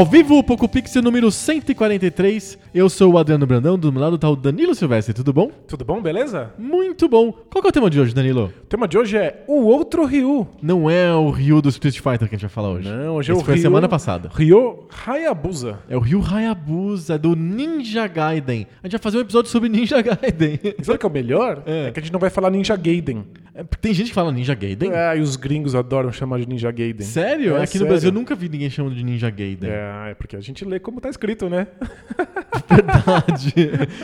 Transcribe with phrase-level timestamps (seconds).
[0.00, 2.58] Ao vivo, o Poco Pixel número 143.
[2.74, 5.50] Eu sou o Adriano Brandão, do meu lado tá o Danilo Silvestre, tudo bom?
[5.68, 6.54] Tudo bom, beleza?
[6.58, 7.30] Muito bom.
[7.50, 8.50] Qual que é o tema de hoje, Danilo?
[8.62, 10.48] O tema de hoje é o outro Ryu.
[10.62, 12.88] Não é o Ryu do Street Fighter que a gente vai falar hoje.
[12.88, 13.62] Não, hoje é Esse o foi Ryu.
[13.62, 14.30] semana passada.
[14.32, 15.80] Ryo Hayabusa.
[15.86, 18.66] É o Ryu Hayabusa, do Ninja Gaiden.
[18.82, 20.60] A gente vai fazer um episódio sobre Ninja Gaiden.
[20.82, 21.62] Sabe o que é o melhor?
[21.66, 21.88] É.
[21.88, 21.90] É.
[21.90, 23.22] que a gente não vai falar Ninja Gaiden.
[23.54, 24.92] É, Tem gente que fala Ninja Gaiden?
[24.94, 27.04] É, e os gringos adoram chamar de Ninja Gaiden.
[27.06, 27.56] Sério?
[27.56, 27.86] É Aqui no sério.
[27.88, 29.68] Brasil eu nunca vi ninguém chamando de Ninja Gaiden.
[29.68, 31.66] É, é porque a gente lê como tá escrito, né?
[32.68, 33.52] Verdade.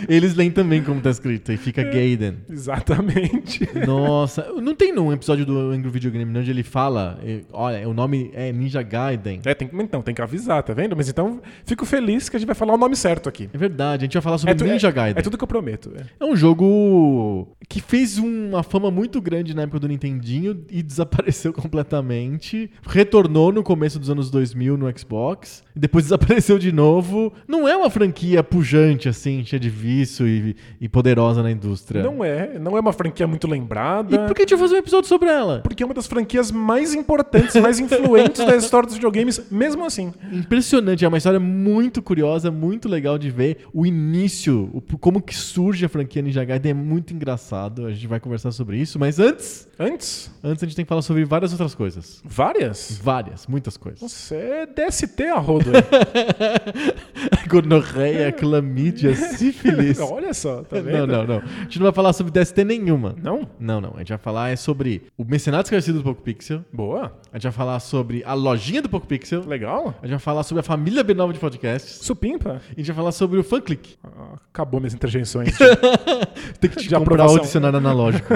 [0.09, 2.39] Eles leem também como tá escrito e fica Gaiden.
[2.51, 3.69] Exatamente.
[3.87, 7.19] Nossa, não tem num episódio do Angry Video Game onde ele fala,
[7.53, 9.41] olha, o nome é Ninja Gaiden.
[9.45, 10.97] É, tem, então, tem que avisar, tá vendo?
[10.97, 13.49] Mas então, fico feliz que a gente vai falar o nome certo aqui.
[13.53, 15.21] É verdade, a gente vai falar sobre tu- Ninja é, Gaiden.
[15.21, 15.93] É tudo que eu prometo.
[15.97, 16.07] é.
[16.19, 21.53] É um jogo que fez uma fama muito grande na época do Nintendinho e desapareceu
[21.55, 22.71] completamente.
[22.87, 27.33] Retornou no começo dos anos 2000 no Xbox e depois desapareceu de novo.
[27.47, 32.03] Não é uma franquia pujante assim, cheia de vício e, e poderosa na indústria.
[32.03, 34.17] Não é, não é uma franquia muito lembrada.
[34.17, 35.61] E por que a gente vai fazer um episódio sobre ela?
[35.63, 40.13] Porque é uma das franquias mais importantes, mais influentes da história dos videogames, mesmo assim.
[40.33, 43.59] Impressionante, é uma história muito curiosa, muito legal de ver.
[43.73, 47.85] O início, o- como que surge a franquia Ninja Gaiden é muito engraçado.
[47.87, 51.03] A gente vai conversar sobre isso, mas antes, Antes, antes a gente tem que falar
[51.03, 52.23] sobre várias outras coisas.
[52.25, 52.99] várias.
[53.03, 54.01] Várias, muitas coisas.
[54.01, 55.39] Você é DST a
[57.49, 59.99] Gonorreia, clamídia, sífilis.
[60.01, 61.07] Olha só, tá vendo?
[61.07, 61.37] Não, não, não.
[61.37, 63.15] A gente não vai falar sobre DST nenhuma.
[63.23, 63.49] Não?
[63.59, 63.93] Não, não.
[63.95, 66.65] A gente vai falar é sobre o Mercenário Esclarecido do Poco Pixel.
[66.73, 67.13] Boa.
[67.33, 69.47] A gente vai falar sobre a lojinha do Poco Pixel.
[69.47, 69.95] Legal.
[70.03, 72.05] A gente vai falar sobre a família B9 de podcasts.
[72.05, 72.61] Supimpa.
[72.71, 73.97] E a gente vai falar sobre o FunClick.
[74.05, 75.57] Ah, acabou minhas interjeições.
[76.61, 77.37] Tem que te comprar aprovação.
[77.37, 78.29] o dicionário analógico.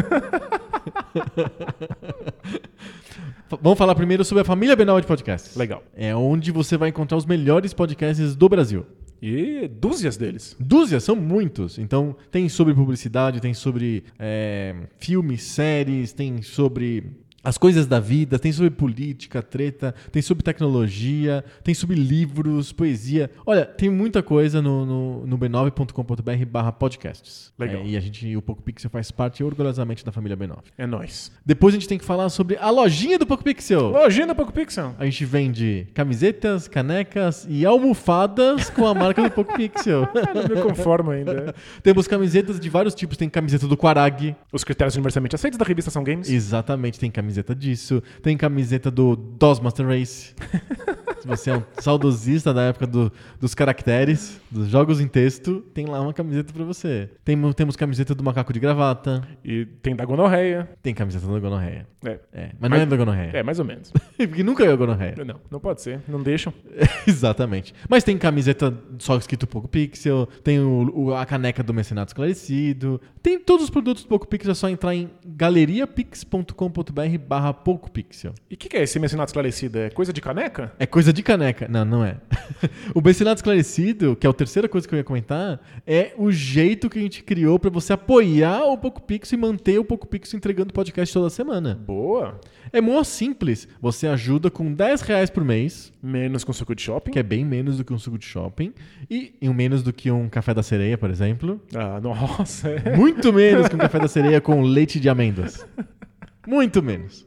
[3.61, 5.57] Vamos falar primeiro sobre a família B9 de podcasts.
[5.57, 5.83] Legal.
[5.97, 8.87] É onde você vai encontrar os melhores podcasts do Brasil.
[9.21, 10.57] E dúzias deles.
[10.59, 11.79] Dúzias, são muitos.
[11.79, 17.05] Então, tem sobre publicidade, tem sobre é, filmes, séries, tem sobre
[17.43, 23.31] as coisas da vida, tem sobre política, treta, tem sobre tecnologia, tem sobre livros, poesia.
[23.47, 27.53] Olha, tem muita coisa no, no, no b9.com.br barra podcasts.
[27.59, 27.83] Legal.
[27.83, 30.59] É, e a gente, o Poco Pixel faz parte orgulhosamente da família B9.
[30.77, 31.33] É nóis.
[31.45, 33.91] Depois a gente tem que falar sobre a lojinha do Poco Pixel.
[33.91, 34.95] Lojinha da Poco Pixel.
[34.99, 40.07] A gente vende camisetas, canecas e almofadas com a marca do Poco Pixel.
[40.35, 41.55] Não me conformo ainda.
[41.83, 43.17] Temos camisetas de vários tipos.
[43.17, 44.37] Tem camiseta do Quarag.
[44.53, 46.29] Os critérios universalmente aceitos da revista São Games.
[46.29, 48.03] Exatamente, tem camiseta disso.
[48.23, 50.35] Tem camiseta do DOS Master Race.
[51.21, 55.87] Se você é um saudosista da época do- dos caracteres, dos jogos em texto, tem
[55.87, 57.11] lá uma camiseta pra você.
[57.25, 59.23] Tem- temos camiseta do macaco de gravata.
[59.45, 60.69] E tem da gonorreia.
[60.83, 61.87] Tem camiseta da gonorreia.
[62.05, 62.19] É.
[62.33, 63.31] É, mas não é da gonorreia.
[63.35, 63.93] É, mais ou menos.
[64.17, 65.15] Porque nunca é a gonorreia.
[65.25, 66.01] Não, não pode ser.
[66.09, 66.53] Não deixam.
[67.07, 67.75] Exatamente.
[67.89, 73.01] Mas tem camiseta só escrito Poco Pixel, tem o- o- a caneca do Mecenato Esclarecido,
[73.23, 77.53] tem todos os produtos do Poco Pixel, é só entrar em galeriapix.com.br barra
[77.93, 78.33] Pixel.
[78.51, 79.79] E o que, que é esse mecenato esclarecido?
[79.79, 80.73] É coisa de caneca?
[80.79, 81.67] É coisa de caneca.
[81.69, 82.17] Não, não é.
[82.95, 86.89] o Mecenato Esclarecido, que é a terceira coisa que eu ia comentar, é o jeito
[86.89, 90.37] que a gente criou pra você apoiar o Poco Pixel e manter o Poco Pixel
[90.37, 91.75] entregando podcast toda semana.
[91.87, 92.41] Boa.
[92.73, 93.67] É muito simples.
[93.81, 97.11] Você ajuda com 10 reais por mês, Menos com suco de shopping.
[97.11, 98.73] que é bem menos do que um suco de shopping,
[99.11, 101.61] e, e menos do que um café da sereia, por exemplo.
[101.75, 102.69] Ah, nossa.
[102.71, 102.95] É.
[102.97, 105.67] Muito menos que um café da sereia com leite de amêndoas.
[106.47, 107.27] Muito menos.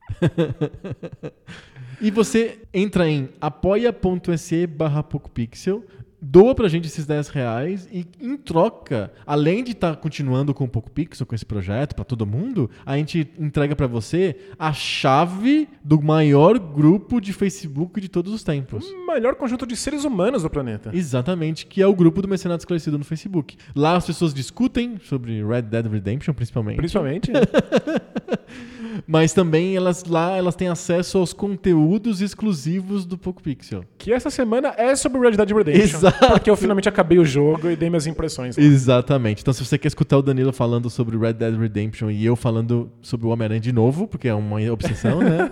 [2.02, 5.84] E você entra em apoia.se barra PocoPixel.
[6.24, 10.68] Doa pra gente esses 10 reais e em troca, além de estar continuando com o
[10.68, 15.68] Poco Pixel, com esse projeto pra todo mundo, a gente entrega pra você a chave
[15.84, 18.86] do maior grupo de Facebook de todos os tempos.
[18.86, 20.92] O melhor conjunto de seres humanos do planeta.
[20.94, 23.58] Exatamente, que é o grupo do Mecenato Esclarecido no Facebook.
[23.76, 26.78] Lá as pessoas discutem sobre Red Dead Redemption, principalmente.
[26.78, 27.32] Principalmente.
[29.08, 33.84] Mas também elas lá elas têm acesso aos conteúdos exclusivos do Poco Pixel.
[33.98, 35.84] que essa semana é sobre Red Dead Redemption.
[35.84, 36.13] Exato.
[36.30, 38.58] Porque eu finalmente acabei o jogo e dei minhas impressões.
[38.58, 39.42] Exatamente.
[39.42, 42.92] Então, se você quer escutar o Danilo falando sobre Red Dead Redemption e eu falando
[43.02, 45.52] sobre o Homem-Aranha de novo, porque é uma obsessão, né?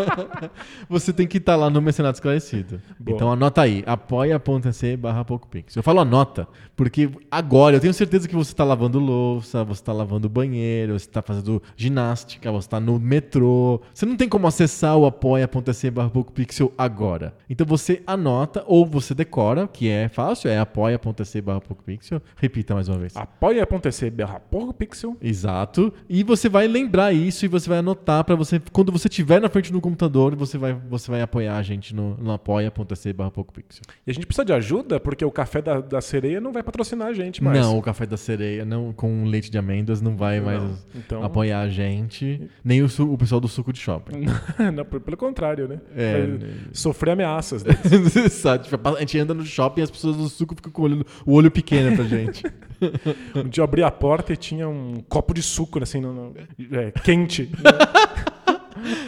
[0.88, 2.80] você tem que estar lá no Mecenato Esclarecido.
[2.98, 3.16] Boa.
[3.16, 5.76] Então, anota aí, apoia.se barra PocoPix.
[5.76, 9.92] Eu falo anota, porque agora eu tenho certeza que você está lavando louça, você está
[9.92, 13.80] lavando banheiro, você está fazendo ginástica, você está no metrô.
[13.92, 17.34] Você não tem como acessar o apoia.se barra PocoPixel agora.
[17.48, 22.20] Então, você anota ou você decora, que é fácil, é apoia.se barra PocoPixel.
[22.36, 23.16] Repita mais uma vez.
[23.16, 24.40] Apoia.se barra
[24.76, 25.16] pixel.
[25.20, 25.92] Exato.
[26.08, 29.48] E você vai lembrar isso e você vai anotar para você quando você estiver na
[29.48, 33.82] frente do computador, você vai você vai apoiar a gente no, no apoia.se barra PocoPixel.
[34.06, 37.08] E a gente precisa de ajuda porque o café da, da sereia não vai patrocinar
[37.08, 37.58] a gente mais.
[37.58, 40.62] Não, o café da sereia não com leite de amêndoas não vai mais
[40.94, 44.24] Então- apoiar a gente, nem o, o pessoal do suco de shopping.
[44.74, 45.80] Não, pelo contrário, né?
[45.96, 46.48] É, né?
[46.72, 47.64] Sofrer ameaças.
[48.24, 48.68] Exato.
[48.68, 51.06] Tipo, A gente anda no shopping e as pessoas do suco ficam com o olho,
[51.26, 52.44] o olho pequeno pra gente.
[53.34, 56.34] um dia eu abri a porta e tinha um copo de suco, assim, no, no-
[56.72, 57.50] é, quente.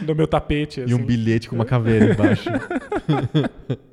[0.03, 0.81] no, no meu tapete.
[0.81, 0.95] E assim.
[0.95, 2.51] um bilhete com uma caveira embaixo.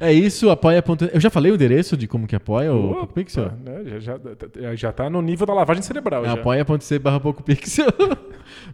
[0.00, 0.82] é isso, apoia.
[1.12, 3.52] Eu já falei o endereço de como que apoia o Opa, PocoPixel?
[3.64, 3.82] né?
[3.98, 6.24] Já, já, já tá no nível da lavagem cerebral.
[6.24, 6.34] É já.
[6.34, 7.86] apoia.se barra PocoPixel.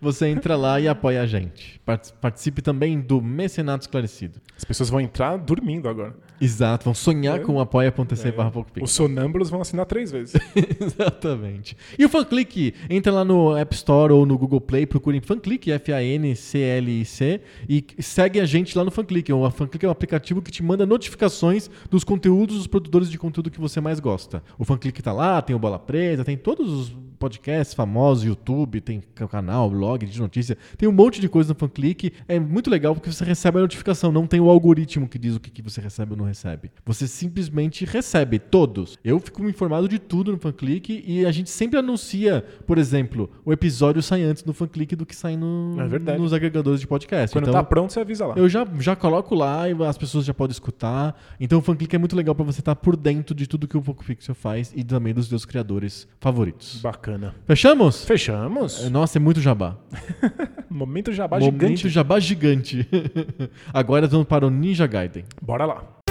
[0.01, 1.81] Você entra lá e apoia a gente.
[1.85, 4.39] Part- Participe também do Mecenato Esclarecido.
[4.57, 6.15] As pessoas vão entrar dormindo agora.
[6.41, 7.43] Exato, vão sonhar É.
[7.43, 8.87] com o apoia.se barra Os PocoPixel.
[8.89, 10.35] sonâmbulos vão assinar três vezes.
[10.81, 11.77] Exatamente.
[11.99, 17.41] E o FanClick, entra lá no App Store ou no Google Play, procurem FanClick, F-A-N-C-L-I-C,
[17.69, 19.33] e segue a gente lá no FanClick.
[19.33, 23.51] O FanClick é um aplicativo que te manda notificações dos conteúdos dos produtores de conteúdo
[23.51, 24.43] que você mais gosta.
[24.59, 29.01] O FanClick tá lá, tem o Bola Presa, tem todos os podcasts famosos, YouTube, tem
[29.31, 32.13] canal, blog de notícia, tem um monte de coisa no FanClick.
[32.27, 35.41] É muito legal porque você recebe a notificação, não tem o algoritmo que diz o
[35.41, 36.73] que, que você recebe ou não recebe.
[36.85, 38.99] Você simplesmente recebe todos.
[39.05, 43.53] Eu fico informado de tudo no FanClick e a gente sempre anuncia, por exemplo, o
[43.53, 47.33] episódio sai antes no FanClick do que sai no, É nos agregadores de podcast.
[47.33, 48.35] Quando então, tá pronto, você avisa lá.
[48.37, 51.17] eu já, já coloco lá e as pessoas já podem escutar.
[51.39, 53.83] Então o FanClick é muito legal pra você estar por dentro de tudo que o
[53.83, 56.81] Poco Pixel faz e também dos seus criadores favoritos.
[56.83, 57.12] Bacana.
[57.47, 58.05] Fechamos?
[58.05, 58.91] Fechamos?
[58.91, 59.77] Nossa, é muito jabá.
[60.69, 61.89] Momento jabá Momento gigante.
[61.89, 62.89] jabá gigante.
[63.73, 65.25] Agora vamos para o Ninja Gaiden.
[65.41, 66.02] Bora lá.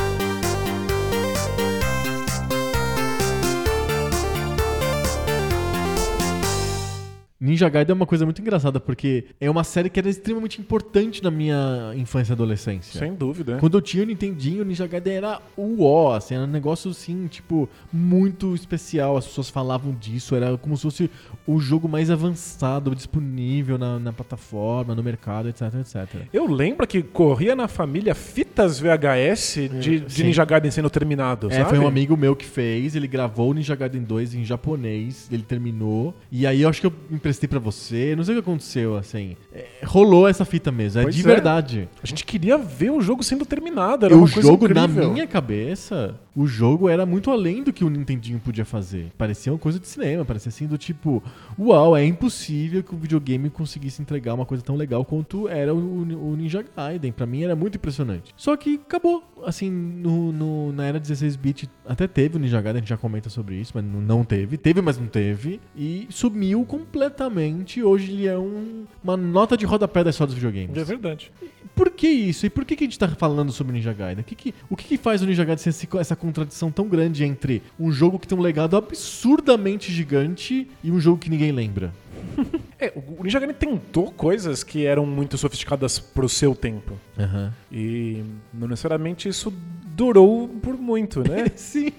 [7.42, 11.24] Ninja Gaiden é uma coisa muito engraçada porque é uma série que era extremamente importante
[11.24, 13.00] na minha infância e adolescência.
[13.00, 13.58] Sem dúvida.
[13.60, 16.92] Quando eu tinha o Nintendinho, o Ninja Gaiden era o ó, assim, era um negócio
[16.92, 19.18] assim, tipo, muito especial.
[19.18, 21.10] As pessoas falavam disso, era como se fosse
[21.48, 26.22] o jogo mais avançado disponível na, na plataforma, no mercado, etc, etc.
[26.32, 30.24] Eu lembro que corria na família fitas VHS de, de.
[30.24, 31.70] Ninja Gaiden sendo terminado, É, sabe?
[31.70, 35.42] foi um amigo meu que fez, ele gravou o Ninja Gaiden 2 em japonês, ele
[35.44, 36.94] terminou, e aí eu acho que eu
[37.32, 39.36] emprestei pra você, não sei o que aconteceu, assim.
[39.54, 41.24] É, rolou essa fita mesmo, é Pois de é.
[41.26, 41.90] verdade.
[42.04, 45.12] A gente queria ver o jogo sendo terminado, era o uma coisa jogo, na incrível.
[45.14, 49.12] minha cabeça, o jogo era muito além do que o Nintendinho podia fazer.
[49.18, 51.24] Parecia uma coisa de cinema, parecia assim do tipo,
[51.58, 55.78] uau, é impossível que o videogame conseguisse entregar uma coisa tão legal quanto era o,
[55.78, 57.12] o Ninja Gaiden.
[57.12, 58.34] Pra mim era muito impressionante.
[58.36, 59.24] Só que acabou.
[59.44, 63.28] Assim, no, no- na era 16-bit até teve o Ninja Gaiden, a gente já comenta
[63.30, 64.56] sobre isso, mas não teve.
[64.58, 65.60] Teve, mas não teve.
[65.76, 67.21] E sumiu completamente.
[67.30, 70.76] Hoje ele é um- uma nota de rodapé da história dos videogames.
[70.78, 71.32] É verdade.
[71.76, 72.46] Por que isso?
[72.46, 74.22] E por que, que a gente tá falando sobre Ninja Gaiden?
[74.22, 77.24] O que, que, o que, que faz o Ninja Gaiden ser essa contradição tão grande
[77.24, 81.94] entre um jogo que tem um legado absurdamente gigante e um jogo que ninguém lembra?
[82.84, 86.98] É, o Ninja Gaiden tentou coisas que eram muito sofisticadas pro seu tempo.
[87.16, 87.54] Aham.
[87.72, 89.54] E não necessariamente isso
[89.96, 91.46] durou por muito, né?
[91.56, 91.92] Sim.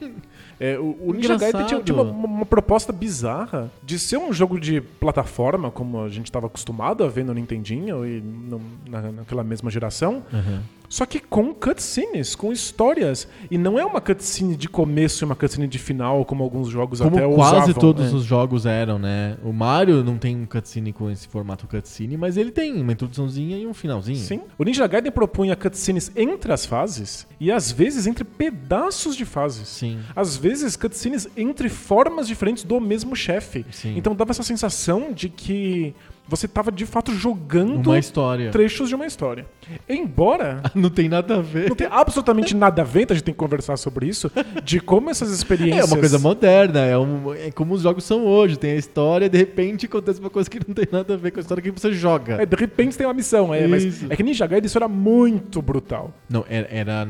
[0.62, 4.60] É, o, o Ninja Gaiden tinha, tinha uma, uma, proposta bizarra de ser um jogo
[4.60, 9.42] de plataforma, como a gente estava acostumado a ver no Nintendinho e no, na, naquela
[9.42, 10.22] mesma geração.
[10.32, 10.60] Uhum.
[10.92, 13.26] Só que com cutscenes, com histórias.
[13.50, 17.00] E não é uma cutscene de começo e uma cutscene de final, como alguns jogos
[17.00, 17.72] como até quase usavam.
[17.80, 18.14] todos é.
[18.14, 19.38] os jogos eram, né?
[19.42, 23.56] O Mario não tem um cutscene com esse formato cutscene, mas ele tem uma introduçãozinha
[23.56, 24.18] e um finalzinho.
[24.18, 24.42] Sim.
[24.58, 29.68] O Ninja Gaiden propunha cutscenes entre as fases e às vezes entre pedaços de fases.
[29.68, 29.98] Sim.
[30.14, 33.64] Às vezes cutscenes entre formas diferentes do mesmo chefe.
[33.70, 33.96] Sim.
[33.96, 35.94] Então dava essa sensação de que
[36.28, 38.50] você estava de fato jogando Uma história.
[38.50, 39.44] trechos de uma história.
[39.88, 41.68] Embora Não tem nada a ver.
[41.68, 44.30] não tenha absolutamente nada a ver, então a gente tem que conversar sobre isso,
[44.64, 45.82] de como essas experiências.
[45.90, 48.56] É uma coisa moderna, é, um- é como os jogos são hoje.
[48.58, 51.30] Tem a história e de repente acontece uma coisa que não tem nada a ver
[51.32, 52.40] com a história que você joga.
[52.42, 55.60] É, de repente tem uma missão, é, mas é que Ninja Gaiden isso era muito
[55.60, 56.12] brutal.
[56.30, 57.08] Não, era, era,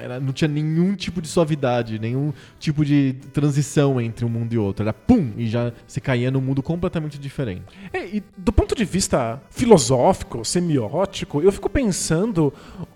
[0.00, 4.58] era- Não tinha nenhum tipo de suavidade, nenhum tipo de transição entre um mundo e
[4.58, 4.82] outro.
[4.82, 5.32] Era pum!
[5.36, 7.62] E já se caía num mundo completamente diferente.
[7.92, 12.52] É, e do ponto de vista filosófico, semiótico, eu fico pensando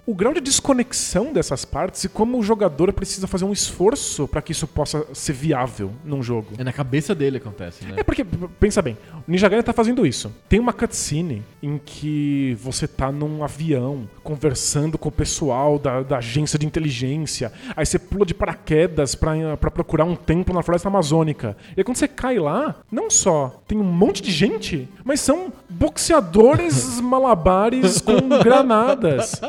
[0.07, 4.43] o grau de desconexão dessas partes e como o jogador precisa fazer um esforço para
[4.43, 6.53] que isso possa ser viável num jogo.
[6.59, 7.95] É na cabeça dele acontece, né?
[7.97, 8.25] É porque,
[8.61, 10.33] pensa bem, o Ninja Gaiden tá fazendo isso.
[10.49, 16.19] Tem uma cutscene em que você tá num avião conversando com o pessoal da, da
[16.19, 17.53] agência de inteligência.
[17.75, 21.57] Aí você pula de paraquedas pra, pra procurar um templo na floresta amazônica.
[21.77, 25.53] E aí quando você cai lá, não só tem um monte de gente, mas são
[25.75, 29.41] boxeadores malabares com granadas.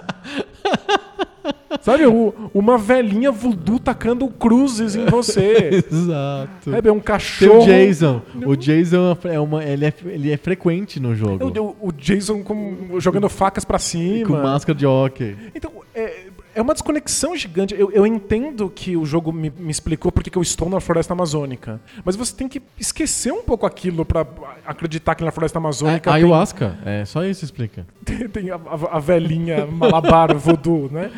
[1.82, 5.84] Sabe, o- uma velhinha voodoo tacando cruzes em você.
[5.92, 6.72] Exato.
[6.72, 7.62] Sabe, é um Tem cachorro.
[7.62, 8.22] o Jason.
[8.46, 11.46] O Jason é uma, ele, é, ele é frequente no jogo.
[11.82, 14.26] O, o Jason com- jogando facas pra cima.
[14.28, 15.36] Com máscara de hockey.
[15.54, 17.76] Então, é, é uma desconexão gigante.
[17.78, 21.14] Eu, eu entendo que o jogo me, me explicou porque que eu estou na floresta
[21.14, 21.80] amazônica.
[22.04, 24.26] Mas você tem que esquecer um pouco aquilo pra
[24.66, 26.80] acreditar que na floresta É, amazônica tem, ayahuasca.
[26.86, 27.86] É, só isso explica.
[28.32, 31.12] tem, a, a- a velhinha malabar voodoo, né?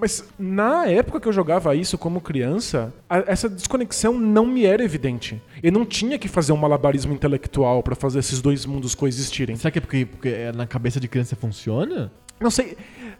[0.00, 4.82] Mas na época que eu jogava isso como criança, a- essa desconexão não me era
[4.82, 5.40] evidente.
[5.62, 9.56] Eu não tinha que fazer um malabarismo intelectual pra fazer esses dois mundos coexistirem.
[9.56, 12.10] Será que é porque, porque é na cabeça de criança funciona?
[12.40, 12.76] Não sei.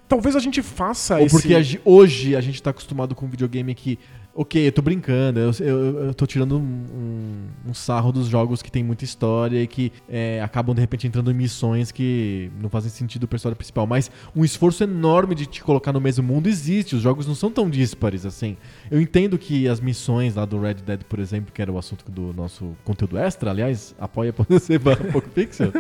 [0.09, 1.35] Talvez a gente faça Ou esse.
[1.35, 3.99] porque a hoje a gente tá acostumado com um videogame que,
[4.35, 8.61] ok, eu tô brincando, eu, eu, eu tô tirando um, um- um sarro dos jogos
[8.61, 12.69] que tem muita história e que é, acabam de repente entrando em missões que não
[12.69, 13.87] fazem sentido pra história principal.
[13.87, 17.51] Mas um esforço enorme de te colocar no mesmo mundo existe, os jogos não são
[17.51, 18.59] tão díspares assim.
[18.91, 22.05] Eu entendo que as missões lá do Red Dead, por exemplo, que era o assunto
[22.11, 25.73] do nosso conteúdo extra, aliás, apoia.se barra PocoPixel,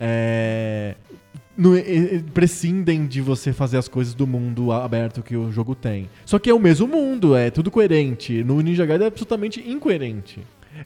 [0.00, 0.94] é,
[1.76, 6.08] e- prescindem de você fazer as coisas do mundo aberto que o jogo tem.
[6.24, 8.44] Só que é o mesmo mundo, é tudo coerente.
[8.44, 10.40] No Ninja Gaiden é absolutamente incoerente.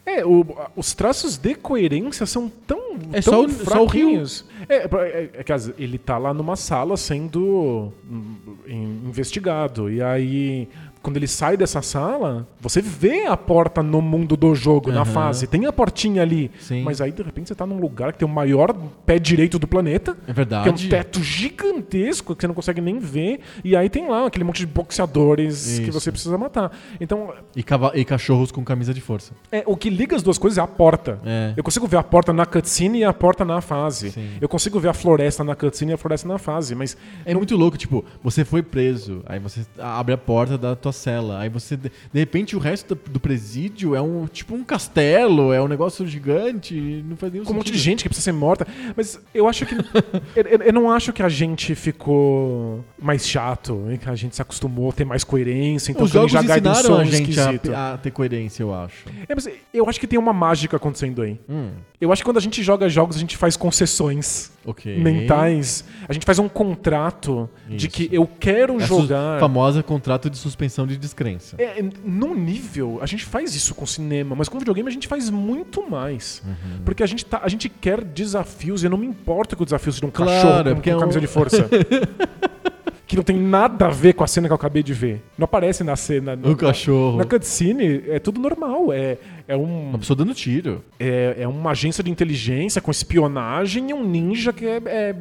[0.06, 4.22] É, o- os traços de coerência são tão, É tão só o- só o Rio.
[4.66, 8.34] É, é, é que às- ele tá lá numa sala sendo hum,
[8.66, 9.90] in- investigado.
[9.90, 10.66] E aí,
[11.02, 15.04] quando ele sai dessa sala, você vê a porta no mundo do jogo, na Aham.
[15.12, 15.46] fase.
[15.46, 16.50] Tem a portinha ali.
[16.60, 16.82] Sim.
[16.82, 18.72] Mas aí, de repente, você tá num lugar que tem o maior
[19.04, 20.12] pé direito do planeta.
[20.12, 20.88] É Que é um verdade.
[20.88, 23.40] teto gigantesco que você não consegue nem ver.
[23.64, 25.92] E aí tem lá aquele monte de boxeadores que Isso.
[26.00, 26.70] você precisa matar.
[27.00, 27.64] Então, E,
[28.00, 29.32] e cachorros com camisa de força.
[29.50, 31.18] é, o que liga as duas coisas é a porta.
[31.24, 31.52] É.
[31.56, 34.10] Eu consigo ver a porta na cutscene e a porta na fase.
[34.12, 34.28] Sim.
[34.40, 37.56] Eu consigo ver a floresta na cutscene e a floresta na fase, mas É muito
[37.56, 41.76] louco, tipo, você foi preso, aí você abre a porta da tua cela, aí você,
[41.76, 46.74] de, repente, o resto do, presídio é um, tipo, um castelo, é um negócio gigante,
[47.08, 47.84] não faz nenhum com um monte de sentido.
[47.84, 48.66] gente que precisa ser morta.
[48.96, 49.74] Mas eu acho que.
[50.36, 54.90] eu, eu- não acho que a gente ficou mais chato, que a gente se acostumou
[54.90, 55.90] a ter mais coerência.
[55.92, 57.38] Então Os jogos Gaiden ensinaram a gente
[57.70, 59.04] a, a ter coerência, eu acho.
[59.28, 61.38] É, mas eu acho que tem uma mágica acontecendo aí.
[61.48, 61.70] Hum,
[62.00, 64.98] Eu acho que quando a gente joga jogos, a gente faz concessões ok.
[64.98, 65.84] mentais.
[66.08, 67.88] A gente faz um contrato de Isso.
[67.88, 69.40] que eu quero a su- jogar.
[69.40, 71.56] famosa contrato de suspensão de descrença.
[71.58, 75.30] É, num nível, a gente faz isso com cinema, mas com videogame a gente faz
[75.30, 76.42] muito mais.
[76.46, 76.82] Uhum.
[76.84, 79.64] Porque a gente, tá, a gente quer desafios e eu não me importo que o
[79.64, 81.68] desafio seja um Claro, cachorro é com, é um- camisa de força.
[83.12, 85.22] que não tem nada a ver com a cena que eu acabei de ver.
[85.36, 86.38] Não aparece na cena.
[86.42, 87.18] O cachorro.
[87.18, 88.90] Na cutscene é tudo normal.
[88.90, 90.82] É, é, um, Uma pessoa dando tiro.
[90.98, 95.14] é, é uma agência de inteligência com espionagem e um ninja que é, é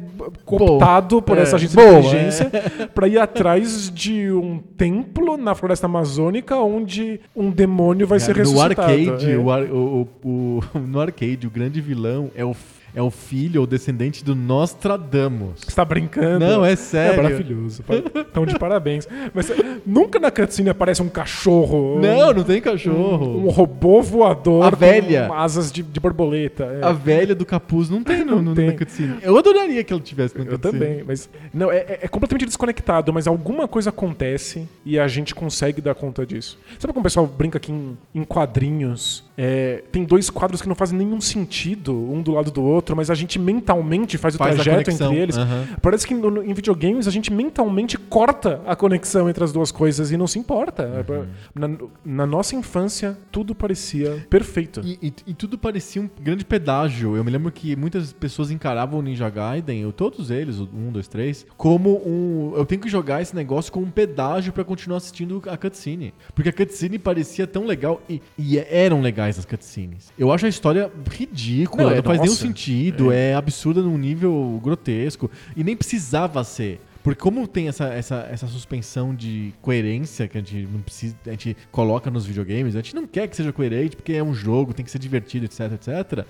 [0.46, 2.50] cooptado por é, essa agência boa, de inteligência
[2.94, 8.38] pra ir atrás de um templo na floresta amazônica onde um demônio vai ser no
[8.38, 8.80] ressuscitado.
[8.80, 9.36] arcade, É.
[9.36, 12.54] o ar- o- o- no arcade, o grande vilão é o,
[12.94, 15.60] é o filho ou descendente do Nostradamus.
[15.66, 16.44] Você tá brincando?
[16.44, 17.22] Não, é É sério.
[17.22, 17.82] maravilhoso.
[18.30, 19.06] Então, de parabéns.
[19.34, 19.54] Mas é,
[19.86, 21.98] nunca na cutscene aparece um cachorro.
[22.00, 23.46] Não, não tem um, cachorro.
[23.46, 25.26] um robô voador A velha.
[25.28, 26.64] com asas de, de borboleta.
[26.64, 26.84] é.
[26.84, 28.66] A velha do capuz não tem no, Não no, tem.
[28.68, 29.16] na cutscene.
[29.22, 30.72] Eu adoraria que ela tivesse na Eu cutscene.
[30.78, 31.28] também, mas.
[31.52, 35.94] Não, é, é- é completamente desconectado, mas alguma coisa acontece e a gente consegue dar
[35.94, 36.58] conta disso.
[36.78, 39.24] Sabe como o pessoal brinca aqui em, em quadrinhos?
[39.36, 43.10] É, tem dois quadros que não fazem nenhum sentido um do lado do outro, mas
[43.10, 45.36] a gente mentalmente faz o Faz a trajeto entre eles.
[45.38, 45.66] aham.
[45.80, 50.10] Parece que no- em videogames a gente mentalmente corta a conexão entre as duas coisas
[50.12, 51.04] e não se importa.
[51.08, 51.26] Uhum.
[51.54, 51.70] Na,
[52.04, 54.80] na nossa infância, tudo parecia perfeito.
[54.84, 57.16] E, e- e tudo parecia um grande pedágio.
[57.16, 60.92] Eu me lembro que muitas pessoas encaravam o Ninja Gaiden, ou todos eles, o 1,
[60.92, 62.52] 2, 3, como um.
[62.56, 66.12] Eu tenho que jogar esse negócio como um pedágio pra continuar assistindo a cutscene.
[66.34, 70.12] Porque a cutscene parecia tão legal e, e eram legais as cutscenes.
[70.18, 72.46] Eu acho a história ridícula, Não, não, é, faz nenhum nossa.
[72.46, 73.34] sentido, é.
[73.34, 75.30] absurda num nível grotesco.
[75.56, 76.80] E nem precisava ser.
[77.02, 81.30] Porque como tem essa, essa, essa suspensão de coerência que a gente não precisa, a
[81.30, 84.72] gente coloca nos videogames, a gente não quer que seja coerente porque é um jogo,
[84.72, 86.24] tem que ser divertido, etc, etc.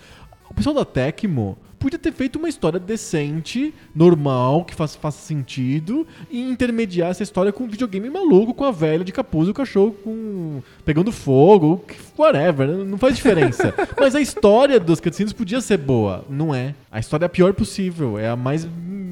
[0.50, 6.06] O pessoal da Tecmo podia ter feito uma história decente, normal, que faz, faça sentido,
[6.30, 9.54] e intermediar essa história com um videogame maluco, com a velha de capuz e o
[9.54, 13.74] cachorro com pegando fogo, que- whatever, não faz diferença.
[13.98, 16.74] Mas a história dos cutscenes podia ser boa, não é.
[16.90, 18.64] A história é a pior possível, é a mais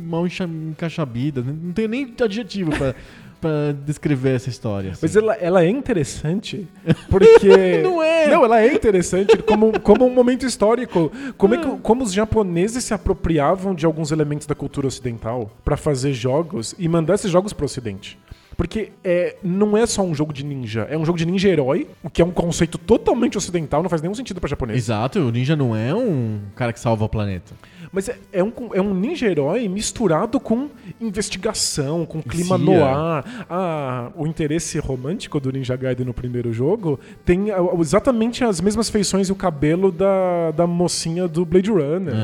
[0.07, 2.95] mal encaixabida, não tenho nem adjetivo pra,
[3.41, 4.93] pra descrever essa história.
[4.93, 5.01] assim.
[5.03, 6.69] Mas ela, ela é interessante
[7.09, 7.79] porque.
[7.83, 8.29] Não é.
[8.29, 11.11] Não, ela é interessante como, como um momento histórico.
[11.37, 15.77] Como, é que, como os japoneses se apropriavam de alguns elementos da cultura ocidental pra
[15.77, 18.19] fazer jogos e mandar esses jogos pro ocidente.
[18.61, 21.87] Porque é, não é só um jogo de ninja, é um jogo de ninja herói,
[22.03, 24.77] o que é um conceito totalmente ocidental, não faz nenhum sentido pra japonês.
[24.77, 27.55] Exato, o ninja não é um cara que salva o planeta.
[27.91, 30.69] Mas é, é um, é um ninja herói misturado com
[31.01, 32.65] investigação, com clima Cia.
[32.67, 33.47] no ar.
[33.49, 38.91] Ah, o interesse romântico do Ninja Gaiden no primeiro jogo tem ah, exatamente as mesmas
[38.91, 42.15] feições e o cabelo da, da mocinha do Blade Runner.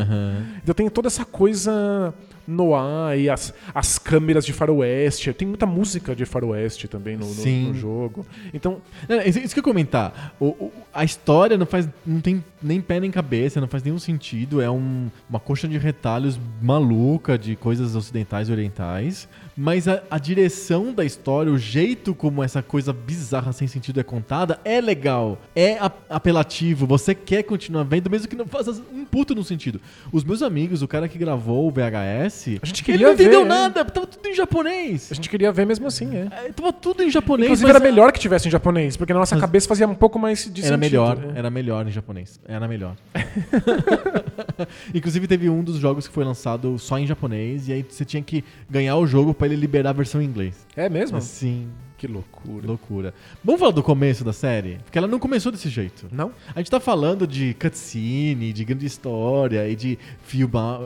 [0.62, 2.14] Então tem toda essa coisa
[2.46, 5.32] no ar e as, as câmeras de faroeste.
[5.32, 7.34] Tem muita música de faroeste também no, no-
[7.68, 8.26] no jogo.
[8.54, 8.80] Então,
[9.26, 10.34] isso, que eu comentar.
[10.38, 11.88] O- o- a história não faz.
[12.06, 14.60] não tem nem pé nem cabeça, não faz nenhum sentido.
[14.60, 19.28] É um- uma coxa de retalhos maluca de coisas ocidentais e orientais.
[19.56, 24.02] Mas a, a direção da história, o jeito como essa coisa bizarra sem sentido é
[24.02, 25.38] contada, é legal.
[25.54, 25.78] É
[26.10, 26.86] apelativo.
[26.86, 29.80] Você quer continuar vendo, mesmo que não faça um puto no sentido.
[30.12, 33.40] Os meus amigos, o cara que gravou o VHS, A gente ele queria não entendeu
[33.40, 33.48] ver, é.
[33.48, 35.08] nada, tava tudo em japonês.
[35.10, 36.28] a gente queria ver mesmo assim, é.
[36.46, 37.46] É, Tava tudo em japonês.
[37.46, 40.18] Inclusive era melhor que tivesse em japonês, porque na nossa Mas- cabeça fazia um pouco
[40.18, 40.78] mais de Era sentido.
[40.80, 41.32] melhor, né?
[41.34, 42.38] era melhor em japonês.
[42.46, 42.94] Era melhor.
[44.94, 48.22] Inclusive teve um dos jogos que foi lançado só em japonês e aí você tinha
[48.22, 50.66] que ganhar o jogo pra ele liberar a versão em inglês.
[50.76, 51.16] É mesmo?
[51.16, 52.66] Assim, Que loucura.
[52.66, 53.14] loucura.
[53.42, 54.78] Vamos falar do começo da série?
[54.84, 56.06] Porque ela não começou desse jeito.
[56.12, 56.32] Não?
[56.54, 60.80] A gente tá falando de cutscene, de grande história e de filmar.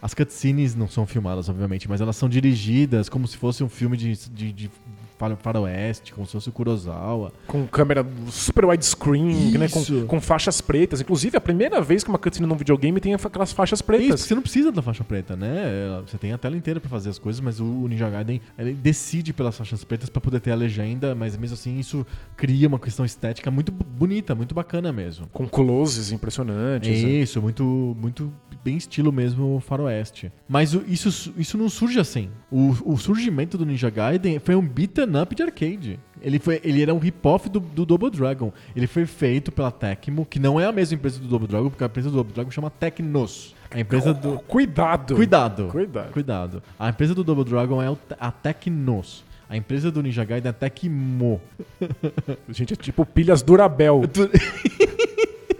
[0.00, 3.96] As cutscenes não são filmadas, obviamente, mas elas são dirigidas como se fosse um filme
[3.96, 4.70] de, de, de
[5.36, 7.32] faroeste, como se fosse o Kurosawa.
[7.46, 9.68] Com câmera super widescreen, né?
[9.68, 11.00] Com, com faixas pretas.
[11.00, 14.20] Inclusive, a primeira vez que uma cutscene num videogame tem aquelas faixas É isso, pretas.
[14.20, 16.02] você não precisa da faixa preta, né?
[16.06, 19.32] Você tem a tela inteira pra fazer as coisas, mas o Ninja Gaiden ele decide
[19.32, 22.06] pelas faixas pretas pra poder ter a legenda, mas mesmo assim isso
[22.36, 25.26] cria uma questão estética muito bonita, muito bacana mesmo.
[25.32, 27.02] Com closes impressionantes.
[27.02, 27.10] né?
[27.10, 28.32] Isso, muito, muito
[28.64, 30.30] bem estilo mesmo faroeste.
[30.48, 32.28] Mas isso, isso não surge assim.
[32.50, 36.00] O, o surgimento do Ninja Gaiden foi um beat'em up de arcade.
[36.20, 38.52] Ele, foi, ele era um rip-off do, do Double Dragon.
[38.74, 41.84] Ele foi feito pela Tecmo, que não é a mesma empresa do Double Dragon, porque
[41.84, 43.54] a empresa do Double Dragon chama Tecnos.
[43.70, 44.38] A empresa do...
[44.40, 45.14] Cuidado.
[45.14, 45.68] Cuidado.
[45.68, 46.12] Cuidado.
[46.12, 46.62] Cuidado.
[46.78, 49.24] A empresa do Double Dragon é a Tecnos.
[49.48, 51.40] A empresa do Ninja Gaiden é a Tecmo.
[52.48, 54.02] Gente, é tipo pilhas Durabel,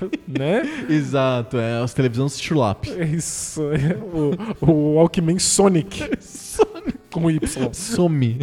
[0.26, 0.62] né?
[0.88, 2.86] Exato, é as televisões Schulap.
[2.88, 3.62] É Isso.
[3.72, 6.04] é o, o Walkman Sonic.
[7.11, 7.40] Com Y.
[7.73, 8.38] Some.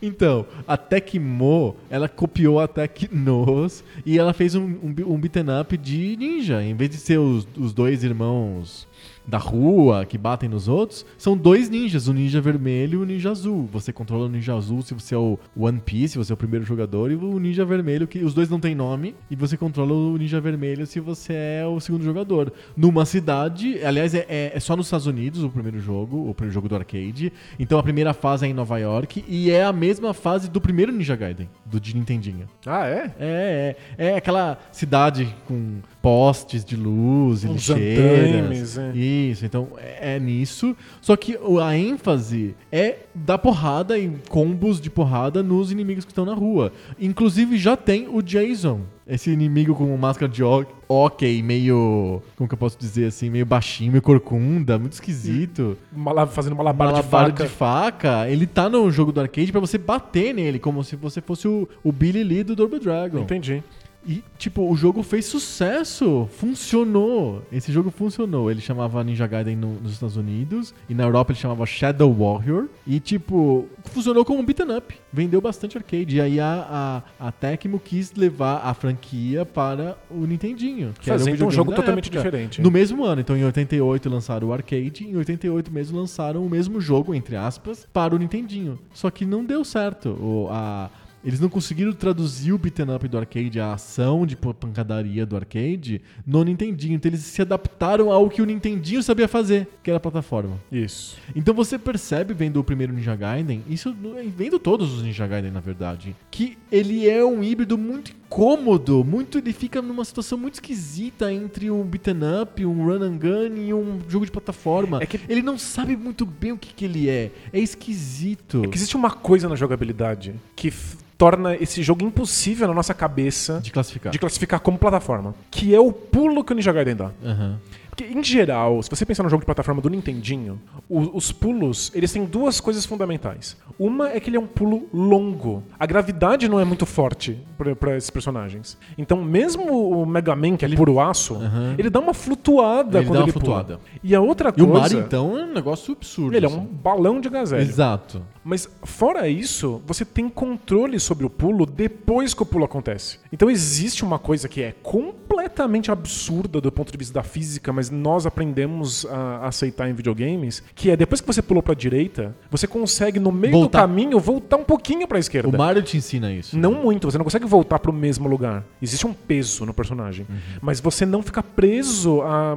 [0.00, 5.76] Então, a Tecmo, ela copiou a Tecnos e ela fez um, um, um beaten up
[5.76, 6.62] de ninja.
[6.62, 8.86] Em vez de ser os, os dois irmãos
[9.26, 13.30] da rua que batem nos outros, são dois ninjas, o ninja vermelho e o ninja
[13.30, 13.68] azul.
[13.72, 16.36] Você controla o ninja azul se você é o One Piece, se você é o
[16.36, 19.92] primeiro jogador, e o ninja vermelho, que os dois não têm nome, e você controla
[19.92, 22.52] o ninja vermelho se você é o segundo jogador.
[22.76, 26.54] Numa cidade, aliás, é, é- é só nos Estados Unidos o primeiro jogo, o primeiro
[26.54, 27.32] jogo do arcade.
[27.58, 30.92] Então a primeira fase é em Nova York e é a mesma fase do primeiro
[30.92, 32.46] Ninja Gaiden, do de Nintendinho.
[32.64, 33.14] Ah, é?
[33.18, 38.28] É, é, é aquela cidade com postes de luz e Uns lixeiras.
[38.36, 38.92] andaimes, é.
[38.96, 40.76] Isso, então é, é nisso.
[41.00, 46.24] Só que a ênfase é dar porrada em combos de porrada nos inimigos que estão
[46.24, 46.72] na rua.
[47.00, 48.82] Inclusive já tem o Jason.
[49.04, 52.22] Esse inimigo com máscara de hockey, meio.
[52.36, 53.28] Como que eu posso dizer assim?
[53.28, 55.76] Meio baixinho, meio corcunda, muito esquisito.
[55.92, 57.42] Mala- fazendo malabar, Malabar de faca.
[57.44, 58.30] de faca.
[58.30, 61.68] Ele tá no jogo do arcade pra você bater nele, como se você fosse o,
[61.82, 63.18] o Billy Lee do Double Dragon.
[63.20, 63.62] Entendi.
[64.08, 66.28] E, tipo, o jogo fez sucesso.
[66.38, 67.42] Funcionou.
[67.50, 68.50] Esse jogo funcionou.
[68.50, 70.72] Ele chamava Ninja Gaiden no- nos Estados Unidos.
[70.88, 72.66] E na Europa ele chamava Shadow Warrior.
[72.86, 74.94] E, tipo, funcionou como um beat'em up.
[75.12, 76.16] Vendeu bastante arcade.
[76.16, 80.92] E aí a, a, a Tecmo quis levar a franquia para o Nintendinho.
[81.00, 82.22] Que Fazendo um videogame jogo totalmente época.
[82.22, 82.62] diferente.
[82.62, 83.20] No mesmo ano.
[83.20, 85.04] Então, em 88 lançaram o arcade.
[85.04, 88.78] Em 88 mesmo lançaram o mesmo jogo, entre aspas, para o Nintendinho.
[88.94, 90.10] Só que não deu certo.
[90.10, 90.90] O, a,
[91.26, 95.34] eles não conseguiram traduzir o beat'em up do arcade, a ação de pan- pancadaria do
[95.34, 96.94] arcade, no Nintendinho.
[96.94, 100.56] Então eles se adaptaram ao que o Nintendinho sabia fazer, que era a plataforma.
[100.70, 101.16] Isso.
[101.34, 103.94] Então você percebe, vendo o primeiro Ninja Gaiden, isso
[104.36, 109.38] vendo todos os Ninja Gaiden, na verdade, que ele é um híbrido muito incômodo, muito,
[109.38, 113.72] ele fica numa situação muito esquisita entre um beat'em up, um run and gun e
[113.72, 114.98] um jogo de plataforma.
[115.02, 117.30] É que- Ele não sabe muito bem o que, que ele é.
[117.52, 118.62] É esquisito.
[118.64, 120.72] É que existe uma coisa na jogabilidade que
[121.16, 124.12] torna esse jogo impossível na nossa cabeça De classificar.
[124.12, 127.10] de classificar como plataforma, que é o pulo que o Ninja Gaiden dá.
[127.24, 127.58] Aham.
[127.96, 131.90] Porque, em geral, se você pensar no jogo de plataforma do Nintendinho, o- os pulos,
[131.94, 133.56] eles têm duas coisas fundamentais.
[133.78, 135.62] Uma é que ele é um pulo longo.
[135.78, 137.38] A gravidade não é muito forte
[137.80, 138.76] para esses personagens.
[138.98, 141.74] Então, mesmo o Mega Man, que é puro aço, Aham.
[141.78, 143.78] ele dá uma flutuada Ele quando dá uma ele flutuada.
[143.78, 143.80] pula.
[144.04, 144.80] E a outra E o coisa...
[144.82, 146.36] Mario, então, é um negócio absurdo.
[146.36, 146.58] Ele é assim.
[146.58, 147.64] um balão de gás hélio.
[147.66, 148.20] Exato.
[148.44, 153.18] Mas fora isso, você tem controle sobre o pulo depois que o pulo acontece.
[153.32, 157.85] Então existe uma coisa que é completamente absurda do ponto de vista da física, mas
[157.90, 162.66] nós aprendemos a aceitar em videogames, que é depois que você pulou pra direita, você
[162.66, 163.78] consegue no meio Voltar.
[163.80, 165.48] do caminho voltar um pouquinho pra esquerda.
[165.48, 166.58] O Mario te ensina isso.
[166.58, 168.64] Não muito, você não consegue voltar pro mesmo lugar.
[168.80, 170.26] Existe um peso no personagem.
[170.28, 170.36] Uhum.
[170.62, 172.56] Mas você não fica preso a-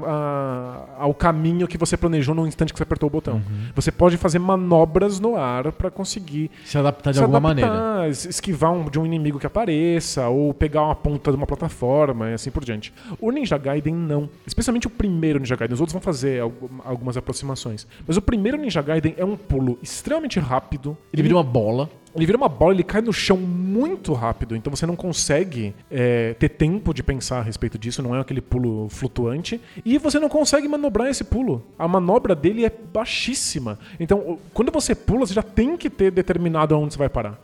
[0.98, 3.36] a- ao caminho que você planejou no instante que você apertou o botão.
[3.36, 3.70] Uhum.
[3.76, 8.10] Você pode fazer manobras no ar pra conseguir Se adaptar de se alguma adaptar, maneira.
[8.10, 12.30] es- esquivar um- de um inimigo que apareça, ou pegar uma ponta de uma plataforma
[12.30, 12.94] e assim por diante.
[13.20, 14.30] O Ninja Gaiden não.
[14.46, 15.74] Especialmente o primeiro Ninja Gaiden.
[15.74, 17.86] Os outros vão fazer algu- algumas aproximações.
[18.08, 20.96] Mas o primeiro Ninja Gaiden é um pulo extremamente rápido.
[21.12, 21.90] Ele vira uma bola.
[22.16, 26.34] Ele vira uma bola, ele cai no chão muito rápido, então você não consegue é,
[26.34, 29.62] ter tempo de pensar a respeito disso, não é aquele pulo flutuante.
[29.86, 31.64] E você não consegue manobrar esse pulo.
[31.78, 33.78] A manobra dele é baixíssima.
[34.00, 37.40] Então, quando você pula, você já tem que ter determinado aonde você vai parar.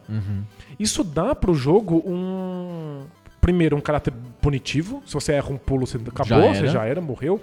[0.80, 3.04] Isso dá pro jogo um.
[3.40, 4.12] Primeiro, um caráter
[4.42, 5.04] punitivo.
[5.06, 7.40] Se você erra um pulo, você acabou, Já você já era, morreu.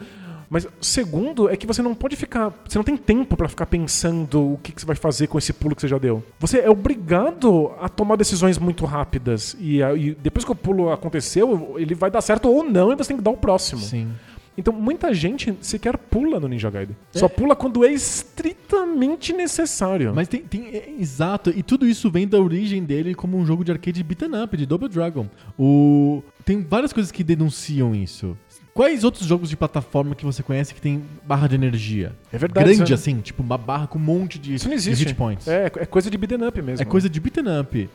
[0.52, 2.52] Mas segundo é que você não pode ficar.
[2.68, 5.50] Você não tem tempo pra ficar pensando o que, que você vai fazer com esse
[5.50, 6.22] pulo que você já deu.
[6.38, 9.56] Você é obrigado a tomar decisões muito rápidas.
[9.58, 13.08] E, e depois que o pulo aconteceu, ele vai dar certo ou não, e você
[13.08, 13.80] tem que dar o próximo.
[13.80, 14.12] Sim.
[14.56, 16.94] Então muita gente sequer pula no Ninja Gaiden.
[17.14, 17.18] É.
[17.18, 20.12] Só pula quando é estritamente necessário.
[20.14, 23.64] Mas tem, tem- é, exato, e tudo isso vem da origem dele como um jogo
[23.64, 25.26] de arcade beat'em up, de Double Dragon.
[25.58, 28.36] O, tem várias coisas que denunciam isso.
[28.74, 32.12] Quais outros jogos de plataforma que você conhece que tem barra de energia?
[32.32, 34.76] É verdade, Grande isso- assim, tipo uma barra com um monte de, Isso não de
[34.76, 35.04] existe.
[35.04, 35.46] hit points.
[35.46, 36.82] É, é coisa de beat'em up mesmo.
[36.82, 37.88] É coisa de beat'em up.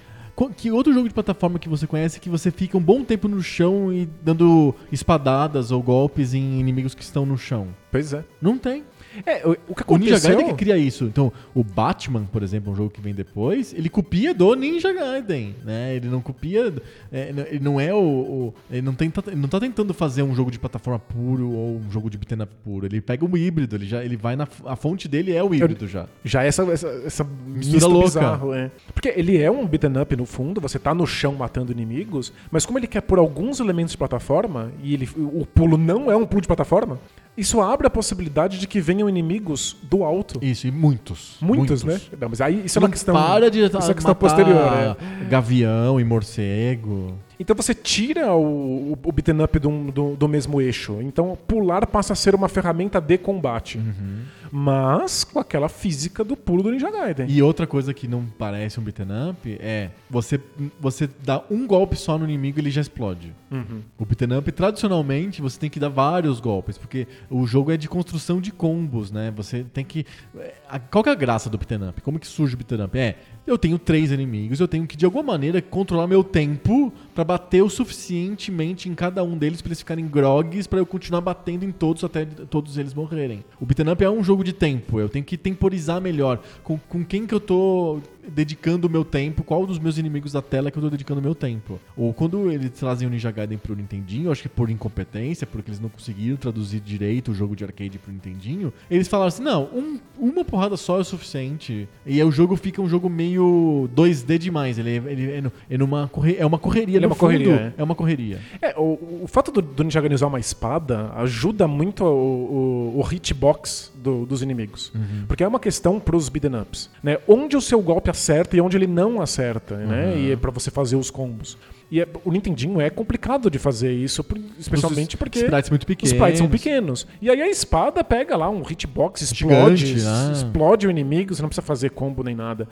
[0.55, 3.41] Que outro jogo de plataforma que você conhece que você fica um bom tempo no
[3.41, 7.69] chão e dando espadadas ou golpes em inimigos que estão no chão?
[7.91, 8.23] Pois é.
[8.39, 8.83] Não tem.
[9.25, 10.35] É, o, o que O Ninja aconteceu...
[10.37, 11.05] Gaiden que cria isso.
[11.05, 15.55] Então, o Batman, por exemplo, um jogo que vem depois, ele copia do Ninja Gaiden,
[15.63, 15.95] né?
[15.95, 16.73] Ele não copia,
[17.11, 20.35] é, ele não é o, o- ele não tenta, ele não tá tentando fazer um
[20.35, 22.85] jogo de plataforma puro ou um jogo de beat'em up puro.
[22.85, 25.87] Ele pega um híbrido, ele já, ele vai na a fonte dele é o híbrido
[25.87, 26.05] já.
[26.23, 28.07] Já essa, essa, essa Mistura louca.
[28.07, 28.69] bizarro, é.
[28.93, 32.65] Porque ele é um beat'em up no fundo, você tá no chão matando inimigos, mas
[32.65, 36.25] como ele quer por alguns elementos de plataforma, e ele, o pulo não é um
[36.25, 36.99] pulo de plataforma,
[37.37, 40.39] isso abre a possibilidade de que venham inimigos do alto.
[40.41, 41.37] Isso, e muitos.
[41.39, 42.01] Muitos, né?
[42.19, 43.13] Não, mas aí isso é uma Não questão.
[43.13, 45.25] para de isso é uma questão posterior, é.
[45.25, 47.13] gavião e morcego.
[47.39, 50.97] Então você tira o, o, o beat'em up do, do, do mesmo eixo.
[51.01, 53.77] Então pular passa a ser uma ferramenta de combate.
[53.77, 54.21] Uhum.
[54.51, 57.27] Mas com aquela física do pulo do Ninja Gaiden.
[57.29, 60.39] E outra coisa que não parece um beat'em up é você,
[60.79, 63.33] você dá um golpe só no inimigo e ele já explode.
[63.51, 63.81] Uhum.
[63.97, 67.87] O beat'em up, tradicionalmente, você tem que dar vários golpes, porque o jogo é de
[67.87, 69.31] construção de combos, né?
[69.35, 70.05] Você tem que...
[70.37, 72.01] é, Qual que é a graça do beat'em up?
[72.01, 72.97] Como que surge o beat'em up?
[72.97, 73.15] É,
[73.47, 77.63] eu tenho três inimigos, eu tenho que, de alguma maneira, controlar meu tempo pra bater
[77.63, 81.71] o suficientemente em cada um deles pra eles ficarem grogues pra eu continuar batendo em
[81.71, 83.43] todos até todos eles morrerem.
[83.59, 87.03] O beat'em up é um jogo de tempo, eu tenho que temporizar melhor com, com
[87.03, 90.77] quem que eu tô dedicando o meu tempo, qual dos meus inimigos da tela que
[90.77, 91.79] eu tô dedicando o meu tempo.
[91.95, 95.79] Ou quando eles trazem o Ninja Gaiden pro Nintendinho, acho que por incompetência, porque eles
[95.79, 99.99] não conseguiram traduzir direito o jogo de arcade pro Nintendinho, eles falaram assim, não, um-
[100.19, 101.87] uma porrada só é o suficiente.
[102.05, 106.09] E aí o jogo fica um jogo meio 2D demais, ele, ele é, é numa
[106.37, 107.73] é uma correria Ele é uma correria, fundo, é.
[107.77, 108.39] é uma correria.
[108.61, 112.99] É, o, o fato do, do Ninja Gaiden usar uma espada ajuda muito o, o,
[112.99, 114.91] o hitbox do- dos inimigos.
[115.27, 117.17] Porque é uma questão pros beat'em ups, né?
[117.27, 120.17] Onde o seu golpe acerta e onde ele não acerta, né?
[120.17, 121.57] E é pra você fazer os combos.
[121.89, 124.25] E é- o Nintendinho é complicado de fazer isso,
[124.59, 126.11] especialmente Os porque sprites muito os pequenos.
[126.13, 127.07] sprites são pequenos.
[127.21, 130.31] E aí a espada pega lá um hitbox, explode, Gigante, né?
[130.33, 132.67] explode o inimigo, você não precisa fazer combo nem nada.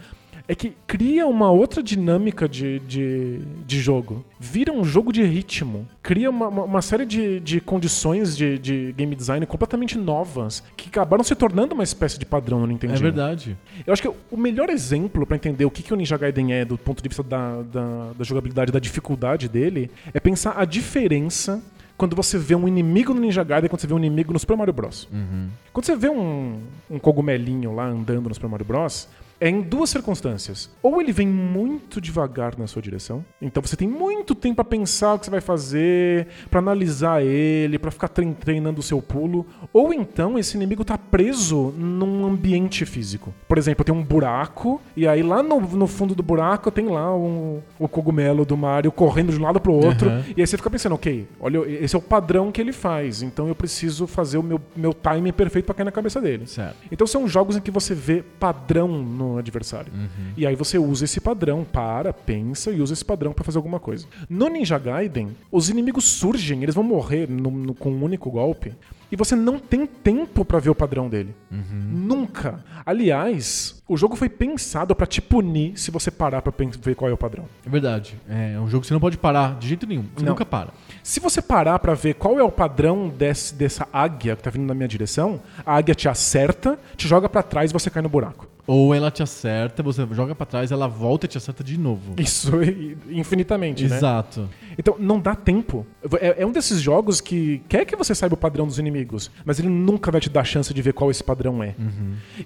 [0.47, 4.23] É que cria uma outra dinâmica de, de, de jogo.
[4.39, 5.88] Vira um jogo de ritmo.
[6.03, 10.89] Cria uma, uma, uma série de, de condições de, de game design completamente novas que
[10.89, 12.93] acabaram se tornando uma espécie de padrão no Nintendo.
[12.93, 13.58] É verdade.
[13.86, 16.63] Eu acho que o melhor exemplo pra entender o que, que o Ninja Gaiden é
[16.63, 21.62] do ponto de vista da, da, da jogabilidade, da dificuldade dele, é pensar a diferença
[21.97, 24.39] quando você vê um inimigo no Ninja Gaiden e quando você vê um inimigo no
[24.39, 25.08] Super Mario Bros.
[25.71, 29.08] Quando você vê um, um cogumelinho lá andando no Super Mario Bros.,
[29.39, 30.69] é em duas circunstâncias.
[30.82, 35.13] Ou ele vem muito devagar na sua direção, então você tem muito tempo pra pensar
[35.13, 39.45] o que você vai fazer, pra analisar ele, pra ficar trein- treinando o seu pulo,
[39.74, 43.34] ou então esse inimigo tá preso num ambiente físico.
[43.48, 47.15] Por exemplo, tem um buraco, e aí lá no, no fundo do buraco tem lá
[47.15, 50.24] um, o cogumelo do Mario correndo de um lado pro outro, Aham.
[50.36, 53.48] e aí você fica pensando, ok, olha, esse é o padrão que ele faz, então
[53.48, 56.48] eu preciso fazer o meu, meu timing perfeito pra cair na cabeça dele.
[56.48, 56.76] Certo.
[56.91, 59.91] Então são jogos em que você vê padrão no adversário.
[60.38, 63.80] E aí você usa esse padrão, para, pensa e usa esse padrão pra fazer alguma
[63.80, 64.06] coisa.
[64.30, 68.74] No Ninja Gaiden, os inimigos surgem, eles vão morrer no- no- com um único golpe.
[69.12, 71.34] E você não tem tempo pra ver o padrão dele.
[71.52, 72.63] Nunca.
[72.84, 77.13] Aliás, o jogo foi pensado pra te punir se você parar pra ver qual é
[77.13, 77.45] o padrão.
[77.65, 78.15] É verdade.
[78.28, 80.06] É um jogo que você não pode parar de jeito nenhum.
[80.15, 80.32] Você Não.
[80.34, 80.69] nunca para.
[81.04, 84.65] Se você parar pra ver qual é o padrão desse- dessa águia que tá vindo
[84.65, 88.10] na minha direção, a águia te acerta, te joga pra trás e você cai no
[88.10, 88.48] buraco.
[88.67, 92.13] Ou ela te acerta, você joga pra trás, ela volta e te acerta de novo.
[92.17, 92.51] Isso
[93.10, 93.95] infinitamente, né?
[93.95, 94.49] Exato.
[94.78, 95.86] Então não dá tempo.
[96.19, 99.60] É, é um desses jogos que quer que você saiba o padrão dos inimigos, mas
[99.60, 101.75] ele nunca vai te dar chance de ver qual esse padrão é.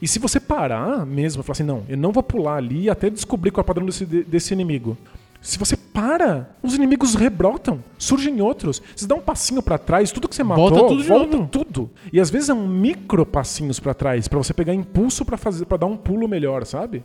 [0.02, 3.10] E se você parar mesmo e falar assim, não, eu não vou pular ali até
[3.10, 4.98] descobrir qual é o padrão desse, desse inimigo.
[5.42, 8.82] Se você para, os inimigos rebrotam, surgem outros.
[8.96, 11.50] Você dá um passinho pra trás, tudo que você matou, Volta tudo de volta novo.
[11.50, 11.90] tudo.
[12.12, 15.66] E às vezes é um micro passinhos pra trás, pra você pegar impulso pra fazer,
[15.66, 17.04] para dar um pulo melhor, sabe?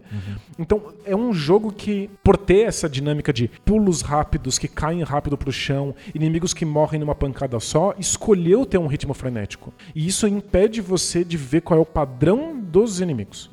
[0.59, 5.37] Então é um jogo que, por ter essa dinâmica de pulos rápidos que caem rápido
[5.39, 9.73] pro chão, inimigos que morrem numa pancada só, escolheu ter um ritmo frenético.
[9.95, 13.51] E isso impede você de ver qual é o padrão dos inimigos.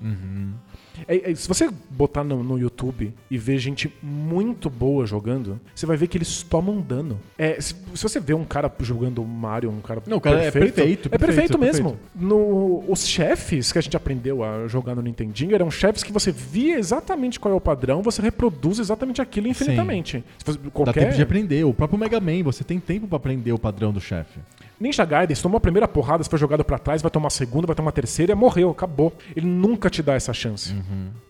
[1.07, 5.85] É- é- se você botar no, no YouTube e ver gente muito boa jogando, você
[5.85, 7.19] vai ver que eles tomam dano.
[7.37, 10.51] É, se, se você vê um cara jogando Mario, um cara Não, o cara é
[10.51, 11.97] perfeito, é perfeito, perfeito, mesmo.
[12.15, 16.31] No, os chefes que a gente aprendeu a jogar no Nintendinho eram chefes que você
[16.31, 20.23] via exatamente qual é o padrão, você reproduz exatamente aquilo infinitamente.
[20.37, 21.63] Se você- Dá qualquer tempo de aprender.
[21.65, 24.39] O próprio Mega Man, você tem tempo pra aprender o padrão do chefe.
[24.81, 27.29] Ninja Gaiden, se tomou a primeira porrada, se foi jogado pra trás, vai tomar a
[27.29, 29.13] segunda, vai tomar a terceira, e morreu, acabou.
[29.35, 30.73] Ele nunca te dá essa chance.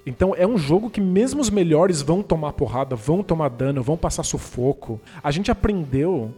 [0.06, 3.98] Então é um jogo que mesmo os melhores vão tomar porrada, vão tomar dano, vão
[3.98, 5.00] passar sufoco.
[5.24, 6.32] A gente aprendeu,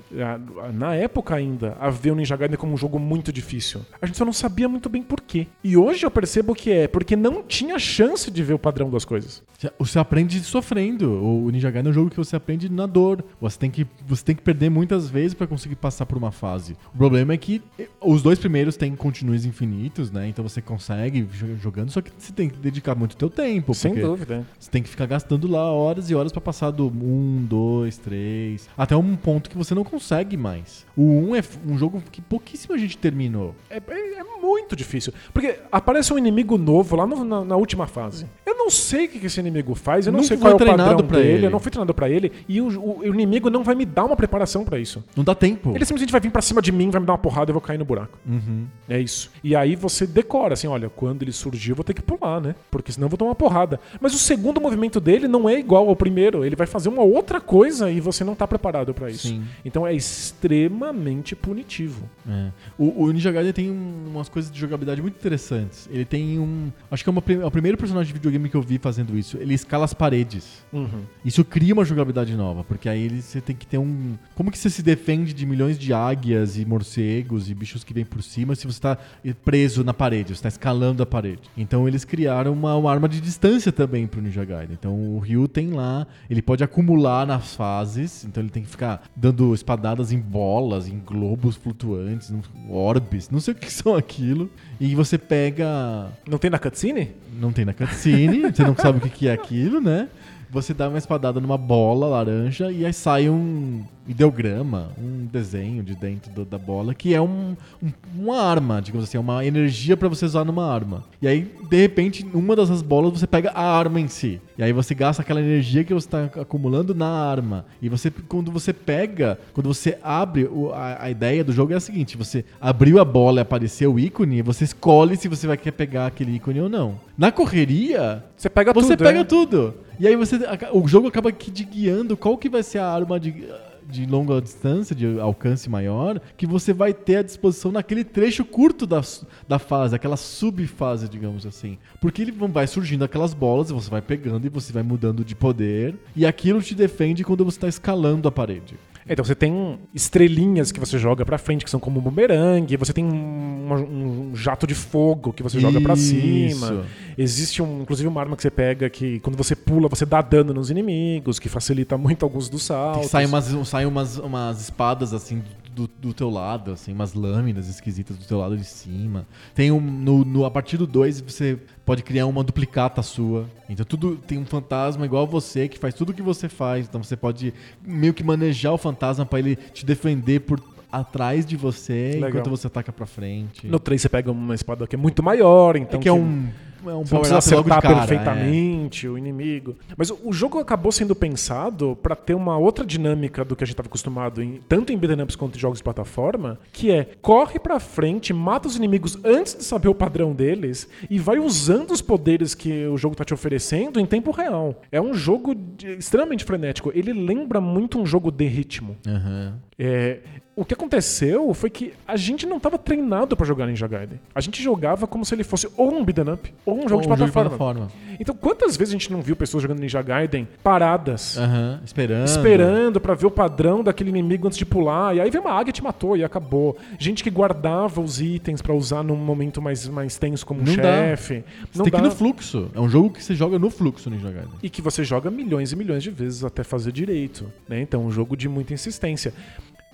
[0.74, 3.82] na época ainda, a ver o Ninja Gaiden como um jogo muito difícil.
[4.02, 5.48] A gente só não sabia muito bem por quê.
[5.64, 9.06] E hoje eu percebo que é porque não tinha chance de ver o padrão das
[9.06, 9.44] coisas.
[9.80, 11.10] Você- aprende sofrendo.
[11.24, 13.24] O Ninja Gaiden é um jogo que você aprende na dor.
[13.40, 16.76] Você tem que, você tem que perder muitas vezes pra conseguir passar por uma fase.
[16.94, 20.28] O problema é que eh, os dois primeiros têm continues infinitos, né?
[20.28, 23.74] Então você consegue jo- jogando, só que você tem que dedicar muito teu tempo.
[23.74, 24.46] Sem dúvida.
[24.60, 28.70] Você tem que ficar gastando lá horas e horas pra passar do 1, 2, 3,
[28.78, 30.86] até um ponto que você não consegue mais.
[30.96, 33.54] O 1 é f- um jogo que pouquíssima gente terminou.
[33.70, 35.14] É, é- é muito difícil.
[35.34, 38.26] Porque aparece um inimigo novo lá no- na, na última fase.
[38.46, 40.56] Eu não sei o que esse inimigo faz, eu não, Não sei foi qual é
[40.56, 41.46] o treinado padrão pra dele, ele.
[41.48, 44.06] eu não fui treinado pra ele, e o, o- o inimigo não vai me dar
[44.06, 45.04] uma preparação pra isso.
[45.16, 45.72] Não dá tempo.
[45.76, 47.54] Ele simplesmente vai vir pra cima de mim, vai me dar uma porrada e eu
[47.56, 48.18] vou cair no buraco.
[48.26, 48.66] Uhum.
[48.88, 49.32] É isso.
[49.44, 52.56] E aí você decora assim, olha, quando ele surgir eu vou ter que pular, né?
[52.72, 53.80] Porque senão eu vou tomar uma porrada.
[54.00, 57.40] Mas o segundo movimento dele não é igual ao primeiro, ele vai fazer uma outra
[57.42, 59.28] coisa e você não tá preparado pra isso.
[59.30, 59.44] Sim.
[59.66, 62.10] Então é extremamente punitivo.
[62.28, 62.50] É.
[62.78, 65.88] O, o Ninja Gaiden tem um- umas coisas de jogabilidade muito interessantes.
[65.92, 66.72] Ele tem um.
[66.92, 69.38] Acho que é, uma, é o primeiro personagem de videogame que eu vi fazendo isso.
[69.38, 70.64] Ele escala as paredes.
[70.72, 71.02] Uhum.
[71.24, 74.16] Isso cria uma jogabilidade nova, porque aí ele- você tem que ter um.
[74.36, 78.04] Como que você se defende de milhões de águias e morcegos e bichos que vêm
[78.04, 78.98] por cima se você está
[79.46, 81.42] preso na parede, você está escalando a parede?
[81.56, 84.76] Então eles criaram uma, uma arma de distância também pro Ninja Gaiden.
[84.80, 89.04] Então o Ryu tem lá, ele pode acumular nas fases, então ele tem que ficar
[89.16, 94.50] dando espadadas em bolas, em globos flutuantes, em orbes, não sei o que são aquilo.
[94.80, 97.12] E você pega Não tem na cutscene?
[97.40, 100.08] não tem na cutscene, você não sabe o que é aquilo, né?
[100.54, 105.96] Você dá uma espadada numa bola laranja e aí sai um ideograma, um desenho de
[105.96, 109.96] dentro do- da bola, que é um, um- uma arma, digamos assim, é uma energia
[109.98, 111.06] pra você usar numa arma.
[111.22, 114.42] E aí, de repente, numa dessas bolas você pega a arma em si.
[114.58, 117.66] E aí você gasta aquela energia que você tá acumulando na arma.
[117.82, 121.78] E você, quando você pega, quando você abre, o- a, a ideia do jogo é
[121.78, 125.58] a seguinte: você abriu a bola e apareceu o ícone, você escolhe se você vai
[125.58, 127.00] querer pegar aquele ícone ou não.
[127.18, 129.04] Na correria, Você pega você tudo.
[129.08, 129.24] pega é.
[129.24, 129.74] tudo.
[130.00, 130.38] E aí você
[130.72, 133.48] o jogo acaba que te guiando qual que vai ser a arma de,
[133.88, 138.86] de longa distância, de alcance maior, que você vai ter à disposição naquele trecho curto
[138.86, 139.02] da,
[139.48, 141.78] da fase, aquela subfase, digamos assim.
[142.02, 145.36] Porque ele vai surgindo aquelas bolas e você vai pegando e você vai mudando de
[145.36, 145.96] poder.
[146.16, 148.78] E aquilo te defende quando você está escalando a parede.
[149.08, 152.78] Então você tem estrelinhas que você joga pra frente, que são como um bumerangue.
[152.78, 156.04] Você tem um, um jato de fogo que você joga pra Isso.
[156.10, 156.86] cima.
[157.18, 160.54] Existe um, inclusive uma arma que você pega que quando você pula, você dá dano
[160.54, 163.10] nos inimigos, que facilita muito alguns dos saltos.
[163.10, 165.42] Sai umas, sai umas, umas espadas assim
[165.74, 169.26] do, do teu lado, assim, umas lâminas esquisitas do teu lado de cima.
[169.56, 169.80] Tem um.
[169.82, 173.46] No, no- a partir do 2 você pode criar uma duplicata sua.
[173.70, 176.86] Então tudo tem um fantasma igual a você que faz tudo o que você faz.
[176.88, 177.54] Então você pode
[177.86, 182.30] meio que manejar o fantasma pra ele te defender por atrás de você Legal.
[182.30, 183.66] enquanto você ataca pra frente.
[183.68, 186.48] No 3 você pega uma espada que é muito maior, então é que é um.
[186.86, 187.98] É um power precisa up logo de acertar cara, é.
[188.08, 189.76] perfeitamente o inimigo.
[189.98, 193.68] Mas o, o jogo acabou sendo pensado pra ter uma outra dinâmica do que a
[193.68, 197.08] gente estava acostumado, em, tanto em beat'em ups quanto em jogos de plataforma, que é
[197.22, 201.92] corre pra frente, mata os inimigos antes de saber o padrão deles e vai usando
[201.92, 204.82] os poderes que o jogo tá te oferecendo em tempo real.
[204.92, 206.92] É um jogo de- extremamente frenético.
[206.94, 208.96] Ele lembra muito um jogo de ritmo.
[209.06, 209.10] É.
[209.10, 209.60] Aham.
[209.78, 210.20] É,
[210.56, 214.20] o que aconteceu foi que a gente não estava treinado pra jogar Ninja Gaiden.
[214.36, 217.08] A gente jogava como se ele fosse ou um beat'em up ou um jogo, de,
[217.08, 217.50] Um plataforma.
[217.50, 217.88] plataforma.
[218.20, 221.82] Então, quantas vezes a gente não viu pessoas jogando Ninja Gaiden paradas, Aham.
[221.84, 222.28] Esperando.
[222.28, 225.72] esperando pra ver o padrão daquele inimigo antes de pular, e aí vem uma águia
[225.72, 226.78] e te matou e acabou.
[227.00, 230.72] Gente que guardava os itens pra usar num momento mais, mais tenso como um dá.
[230.74, 231.44] chefe.
[231.76, 232.08] Não tem que ir dá.
[232.10, 232.70] no fluxo.
[232.76, 234.52] É um jogo que você joga no fluxo Ninja Gaiden.
[234.62, 237.52] E que você joga milhões e milhões de vezes até fazer direito.
[237.68, 237.82] Né?
[237.82, 239.34] Então, é um jogo de muita insistência.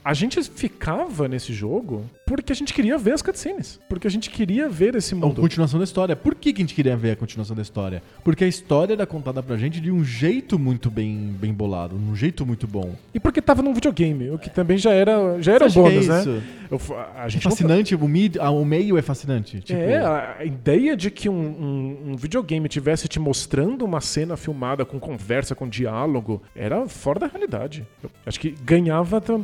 [0.04, 3.80] A gente ficava nesse jogo porque a gente queria ver as cutscenes.
[3.90, 5.42] Porque a gente queria ver esse A mundo.
[5.42, 6.16] continuação da história.
[6.16, 8.04] Por que, que a gente queria ver a continuação da história?
[8.24, 12.16] Porque a história era contada pra gente de um jeito muito bem, bem bolado, um
[12.16, 12.94] jeito muito bom.
[13.14, 16.06] E porque tava num videogame, o que também já era, já era um que bônus,
[16.08, 16.20] é né?
[16.22, 16.44] isso?
[16.72, 16.80] Eu
[17.18, 19.60] a É gente não- fascinante, o, mid, ah, o meio é fascinante.
[19.60, 24.00] Tipo, É, a a ideia de que um, um- um videogame tivesse te mostrando uma
[24.02, 27.86] cena filmada com conversa, com diálogo, era fora da realidade.
[28.04, 29.42] Eu acho que ganhava tam-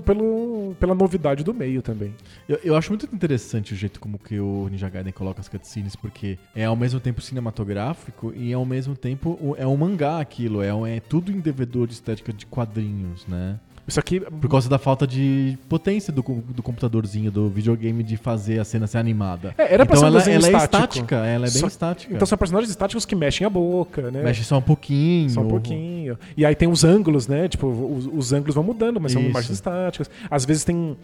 [0.79, 2.13] pela novidade do meio também.
[2.47, 5.95] eu, eu acho muito interessante o jeito como que o Ninja Gaiden coloca as cutscenes,
[5.95, 10.73] porque é ao mesmo tempo cinematográfico e ao mesmo tempo é um mangá aquilo, é,
[10.73, 13.59] um- é tudo em devedor de estética de quadrinhos, né?
[13.87, 14.19] Isso aqui.
[14.19, 18.87] Por causa da falta de potência do, do computadorzinho, do videogame de fazer a cena
[18.87, 19.53] ser animada.
[19.57, 22.13] É, era pra então ser ela, ela é estática, ela é bem Só- estática.
[22.13, 24.23] Então são personagens estáticos que mexem a boca, né?
[24.23, 25.29] Mexe só um pouquinho.
[25.29, 26.17] Só um pouquinho.
[26.35, 27.47] E aí tem os ângulos, né?
[27.47, 29.29] Tipo, os, os ângulos vão mudando, mas são Isso.
[29.29, 30.09] imagens estáticas.
[30.29, 30.97] Às vezes tem.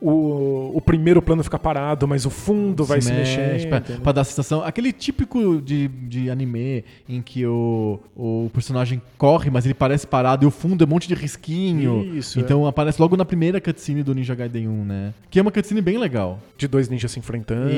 [0.00, 3.68] O, o primeiro plano fica parado, mas o fundo vai se, mexe, mexendo.
[3.68, 4.00] Pra, né?
[4.02, 4.62] pra dar a sensação.
[4.62, 10.44] Aquele típico de, de anime em que o, o personagem corre, mas ele parece parado
[10.44, 12.04] e o fundo é um monte de risquinho.
[12.16, 15.14] Isso, Então aparece logo na primeira cutscene do Ninja Gaiden 1, né?
[15.30, 16.38] Que é uma cutscene bem legal.
[16.58, 17.72] De dois ninjas se enfrentando, né?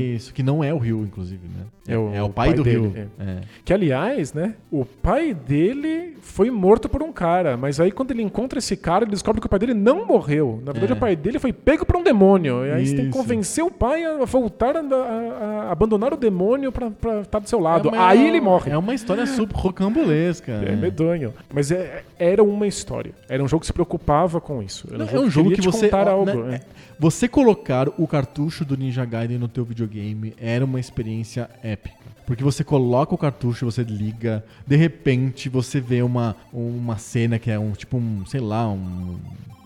[0.00, 1.64] Isso, que não é o Ryu, inclusive, né?
[1.86, 2.92] É o- é o pai, pai do dele, Ryu.
[2.96, 3.22] é.
[3.24, 3.36] É.
[3.64, 4.54] Que, aliás, né?
[4.70, 7.56] O pai dele foi morto por um cara.
[7.56, 10.62] Mas aí, quando ele encontra esse cara, ele descobre que o pai dele não morreu.
[10.64, 10.96] Na verdade, É.
[10.96, 12.64] o pai dele foi pego por um demônio.
[12.66, 13.18] E aí você tem que Isso.
[13.18, 17.48] convencer o pai a voltar a, a- a abandonar o demônio pra, pra estar do
[17.48, 17.88] seu lado.
[17.88, 18.70] É uma- aí ele morre.
[18.72, 20.52] É uma história super rocambolesca.
[20.52, 21.32] É medonho.
[21.52, 23.12] Mas é- era uma história.
[23.28, 24.86] Era um jogo que se preocupava com isso.
[24.92, 25.86] Era Não, é um jogo queria que te você.
[25.88, 26.26] contar ó, algo.
[26.44, 26.54] né, é.
[26.56, 26.60] é,
[26.98, 31.96] Você colocar o cartucho do Ninja Gaiden no teu videogame era uma experiência épica.
[32.26, 37.50] Porque você coloca o cartucho, você liga, de repente você vê uma, uma cena que
[37.50, 39.16] é um tipo um, sei lá, um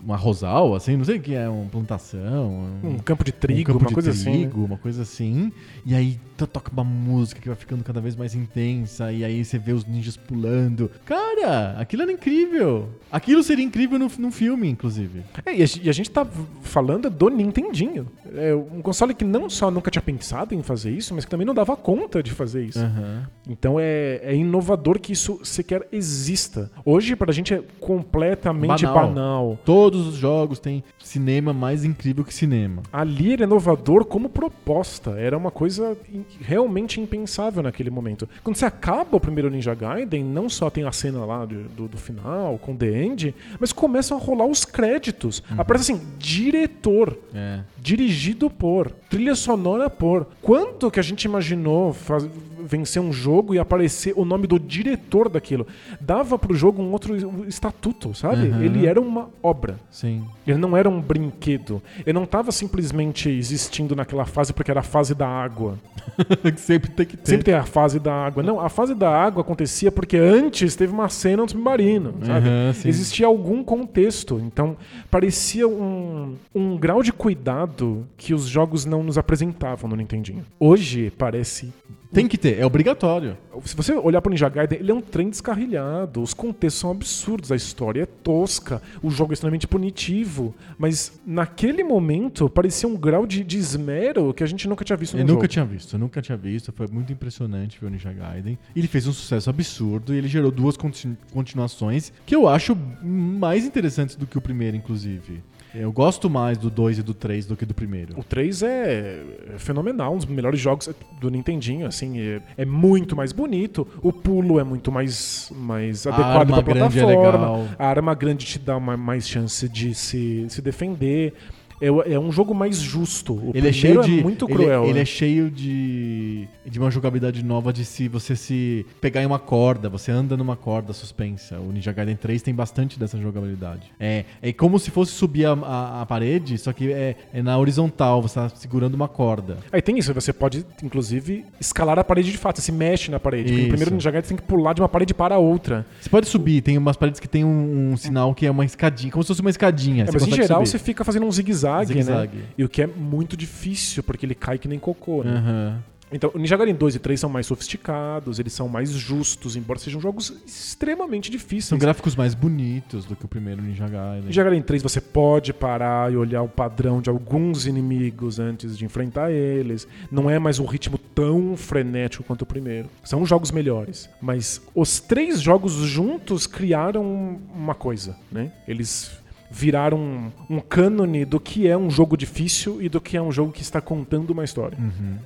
[0.07, 2.67] um arrozal, assim, não sei o que é, uma plantação.
[2.85, 4.47] Um campo de trigo, um campo uma de coisa trigo, assim.
[4.47, 4.65] né?
[4.67, 5.53] uma coisa assim.
[5.85, 9.11] E aí to- toca uma música que vai ficando cada vez mais intensa.
[9.13, 10.91] E aí você vê os ninjas pulando.
[11.05, 12.89] Cara, aquilo era incrível.
[13.11, 15.23] Aquilo seria incrível no, num filme, inclusive.
[15.45, 16.25] É, e, a, e a gente tá
[16.63, 18.07] falando do Nintendinho.
[18.35, 21.47] É um console que não só nunca tinha pensado em fazer isso, mas que também
[21.47, 22.79] não dava conta de fazer isso.
[22.79, 23.27] Aham.
[23.49, 26.71] Então é, é inovador que isso sequer exista.
[26.85, 29.09] Hoje, pra gente, é completamente Banal.
[29.09, 29.59] banal.
[29.97, 32.83] Todos os jogos têm cinema mais incrível que cinema.
[32.93, 35.13] Ali era inovador como proposta.
[35.13, 35.97] Era uma coisa
[36.41, 38.29] realmente impensável naquele momento.
[38.45, 41.89] Quando você acaba o primeiro Ninja Gaiden, não só tem a cena lá de- do,
[41.89, 45.43] do final, com The End, mas começam a rolar os créditos.
[45.57, 47.17] Aparece assim, diretor.
[47.35, 47.61] É.
[47.81, 50.27] Dirigido por, trilha sonora por.
[50.43, 52.29] Quanto que a gente imaginou faz-
[52.67, 55.67] vencer um jogo e aparecer o nome do diretor daquilo?
[56.01, 58.49] Dava pro jogo um outro estatuto, sabe?
[58.49, 58.63] Uhum.
[58.63, 59.79] Ele era uma obra.
[59.91, 60.25] Sim.
[60.47, 61.83] Ele não era um brinquedo.
[62.01, 65.79] Ele não estava simplesmente existindo naquela fase porque era a fase da água.
[66.57, 67.31] Sempre tem que ter.
[67.31, 68.43] Sempre tem a fase da água.
[68.43, 72.47] Não, a fase da água acontecia porque antes teve uma cena no submarino, sabe?
[72.75, 72.89] Sim.
[72.89, 74.41] Existia algum contexto.
[74.41, 74.77] Então,
[75.11, 80.45] parecia um, um grau de cuidado que os jogos não nos apresentavam no Nintendinho.
[80.59, 81.73] Hoje, parece
[82.17, 83.37] Tem que ter, é obrigatório.
[83.65, 86.23] se você olhar pro Ninja Gaiden, ele é um trem descarrilhado.
[86.23, 90.55] Os contextos são absurdos, a história é tosca, o jogo é extremamente punitivo.
[90.79, 95.13] Mas naquele momento parecia um grau de, de esmero que a gente nunca tinha visto
[95.13, 95.35] no Eu jogo.
[95.35, 96.73] nunca tinha visto, eu nunca tinha visto.
[96.73, 98.59] Foi muito impressionante ver o Ninja Gaiden.
[98.75, 103.65] Ele fez um sucesso absurdo e ele gerou duas continu- continuações que eu acho mais
[103.67, 105.43] interessantes do que o primeiro, inclusive.
[105.79, 108.19] Eu gosto mais do 2 e do 3 do que do primeiro.
[108.19, 109.23] O 3 é
[109.55, 110.89] é fenomenal, um dos melhores jogos
[111.21, 116.11] do Nintendinho, assim, é, é muito mais bonito, o pulo é muito mais, mais A
[116.11, 117.69] adequado pra é plataforma, legal.
[117.79, 121.35] a arma grande te dá uma, mais chance de se, se defender.
[121.81, 123.35] É, é um jogo mais justo.
[123.35, 124.23] O Ele é primeiro cheio de.
[124.23, 124.85] muito ele- cruel.
[124.85, 125.01] Ele, né?
[125.01, 126.49] é cheio de.
[126.65, 130.57] de uma jogabilidade nova de se você se pegar em uma corda, você anda numa
[130.57, 131.59] corda suspensa.
[131.59, 133.93] O Ninja Gaiden 3 tem bastante dessa jogabilidade.
[134.01, 137.59] É, é como se fosse subir a, a- a parede, só que é, é na
[137.59, 139.59] horizontal, você tá segurando uma corda.
[139.73, 143.21] Aí tem isso, você pode, inclusive, escalar a parede de fato, você se mexe na
[143.21, 143.45] parede.
[143.45, 143.63] Porque Isso.
[143.65, 145.85] no primeiro Ninja Gaiden você tem que pular de uma parede para a outra.
[146.01, 149.13] Você pode subir, tem umas paredes que tem um, um sinal que é uma escadinha,
[149.13, 150.05] como se fosse uma escadinha.
[150.05, 150.69] É, mas em geral subir.
[150.71, 151.85] você fica fazendo um zigue-zague, né?
[151.85, 152.45] Zigue-zague.
[152.57, 155.33] E o que é muito difícil, porque ele cai que nem cocô, né?
[155.33, 155.83] Aham.
[156.13, 159.79] Então, o Ninja Gaiden 2 e 3 são mais sofisticados, eles são mais justos, embora
[159.79, 161.65] sejam jogos extremamente difíceis.
[161.65, 164.27] São gráficos mais bonitos do que o primeiro Ninja Gaiden.
[164.27, 168.85] Ninja Gaiden 3 você pode parar e olhar o padrão de alguns inimigos antes de
[168.85, 169.89] enfrentar eles.
[170.09, 172.89] Não é mais um ritmo tão frenético quanto o primeiro.
[173.03, 174.09] São jogos melhores.
[174.23, 178.53] Mas os três jogos juntos criaram uma coisa, né?
[178.69, 179.11] Eles
[179.51, 183.33] viraram um, um cânone do que é um jogo difícil e do que é um
[183.33, 184.79] jogo que está contando uma história.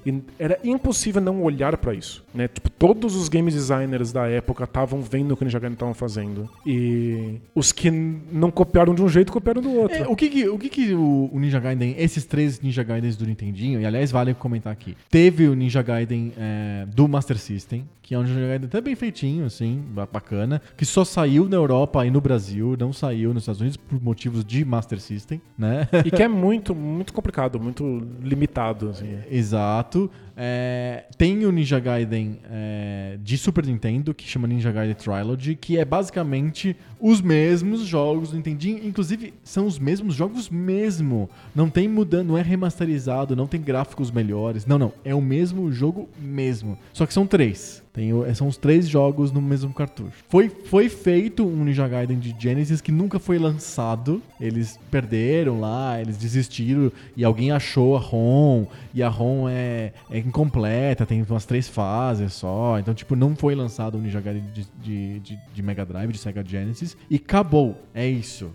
[0.04, 2.48] E era impossível não olhar pra isso, né?
[2.48, 5.94] Tipo, todos os game designers da época estavam vendo o que o Ninja Gaiden estavam
[5.94, 6.48] fazendo.
[6.66, 9.96] E os que não copiaram de um jeito, copiaram do outro.
[9.96, 13.16] É, o que que, o, que que o, o Ninja Gaiden, esses três Ninja Gaidens
[13.16, 17.84] do Nintendinho, e aliás vale comentar aqui, teve o Ninja Gaiden é, do Master System,
[18.11, 21.54] que é um Ninja Gaiden até bem feitinho, assim, ba- bacana, que só saiu na
[21.54, 25.86] Europa e no Brasil, não saiu nos Estados Unidos por motivos de Master System, né?
[26.04, 28.88] E que é muito, muito complicado, muito limitado.
[28.88, 29.16] Assim.
[29.30, 30.11] Exato.
[30.36, 35.78] É, tem o Ninja Gaiden é, de Super Nintendo, que chama Ninja Gaiden Trilogy, que
[35.78, 38.80] é basicamente os mesmos jogos do Nintendinho.
[38.84, 41.30] Inclusive, são os mesmos jogos mesmo.
[41.54, 44.66] Não tem mudando, não é remasterizado, não tem gráficos melhores.
[44.66, 44.92] Não, não.
[45.04, 46.76] É o mesmo jogo mesmo.
[46.92, 47.84] Só que são três.
[47.93, 50.22] Tem, são os três jogos no mesmo cartucho.
[50.28, 54.22] Foi, foi feito um Ninja Gaiden de Genesis que nunca foi lançado.
[54.41, 58.66] Eles perderam lá, eles desistiram e alguém achou a ROM.
[58.95, 62.78] E a ROM é, é incompleta, tem umas três fases só.
[62.78, 66.18] Então, tipo, não foi lançado um Ninja Gaiden de, de, de- de Mega Drive, de
[66.18, 66.97] Sega Genesis.
[67.11, 67.76] E acabou.
[67.93, 68.51] É isso.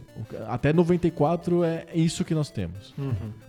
[0.47, 2.93] Até 94 é isso que nós temos.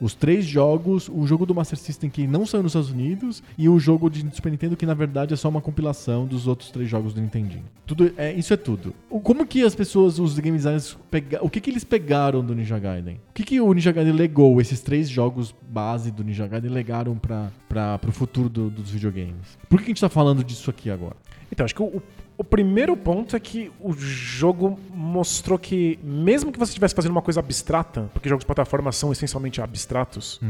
[0.00, 3.68] Os três jogos, o jogo do Master System que não saiu nos Estados Unidos e
[3.68, 6.88] o jogo de Super Nintendo que na verdade é só uma compilação dos outros três
[6.88, 7.64] jogos do Nintendinho.
[7.86, 8.94] Tudo é, isso é tudo.
[9.22, 12.78] Como que as pessoas, os game designers, pega, o que que eles pegaram do Ninja
[12.78, 13.20] Gaiden?
[13.30, 17.16] O que que o Ninja Gaiden legou, esses três jogos base do Ninja Gaiden legaram
[17.16, 19.58] para o futuro do- dos videogames?
[19.68, 21.16] Por que a gente tá falando disso aqui agora?
[21.52, 22.02] Então, acho que o, o
[22.44, 27.40] primeiro ponto é que o jogo mostrou que, mesmo que você estivesse fazendo uma coisa
[27.40, 30.40] abstrata, porque jogos de plataforma são essencialmente abstratos,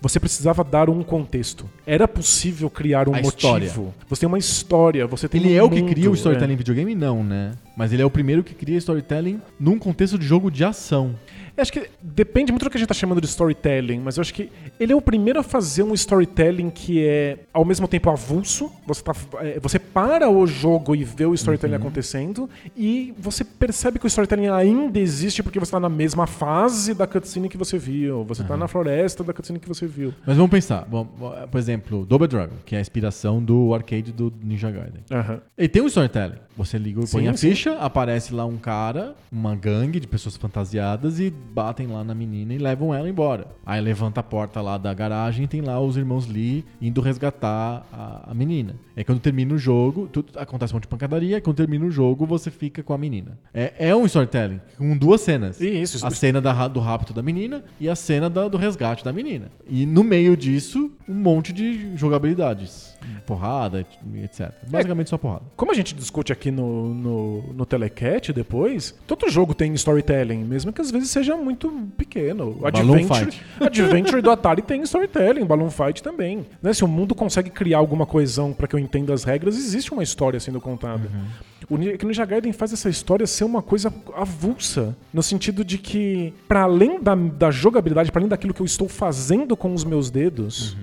[0.00, 1.68] você precisava dar um contexto.
[1.86, 3.36] Era possível criar um A motivo.
[3.36, 3.92] história.
[4.08, 6.16] Você tem uma história, você tem Ele um é o que mundo, cria o é.
[6.16, 6.94] storytelling em videogame?
[6.94, 7.52] Não, né?
[7.76, 11.14] Mas ele é o primeiro que cria storytelling num contexto de jogo de ação.
[11.62, 14.34] Acho que depende muito do que a gente tá chamando de storytelling, mas eu acho
[14.34, 14.50] que
[14.80, 18.70] ele é o primeiro a fazer um storytelling que é ao mesmo tempo avulso.
[18.86, 23.98] Você, tá, é, você para o jogo e vê o storytelling acontecendo, e você percebe
[23.98, 27.78] que o storytelling ainda existe porque você tá na mesma fase da cutscene que você
[27.78, 28.24] viu.
[28.24, 30.12] Você tá na floresta da cutscene que você viu.
[30.26, 30.84] Mas vamos pensar.
[30.84, 31.04] Bom,
[31.50, 35.04] por exemplo, Double Dragon, que é a inspiração do arcade do Ninja Gaiden.
[35.56, 36.38] Ele tem um storytelling.
[36.56, 37.48] Você liga, põe Sim, a sim.
[37.48, 42.54] ficha, aparece lá um cara, uma gangue de pessoas fantasiadas e batem lá na menina
[42.54, 43.46] e levam ela embora.
[43.64, 47.84] Aí levanta a porta lá da garagem e tem lá os irmãos Lee indo resgatar
[47.92, 48.74] a, a menina.
[48.96, 52.26] Aí quando termina o jogo, tudo, acontece um monte de pancadaria, quando termina o jogo,
[52.26, 53.38] você fica com a menina.
[53.52, 55.60] É, é um storytelling com duas cenas.
[55.60, 56.06] Isso, isso.
[56.06, 59.50] A cena da do rapto da menina e a cena da- do resgate da menina.
[59.68, 62.92] E no meio disso, um monte de jogabilidades.
[63.26, 63.84] Porrada,
[64.22, 64.52] etc.
[64.68, 65.42] Basicamente só porrada.
[65.56, 70.72] Como a gente discute aqui no, no, no Telecat depois, todo jogo tem storytelling, mesmo
[70.72, 72.52] que às vezes seja muito pequeno.
[72.52, 73.42] Balloon Adventure, Fight.
[73.60, 76.46] Adventure do Atari tem storytelling, Balloon Fight também.
[76.62, 76.72] Né?
[76.72, 80.02] Se o mundo consegue criar alguma coesão para que eu entenda as regras, existe uma
[80.02, 81.08] história sendo contada.
[81.70, 85.64] O Ni- que o Ninja Gaiden faz essa história ser uma coisa avulsa, no sentido
[85.64, 89.72] de que, para além da, da jogabilidade, para além daquilo que eu estou fazendo com
[89.72, 90.76] os meus dedos,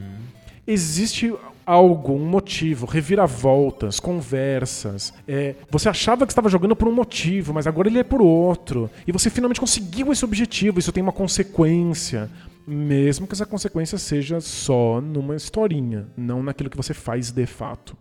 [0.66, 1.34] existe
[1.70, 5.14] algo, um motivo, reviravoltas, conversas.
[5.28, 8.90] É, você achava que estava jogando por um motivo, mas agora ele é por outro.
[9.06, 12.28] E você finalmente conseguiu esse objetivo, isso tem uma consequência.
[12.72, 17.98] Mesmo que essa consequência seja só numa historinha, não naquilo que você faz de fato.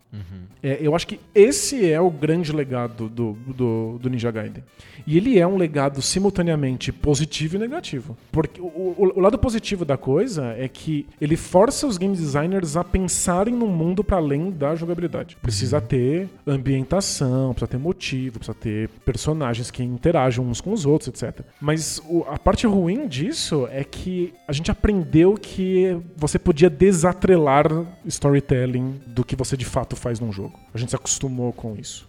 [0.63, 4.65] É, eu acho que esse é o grande legado do, do, do Ninja Gaiden.
[5.07, 8.17] E ele é um legado simultaneamente positivo e negativo.
[8.33, 12.75] Porque o, o- o lado positivo da coisa é que ele força os game designers
[12.77, 15.37] a pensarem num mundo para além da jogabilidade.
[15.43, 21.09] Precisa ter ambientação, precisa ter motivo, precisa ter personagens que interagem uns com os outros,
[21.09, 21.45] etc.
[21.61, 27.67] Mas o- a parte ruim disso é que a gente aprendeu que você podia desatrelar
[28.05, 30.59] storytelling do que você de fato faz num jogo.
[30.75, 32.07] A gente se acostumou com isso.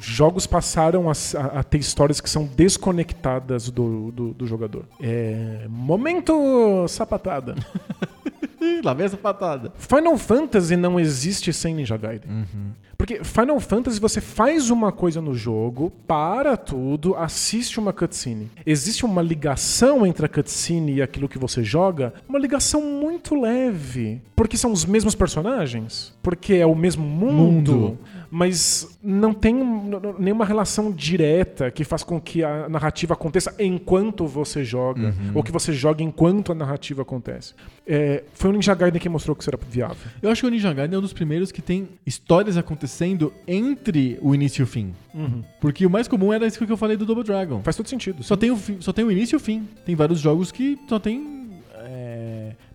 [0.00, 4.84] Jogos passaram a, a- a ter histórias que são desconectadas do, do, do jogador.
[5.00, 5.66] É.
[5.68, 7.54] Momento sapatada.
[8.60, 9.72] Ih, lá vem essa patada.
[9.76, 12.46] Final Fantasy não existe sem Ninja Gaiden.
[12.96, 18.50] Porque Final Fantasy você faz uma coisa no jogo, para tudo, assiste uma cutscene.
[18.66, 24.20] Existe uma ligação entre a cutscene e aquilo que você joga, uma ligação muito leve.
[24.34, 27.98] Porque são os mesmos personagens, porque é o mesmo mundo, Mundo.
[28.30, 29.54] Mas não tem
[30.18, 35.52] nenhuma relação direta que faz com que a narrativa aconteça enquanto você joga, ou que
[35.52, 37.54] você joga enquanto a narrativa acontece.
[37.86, 39.96] É, foi o Ninja Gaiden que mostrou que isso era viável.
[40.20, 44.18] Eu acho que o Ninja Gaiden é um dos primeiros que tem histórias acontecendo entre
[44.20, 44.94] o início e o fim.
[45.60, 47.62] Porque o mais comum era isso que eu falei do Double Dragon.
[47.62, 48.22] Faz todo sentido.
[48.22, 49.66] Só tem, o só tem o início e o fim.
[49.84, 51.37] Tem vários jogos que só tem.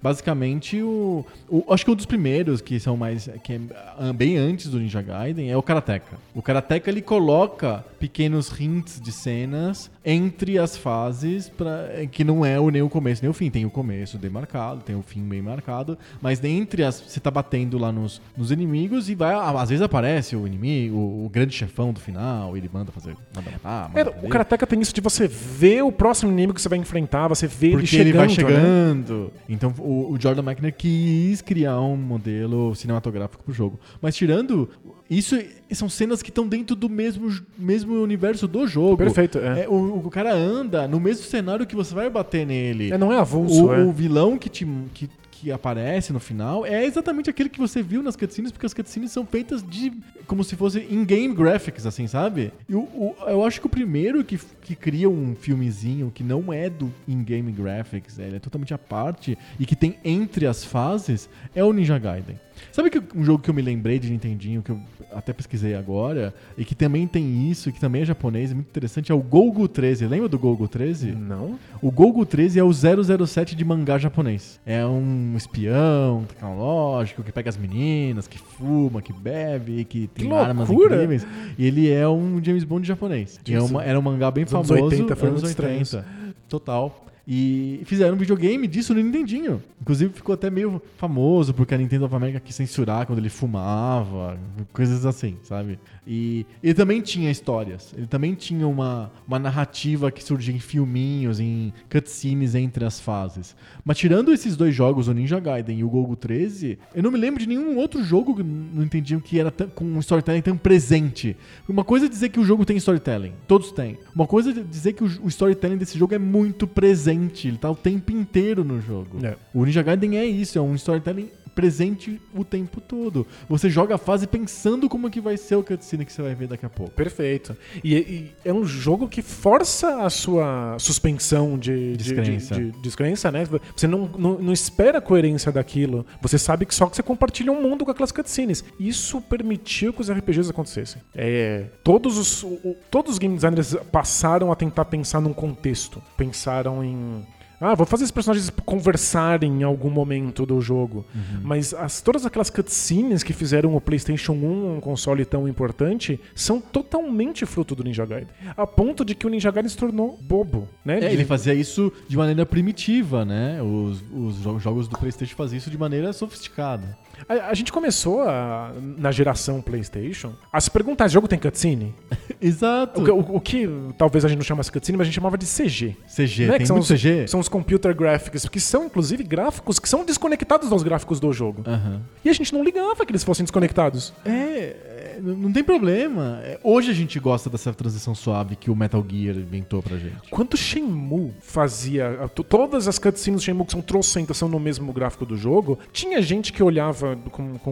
[0.04, 3.30] Basicamente o, o- Acho que um dos primeiros que são mais.
[3.44, 3.60] que é
[3.98, 6.18] ah, bem antes do Ninja Gaiden é o Karateka.
[6.36, 12.60] O Karateka ele coloca pequenos hints de cenas entre as fases pra, que não é
[12.60, 13.50] o, nem o começo nem o fim.
[13.50, 17.00] Tem o começo bem marcado, tem o fim bem marcado, mas entre as.
[17.08, 19.34] Você tá batendo lá nos, nos inimigos e vai.
[19.34, 23.16] Às vezes aparece o inimigo, o, o grande chefão do final, ele manda fazer.
[23.34, 24.30] Manda matar, manda É, o.
[24.30, 27.68] Karateka tem isso de você ver o próximo inimigo que você vai enfrentar, você vê
[27.68, 28.08] ele Porque chegando.
[28.10, 28.34] ele vai né?
[28.34, 29.32] chegando.
[29.48, 33.80] Então o, o Jordan McNair quis criar um modelo cinematográfico pro jogo.
[34.02, 34.70] Mas tirando
[35.10, 35.38] isso,
[35.72, 38.98] são cenas que estão dentro do mesmo, mesmo universo do jogo.
[38.98, 39.64] Perfeito, é.
[39.64, 42.92] É, o, o cara anda no mesmo cenário que você vai bater nele.
[42.92, 43.84] É, não é avulso, o, é.
[43.84, 44.68] o vilão que te.
[44.94, 45.10] Que,
[45.44, 49.12] que aparece no final é exatamente aquele que você viu nas cutscenes, porque as cutscenes
[49.12, 49.92] são feitas de
[50.26, 52.54] como se fosse in-game graphics, assim, sabe?
[52.70, 56.54] E o, o- eu acho que o primeiro que, que cria um filmezinho que não
[56.54, 61.30] é do in-game graphics, ele é totalmente à parte e que tem entre as fases,
[61.54, 62.40] é o Ninja Gaiden.
[62.72, 64.80] Sabe que um jogo que eu me lembrei de Nintendinho, que eu
[65.14, 68.68] até pesquisei agora, e que também tem isso, e que também é japonês, é muito
[68.68, 70.08] interessante, é o Golgo 13.
[70.08, 71.12] Lembra do Golgo 13?
[71.12, 71.60] Não?
[71.82, 74.60] O Golgo 13 é o 007 de mangá japonês.
[74.66, 80.34] É um espião tecnológico que pega as meninas, que fuma, que bebe, que tem Que
[80.34, 81.28] armas incríveis.
[81.58, 83.40] E ele é um James Bond japonês.
[83.48, 84.86] É uma- era um mangá bem Os anos famoso.
[84.96, 85.94] 80 foram anos muito estranhos.
[85.94, 86.24] 80.
[86.50, 87.00] Total.
[87.26, 89.64] E fizeram um videogame disso no Nintendinho.
[89.82, 94.38] Inclusive ficou até meio famoso porque a Nintendo of America quis censurar quando ele fumava,
[94.74, 95.80] coisas assim, sabe?
[96.06, 97.94] E ele também tinha histórias.
[97.98, 103.56] Ele também tinha uma, uma narrativa que surgia em filminhos, em cutscenes entre as fases.
[103.86, 107.18] Mas tirando esses dois jogos, o Ninja Gaiden e o Gogo 13, eu não me
[107.18, 110.58] lembro de nenhum outro jogo que não entendiam que era tão- com um storytelling tão
[110.58, 111.38] presente.
[111.68, 113.98] Uma coisa é dizer que o jogo tem storytelling, todos têm.
[114.14, 117.72] Uma coisa é dizer que o, o storytelling desse jogo é muito presente, ele tá
[117.72, 119.26] o tempo inteiro no jogo.
[119.26, 119.36] É.
[119.54, 123.26] O Ninja Gaiden é isso, é um storytelling presente o tempo todo.
[123.48, 126.48] Você joga a fase pensando como que vai ser o cutscene que você vai ver
[126.48, 126.92] daqui a pouco.
[126.94, 127.56] Perfeito.
[127.84, 132.56] E, e é um jogo que força a sua suspensão de, de- Descrença.
[132.56, 133.44] de, de descrença, né?
[133.76, 136.06] Você não, não, não espera a coerência daquilo.
[136.22, 138.64] Você sabe que só que você compartilha um mundo com aquelas cutscenes.
[138.80, 141.02] Isso permitiu que os RPGs acontecessem.
[141.16, 146.02] É, todos, os, o- todos os game designers passaram a tentar pensar num contexto.
[146.18, 147.26] Pensaram em.
[147.64, 151.06] Ah, vou fazer esses personagens conversarem em algum momento do jogo.
[151.42, 156.60] Mas as, todas aquelas cutscenes que fizeram o PlayStation 1 um console tão importante são
[156.60, 158.28] totalmente fruto do Ninja Gaiden.
[158.58, 161.00] A ponto de que o Ninja Gaiden se tornou bobo, né?
[161.00, 163.62] É, ele fazia isso de maneira primitiva, né?
[163.62, 166.98] Os, os jo- jogos do PlayStation faziam isso de maneira sofisticada.
[167.28, 171.94] A, a gente começou a- na geração PlayStation a se perguntar: esse jogo tem cutscene?
[172.42, 173.02] Exato.
[173.02, 175.38] O, que- o- o que talvez a gente não chamasse cutscene, mas a gente chamava
[175.38, 175.96] de CG.
[176.08, 176.52] CG, né?
[176.54, 177.28] tem Que são os, CG?
[177.28, 181.64] São os computer graphics, que são inclusive gráficos que são desconectados dos gráficos do jogo.
[181.66, 182.02] Aham.
[182.24, 184.14] E a gente não ligava que eles fossem desconectados.
[184.26, 186.40] É, é, não tem problema.
[186.44, 190.30] É, Hoje a gente gosta dessa transição suave que o Metal Gear inventou pra gente.
[190.30, 192.30] Quando Shenmue fazia.
[192.50, 196.22] Todas as cutscenes do Shenmue que são trocentas são no mesmo gráfico do jogo, tinha
[196.22, 197.72] gente que olhava com, com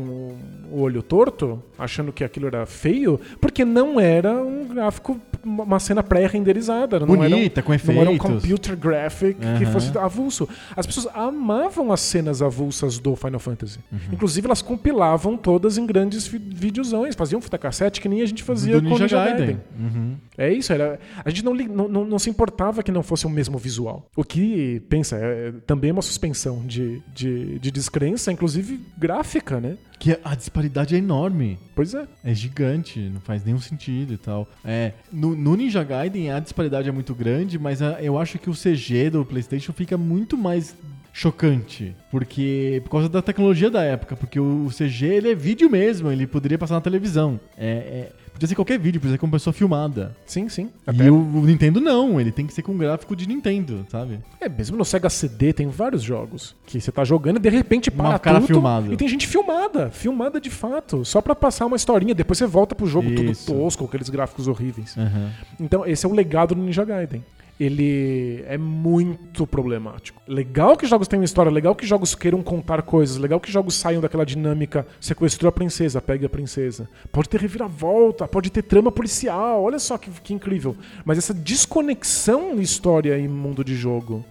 [0.71, 6.01] o olho torto, achando que aquilo era feio, porque não era um gráfico, uma cena
[6.03, 6.99] pré-renderizada.
[6.99, 8.19] não era um- Bonita, com Não era um efeitos.
[8.41, 9.71] computer graphic que Aham.
[9.71, 10.47] fosse avulso.
[10.75, 13.79] As pessoas amavam as cenas avulsas do Final Fantasy.
[13.91, 13.99] Uhum.
[14.13, 18.75] Inclusive, elas compilavam todas em grandes videozões, faziam fita cassete que nem a gente fazia
[18.79, 19.37] do com Ninja, Ninja Gaiden.
[19.45, 19.61] Gaiden.
[19.79, 20.15] Uhum.
[20.37, 23.57] É isso, era, a gente não, não, não se importava que não fosse o mesmo
[23.57, 24.07] visual.
[24.15, 29.77] O que, pensa, é, também é uma suspensão de, de, de descrença, inclusive gráfica, né?
[30.01, 31.59] Que a disparidade é enorme.
[31.75, 32.07] Pois é.
[32.23, 34.49] É gigante, não faz nenhum sentido e tal.
[34.65, 38.49] É, no, no Ninja Gaiden a disparidade é muito grande, mas a- eu acho que
[38.49, 40.75] o CG do PlayStation fica muito mais
[41.13, 46.09] chocante, porque por causa da tecnologia da época, porque o, CG ele é vídeo mesmo,
[46.09, 47.39] ele poderia passar na televisão.
[47.55, 50.15] É, é- podia ser qualquer vídeo, podia ser com uma pessoa filmada.
[50.25, 50.69] Sim, sim.
[50.91, 54.19] E o, o Nintendo não, ele tem que ser com gráfico de Nintendo, sabe?
[54.39, 57.91] É, mesmo no Sega CD tem vários jogos que você tá jogando e de repente
[57.91, 58.91] Uma para cara tudo filmada.
[58.91, 62.73] e tem gente filmada, filmada de fato, só pra passar uma historinha, depois você volta
[62.73, 63.45] pro jogo Isso.
[63.45, 64.97] tudo tosco, aqueles gráficos horríveis.
[64.97, 65.31] Aham.
[65.59, 67.23] Então, esse é o legado do Ninja Gaiden.
[67.61, 70.19] Ele é muito problemático.
[70.27, 74.01] Legal que jogos tenham história, legal que jogos queiram contar coisas, legal que jogos saiam
[74.01, 76.89] daquela dinâmica sequestrou a princesa, pegue a princesa.
[77.11, 80.75] Pode ter reviravolta, pode ter trama policial, olha só que, que incrível.
[81.05, 84.25] Mas essa desconexão história e mundo de jogo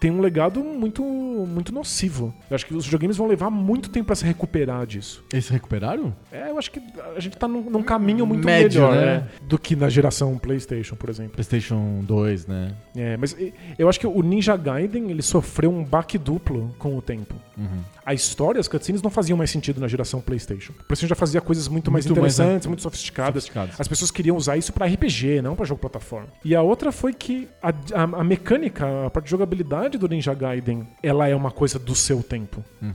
[0.00, 2.34] tem um legado muito, muito nocivo.
[2.50, 5.24] Eu acho que os videogames vão levar muito tempo pra se recuperar disso.
[5.32, 6.12] Eles recuperaram?
[6.32, 6.82] É, eu acho que
[7.14, 9.06] a gente tá num, num caminho muito Médio, melhor né?
[9.18, 11.32] né, do que na geração PlayStation, por exemplo.
[11.34, 12.55] PlayStation 2, né?
[12.96, 13.36] É, mas
[13.78, 17.34] eu acho que o Ninja Gaiden ele sofreu um baque duplo com o tempo.
[17.56, 17.80] Uhum.
[18.04, 20.72] A história, as cutscenes não faziam mais sentido na geração PlayStation.
[20.72, 22.70] O PlayStation já fazia coisas muito, mais Muito mais, interessantes, né?
[22.70, 23.44] muito sofisticadas.
[23.44, 23.80] Sofisticadas.
[23.80, 26.28] As pessoas queriam usar isso pra RPG, não pra jogo plataforma.
[26.44, 30.34] E a outra foi que a, a- a mecânica, a parte de jogabilidade do Ninja
[30.34, 32.64] Gaiden, ela é uma coisa do seu tempo.
[32.82, 32.92] Uhum.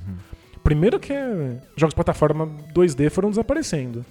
[0.63, 4.05] Primeiro que é, jogos de plataforma 2D foram desaparecendo.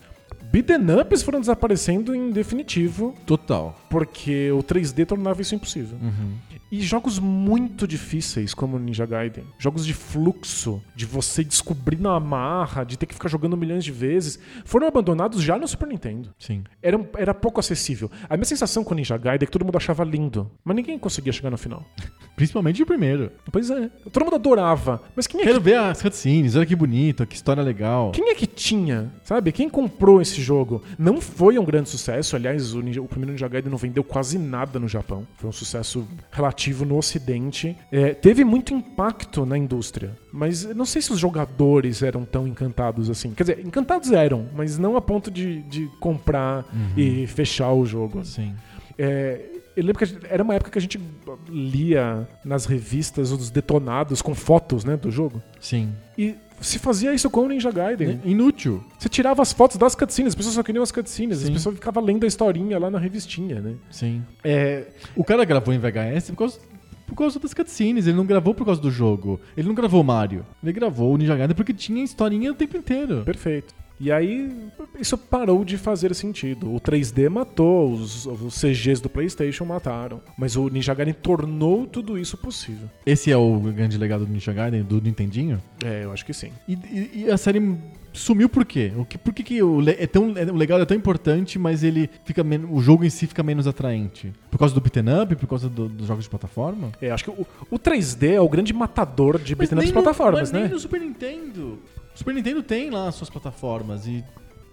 [0.50, 3.78] Beat'em ups foram desaparecendo em definitivo, Total.
[3.88, 5.96] porque o 3D tornava isso impossível.
[6.02, 6.32] Uhum.
[6.70, 9.44] E jogos muito difíceis, como Ninja Gaiden.
[9.58, 13.90] Jogos de fluxo, de você descobrir na amarra, de ter que ficar jogando milhões de
[13.90, 16.30] vezes, foram abandonados já no Super Nintendo.
[16.38, 16.62] Sim.
[16.82, 18.10] Era, era pouco acessível.
[18.28, 21.32] A minha sensação com Ninja Gaiden é que todo mundo achava lindo, mas ninguém conseguia
[21.32, 21.84] chegar no final.
[22.36, 23.32] Principalmente o primeiro.
[23.50, 23.88] Pois é.
[24.12, 25.02] Todo mundo adorava.
[25.16, 28.12] Mas quem é Quero que, ver as cutscenes, olha que bonito, que história legal.
[28.12, 29.12] quem é que tinha?
[29.24, 29.52] Sabe?
[29.52, 30.82] Quem comprou esse jogo?
[30.98, 32.36] Não foi um grande sucesso.
[32.36, 35.26] Aliás, o, Ninja- o primeiro Ninja Gaiden não vendeu quase nada no Japão.
[35.36, 37.76] Foi um sucesso relativo no Ocidente.
[37.90, 40.16] É, teve muito impacto na indústria.
[40.32, 43.32] Mas eu não sei se os jogadores eram tão encantados assim.
[43.32, 46.64] Quer dizer, encantados eram, mas não a ponto de, de comprar
[46.96, 48.24] e fechar o jogo.
[48.24, 48.54] Sim.
[48.98, 49.40] É,
[49.76, 51.00] eu lembro que gente- era uma época que a gente
[51.48, 55.42] lia nas revistas os detonados com fotos né, do jogo.
[55.60, 55.92] Sim.
[56.18, 58.20] E se fazia isso com o Ninja Gaiden.
[58.24, 58.82] É Inútil.
[58.98, 61.52] Você tirava as fotos das cutscenes, as pessoas só queriam as cutscenes, as Sim.
[61.52, 63.74] pessoas ficavam lendo a historinha lá na revistinha, né?
[63.90, 64.22] Sim.
[64.44, 64.86] É,
[65.16, 66.58] O cara gravou em VHS por causa
[67.06, 69.40] por causa das cutscenes, ele não gravou por causa do jogo.
[69.56, 70.46] Ele não gravou Mario.
[70.62, 73.22] Ele gravou o Ninja Gaiden porque tinha historinha o tempo inteiro.
[73.24, 73.74] Perfeito.
[74.02, 74.50] E aí,
[74.98, 76.74] isso parou de fazer sentido.
[76.74, 80.22] O 3D matou, os, os CGs do PlayStation mataram.
[80.38, 82.88] Mas o Ninja Gaiden tornou tudo isso possível.
[83.04, 85.60] Esse é o grande legado do Ninja Gaiden, do Nintendinho?
[85.84, 86.50] É, eu acho que sim.
[86.66, 87.76] E, e- e a série
[88.12, 88.90] sumiu por quê?
[88.96, 91.84] O que, por que, que o, é tão, é- o legado é tão importante, mas
[91.84, 94.32] ele fica o jogo em si fica menos atraente?
[94.50, 95.36] Por causa do beat'em up?
[95.36, 96.90] Por causa do- dos jogos de plataforma?
[97.02, 100.02] É, acho que o, o 3D é o grande matador de beat'em ups nem no-
[100.02, 100.60] plataformas, mas né?
[100.62, 101.78] nem no Super Nintendo.
[102.20, 104.22] Super Nintendo tem lá as suas plataformas e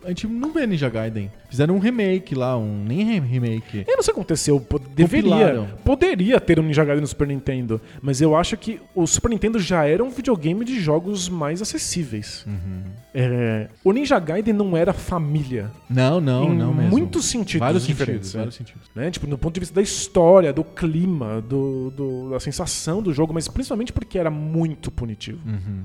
[0.03, 1.29] a gente não vê Ninja Gaiden.
[1.49, 3.83] Fizeram um remake lá, um nem re- remake.
[3.87, 4.65] Eu não sei o que aconteceu.
[4.95, 5.31] Deveria.
[5.31, 5.67] Compilaram.
[5.83, 7.81] Poderia ter um Ninja Gaiden no Super Nintendo.
[8.01, 12.45] Mas eu acho que o Super Nintendo já era um videogame de jogos mais acessíveis.
[12.47, 12.83] Uhum.
[13.13, 15.71] É, o Ninja Gaiden não era família.
[15.89, 16.91] Não, não, não mesmo.
[16.91, 18.29] muitos sentidos vários diferentes.
[18.29, 18.39] sentidos, né?
[18.39, 18.91] vários sentidos.
[18.95, 19.11] né?
[19.11, 23.33] Tipo, do ponto de vista da história, do clima, do, do- da sensação do jogo,
[23.33, 25.39] mas principalmente porque era muito punitivo.
[25.45, 25.83] Uhum.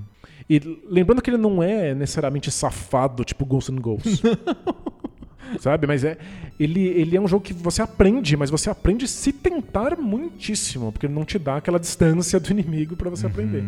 [0.48, 4.22] E lembrando que ele não é necessariamente safado, tipo Ghosts and Ghosts.
[5.60, 5.86] Sabe?
[5.86, 6.16] Mas é.
[6.58, 11.06] Ele, ele é um jogo que você aprende, mas você aprende se tentar muitíssimo, porque
[11.06, 13.64] ele não te dá aquela distância do inimigo pra você aprender.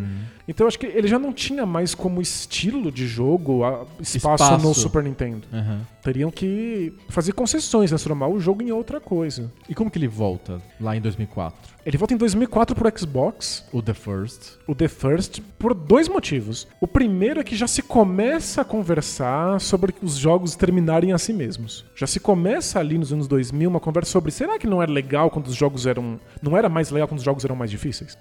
[0.46, 3.62] Então eu acho que ele já não tinha mais como estilo de jogo
[4.00, 4.66] espaço, Espaço.
[4.66, 5.46] no Super Nintendo.
[5.52, 5.80] Aham.
[6.04, 9.50] Teriam que fazer concessões, transformar o jogo em outra coisa.
[9.68, 11.74] E como que ele volta lá em 2004?
[11.86, 14.52] Ele volta em 2004 pro Xbox, O The First.
[14.66, 16.66] o The First, por dois motivos.
[16.80, 21.32] O primeiro é que já se começa a conversar sobre os jogos terminarem a si
[21.32, 21.84] mesmos.
[21.94, 25.30] Já se começa ali nos anos 2000 uma conversa sobre será que não era legal
[25.30, 26.20] quando os jogos eram.
[26.42, 28.16] Não era mais legal quando os jogos eram mais difíceis?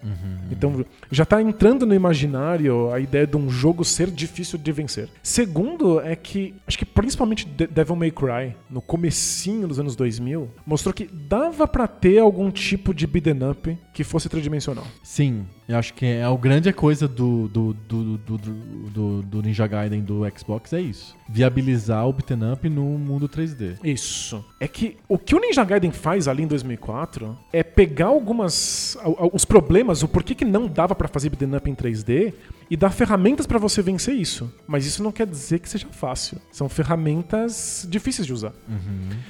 [0.51, 5.09] Então já tá entrando no imaginário a ideia de um jogo ser difícil de vencer.
[5.21, 10.93] Segundo é que, acho que principalmente Devil May Cry, no comecinho dos anos 2000, mostrou
[10.93, 14.85] que dava pra ter algum tipo de beat'em up que fosse tridimensional.
[15.03, 20.01] Sim, eu acho que é a grande coisa do, do, do, do, do- Ninja Gaiden
[20.01, 21.15] do Xbox é isso.
[21.27, 23.77] Viabilizar o beat'em up no mundo 3D.
[23.83, 24.43] Isso.
[24.59, 29.15] É que o que o Ninja Gaiden faz ali em 2004 é pegar algumas al-
[29.19, 32.33] al- os problemas, o porquê que não dava pra fazer beat'em up em 3D
[32.73, 34.51] e dar ferramentas pra você vencer isso.
[34.65, 36.39] Mas isso não quer dizer que seja fácil.
[36.51, 38.51] São ferramentas difíceis de usar.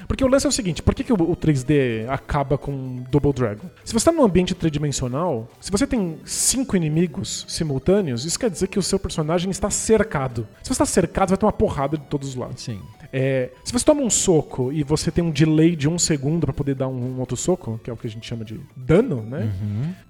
[0.08, 3.34] Porque o lance é o seguinte, por que, que o, o 3D acaba com Double
[3.34, 3.68] Dragon?
[3.84, 8.66] Se você tá num ambiente tridimensional, se você tem cinco inimigos simultâneos, isso quer dizer
[8.68, 10.48] que o seu personagem está cercado.
[10.62, 12.62] Se você está cercado, vai ter uma porrada de todos os lados.
[12.62, 12.80] Sim.
[13.16, 16.52] É, se você toma um soco e você tem um delay de um segundo pra
[16.52, 19.22] poder dar um, um outro soco, que é o que a gente chama de dano,
[19.22, 19.52] né?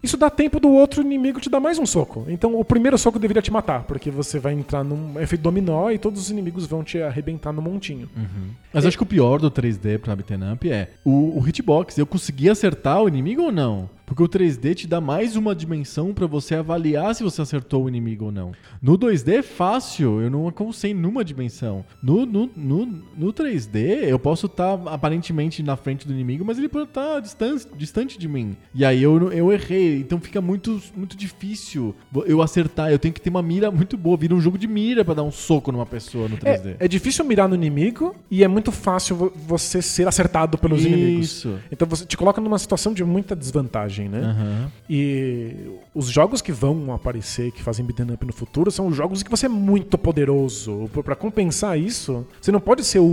[0.03, 2.25] Isso dá tempo do outro inimigo te dar mais um soco.
[2.29, 5.99] Então o primeiro soco deveria te matar, porque você vai entrar num efeito dominó e
[5.99, 8.09] todos os inimigos vão te arrebentar no montinho.
[8.73, 11.99] Mas acho que o pior do 3D pra beat'em up é o, o hitbox.
[11.99, 13.91] Eu consegui acertar o inimigo ou não?
[14.07, 17.89] Porque o 3D te dá mais uma dimensão pra você avaliar se você acertou o
[17.89, 18.53] inimigo ou não.
[18.83, 21.85] No 2D é fácil, eu não alcancei numa dimensão.
[22.03, 22.87] No, no, no,
[23.17, 27.67] no 3D, eu posso estar aparentemente na frente do inimigo, mas ele pode estar distante,
[27.77, 28.57] distante de mim.
[28.75, 31.95] E aí eu, eu errei, então fica muito, muito difícil
[32.27, 32.91] eu acertar.
[32.91, 34.17] Eu tenho que ter uma mira muito boa.
[34.17, 36.77] Vira um jogo de mira pra dar um soco numa pessoa no 3D.
[36.79, 40.85] É, é difícil mirar no inimigo e é muito fácil vo- você ser acertado pelos
[40.85, 41.27] inimigos.
[41.27, 41.59] Isso.
[41.73, 44.19] Então você te coloca numa situação de muita desvantagem, né?
[44.21, 44.73] Aham.
[44.89, 45.55] E
[45.95, 49.31] os jogos que vão aparecer, que fazem beat'em up no futuro, são jogos em que
[49.31, 50.89] você é muito poderoso.
[50.93, 53.05] P- Pra compensar isso, você não pode ser o,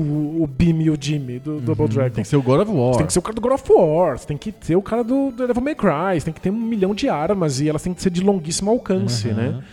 [0.41, 2.07] o Beam e o Jimmy do Double Dragon.
[2.09, 2.13] Uhum.
[2.15, 2.93] Tem que ser o God of War.
[2.93, 4.81] Você tem que ser o cara do God of War, você tem que ser o
[4.81, 7.67] cara do, do Devil May Cry, você tem que ter um milhão de armas e
[7.69, 9.35] elas têm que ser de longuíssimo alcance, Aham.
[9.37, 9.63] né?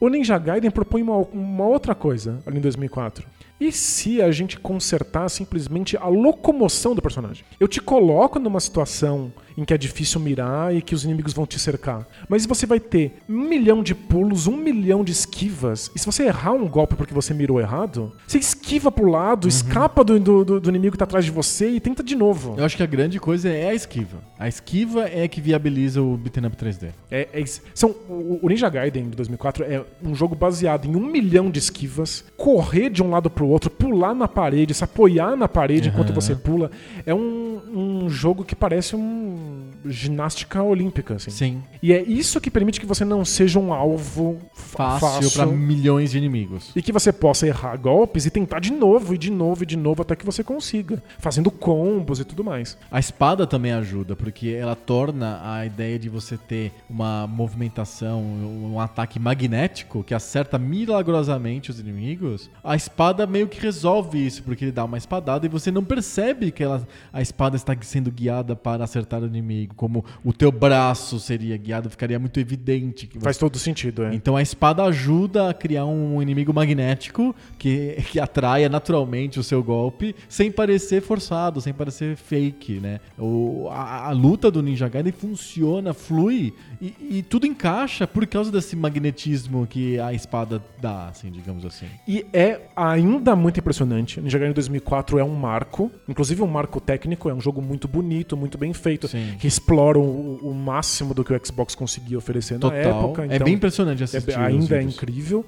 [0.00, 3.26] O Ninja Gaiden propõe uma, uma outra coisa ali em 2004.
[3.60, 7.44] E se a gente consertar simplesmente a locomoção do personagem?
[7.60, 11.46] Eu te coloco numa situação em que é difícil mirar e que os inimigos vão
[11.46, 12.06] te cercar.
[12.28, 15.90] Mas você vai ter um milhão de pulos, um milhão de esquivas.
[15.94, 20.02] E se você errar um golpe porque você mirou errado, você esquiva pro lado, escapa
[20.04, 22.54] do, do, do- inimigo que tá atrás de você e tenta de novo.
[22.56, 24.18] Eu acho que a grande coisa é a esquiva.
[24.38, 26.88] A esquiva é que viabiliza o beat'em up 3D.
[27.10, 27.44] É, é
[27.74, 32.24] são, o Ninja Gaiden de 2004 é um jogo baseado em um milhão de esquivas,
[32.36, 35.98] correr de um lado pro outro, pular na parede, se apoiar na parede Aham.
[36.00, 36.70] enquanto você pula.
[37.04, 37.60] É um,
[38.04, 39.39] um jogo que parece um
[39.84, 41.30] ginástica olímpica, assim.
[41.30, 41.62] Sim.
[41.82, 46.18] E é isso que permite que você não seja um alvo Fácil, pra milhões de
[46.18, 46.70] inimigos.
[46.74, 49.76] e que você possa errar golpes e tentar de novo, e de novo, e de
[49.76, 51.02] novo, até que você consiga.
[51.18, 52.76] Fazendo combos e tudo mais.
[52.90, 58.80] A espada também ajuda, porque ela torna a ideia de você ter uma movimentação, um
[58.80, 62.50] ataque magnético que acerta milagrosamente os inimigos.
[62.62, 66.50] A espada meio que resolve isso, porque ele dá uma espadada e você não percebe
[66.50, 71.56] que ela, a espada está sendo guiada para acertar inimigo, como o teu braço seria
[71.56, 73.40] guiado, ficaria muito evidente que Faz você...
[73.40, 74.14] todo sentido, é.
[74.14, 79.62] Então a espada ajuda a criar um inimigo magnético que, que atraia naturalmente o seu
[79.62, 83.00] golpe, sem parecer forçado, sem parecer fake, né?
[83.18, 88.50] O, a, a luta do Ninja Gaiden funciona, flui e, e tudo encaixa por causa
[88.50, 91.86] desse magnetismo que a espada dá, assim, digamos assim.
[92.06, 94.20] E é ainda muito impressionante.
[94.20, 98.36] Ninja Gaiden 2004 é um marco, inclusive um marco técnico, é um jogo muito bonito,
[98.36, 99.19] muito bem feito, Sim.
[99.38, 102.78] Que explora o, o máximo do que o Xbox conseguia oferecer Total.
[102.78, 103.22] na época.
[103.22, 104.30] é então bem impressionante é- assistir.
[104.30, 105.44] os ainda é incrível.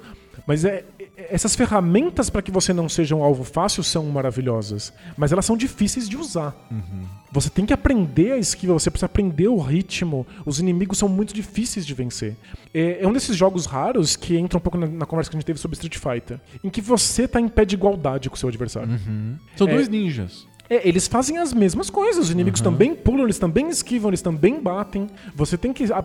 [0.47, 4.93] Mas é, é- essas ferramentas para que você não seja um alvo fácil são maravilhosas.
[5.17, 6.55] Mas elas são difíceis de usar.
[6.71, 7.05] Uhum.
[7.31, 10.27] Você tem que aprender a esquiva, você precisa aprender o ritmo.
[10.45, 12.35] Os inimigos são muito difíceis de vencer.
[12.75, 15.39] É, é um desses jogos raros que entra um pouco na, na conversa que a
[15.39, 18.39] gente teve sobre Street Fighter, em que você tá em pé de igualdade com o
[18.39, 18.91] seu adversário.
[18.91, 19.37] Uhum.
[19.57, 19.75] São É.
[19.75, 20.47] dois ninjas.
[20.71, 22.25] É, eles fazem as mesmas coisas.
[22.27, 25.07] Os inimigos também pulam, eles também esquivam, eles também batem.
[25.35, 26.03] Você tem que a- a-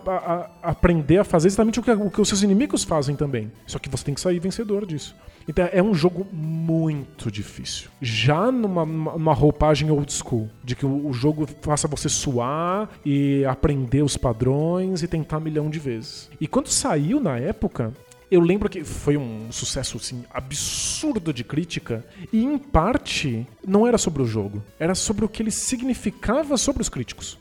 [0.62, 3.50] a- aprender a fazer exatamente o que, o que os seus inimigos fazem também.
[3.66, 5.14] Só que você tem que sair vencedor disso.
[5.48, 7.88] Então é um jogo muito difícil.
[8.02, 12.90] Já numa, numa numa roupagem old school, de que o, o jogo faça você suar
[13.04, 16.28] e aprender os padrões e tentar um milhão de vezes.
[16.38, 17.94] E quando saiu na época,
[18.30, 23.96] eu lembro que foi um sucesso assim, absurdo de crítica, e em parte não era
[23.98, 27.38] sobre o jogo, era sobre o que ele significava sobre os críticos.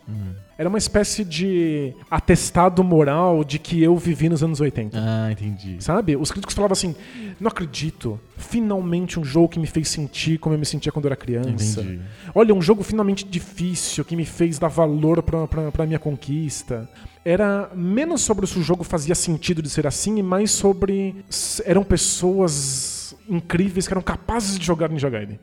[0.58, 4.98] Era uma espécie de atestado moral de que eu vivi nos anos 80.
[5.00, 5.78] Ah, entendi.
[5.80, 6.16] Sabe?
[6.16, 6.96] Os críticos falavam assim:
[7.40, 11.10] não acredito, finalmente um jogo que me fez sentir como eu me sentia quando eu
[11.10, 11.82] era criança.
[11.82, 12.02] Entendi.
[12.34, 16.90] Olha, um jogo finalmente difícil que me fez dar valor pra, pra, pra minha conquista.
[17.24, 21.24] Era menos sobre se o jogo fazia sentido de ser assim e mais sobre.
[21.66, 22.97] eram pessoas
[23.30, 25.40] incríveis que eram capazes de jogar Ninja Gaiden.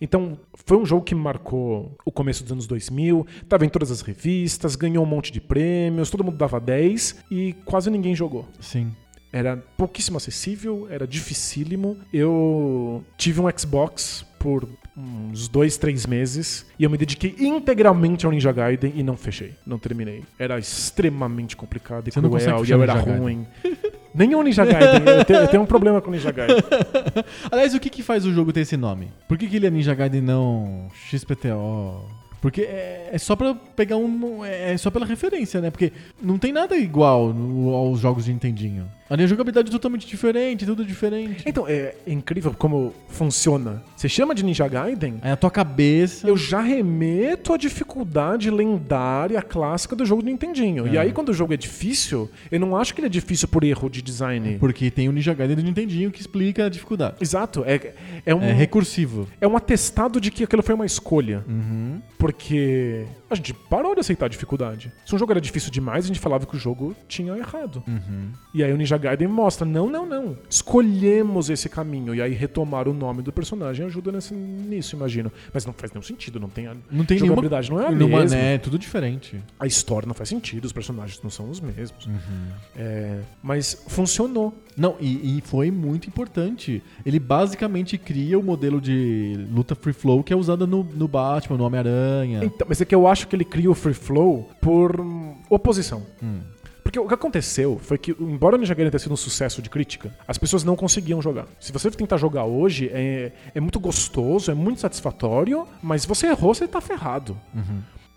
[0.00, 4.00] Então, foi um jogo que marcou o começo dos anos 2000, tava em todas as
[4.00, 8.46] revistas, ganhou um monte de prêmios, todo mundo dava 10 e quase ninguém jogou.
[8.60, 8.92] Sim.
[9.32, 11.96] Era pouquíssimo acessível, era dificílimo.
[12.12, 18.32] Eu tive um Xbox por uns dois, três meses e eu me dediquei integralmente ao
[18.32, 20.24] Ninja Gaiden e não fechei, não terminei.
[20.38, 23.16] Era extremamente complicado e Você cruel e eu era Gaiden.
[23.18, 23.46] ruim.
[24.14, 26.56] Nem o Ninja Gaiden, eu tenho, eu tenho um problema com o Ninja Gaiden.
[27.50, 29.12] Aliás, o que que faz o jogo ter esse nome?
[29.28, 32.19] Por que, que ele é Ninja Gaiden e não XPTO?
[32.40, 34.44] Porque é, é só pra pegar um.
[34.44, 35.70] É só pela referência, né?
[35.70, 38.86] Porque não tem nada igual no- aos jogos de Nintendinho.
[39.10, 41.42] A jogabilidade é totalmente diferente, tudo diferente.
[41.44, 43.82] Então, é incrível como funciona.
[43.96, 46.28] Você chama de Ninja Gaiden, Aí a tua cabeça.
[46.28, 50.86] eu já remeto à dificuldade lendária clássica do jogo do Nintendinho.
[50.86, 51.00] E É.
[51.00, 53.90] aí, quando o jogo é difícil, eu não acho que ele é difícil por erro
[53.90, 54.56] de design.
[54.60, 57.16] Porque tem o Ninja Gaiden do Nintendinho que explica a dificuldade.
[57.20, 57.64] Exato.
[57.66, 57.92] É,
[58.24, 59.26] é, um, É recursivo.
[59.40, 61.44] é um atestado de que aquilo foi uma escolha.
[61.48, 62.00] Uhum.
[62.30, 64.92] Porque a gente parou de aceitar a dificuldade.
[65.04, 67.82] Se um jogo era difícil demais, a gente falava que o jogo tinha errado.
[67.86, 68.30] Uhum.
[68.54, 70.36] E aí o Ninja Gaiden mostra, não, não, não.
[70.48, 72.14] Escolhemos esse caminho.
[72.14, 75.30] E aí retomar o nome do personagem ajuda nesse, nisso, imagino.
[75.52, 77.28] Mas não faz nenhum sentido, não tem a Não tem nenhuma.
[77.36, 78.36] jogabilidade, não é a nenhuma, mesma.
[78.36, 79.42] né, é tudo diferente.
[79.58, 82.06] A história não faz sentido, os personagens não são os mesmos.
[82.06, 82.48] Uhum.
[82.76, 84.54] É, mas funcionou.
[84.80, 86.82] Não, e, e foi muito importante.
[87.04, 91.58] Ele basicamente cria o modelo de luta free flow que é usado no, no Batman,
[91.58, 92.42] no Homem-Aranha.
[92.42, 95.04] Então, mas é que eu acho que ele cria o Free Flow por
[95.50, 96.06] oposição.
[96.22, 96.40] Hum.
[96.82, 99.68] Porque o que aconteceu foi que, embora o Ninja Gaiden tenha sido um sucesso de
[99.68, 101.46] crítica, as pessoas não conseguiam jogar.
[101.60, 106.28] Se você tentar jogar hoje, é, é muito gostoso, é muito satisfatório, mas se você
[106.28, 107.36] errou, você tá ferrado.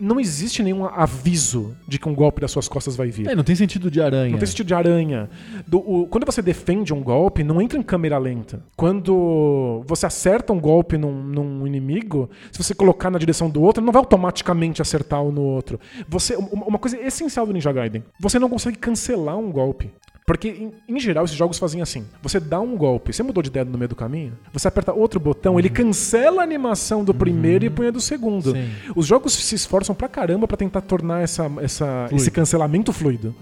[0.04, 3.26] Não existe nenhum aviso de que um golpe das suas costas vai vir.
[3.28, 4.32] É, não tem sentido de aranha.
[4.32, 5.30] Não tem sentido de aranha.
[5.66, 8.62] Do- o- quando você defende um golpe, não entra em câmera lenta.
[8.76, 13.82] Quando você acerta um golpe num, num inimigo, se você colocar na direção do outro,
[13.82, 15.80] não vai automaticamente acertar um no outro.
[16.08, 19.90] Você, uma uma coisa essencial do Ninja Gaiden: você não consegue cancelar um golpe.
[20.26, 22.06] Porque, em, em geral, esses jogos fazem assim.
[22.22, 25.20] Você dá um golpe, você mudou de ideia no meio do caminho, você aperta outro
[25.20, 28.52] botão, ele cancela a animação do primeiro e põe a do segundo.
[28.52, 28.70] Sim.
[28.96, 33.34] Os jogos se esforçam pra caramba pra tentar tornar essa, essa, esse cancelamento fluido.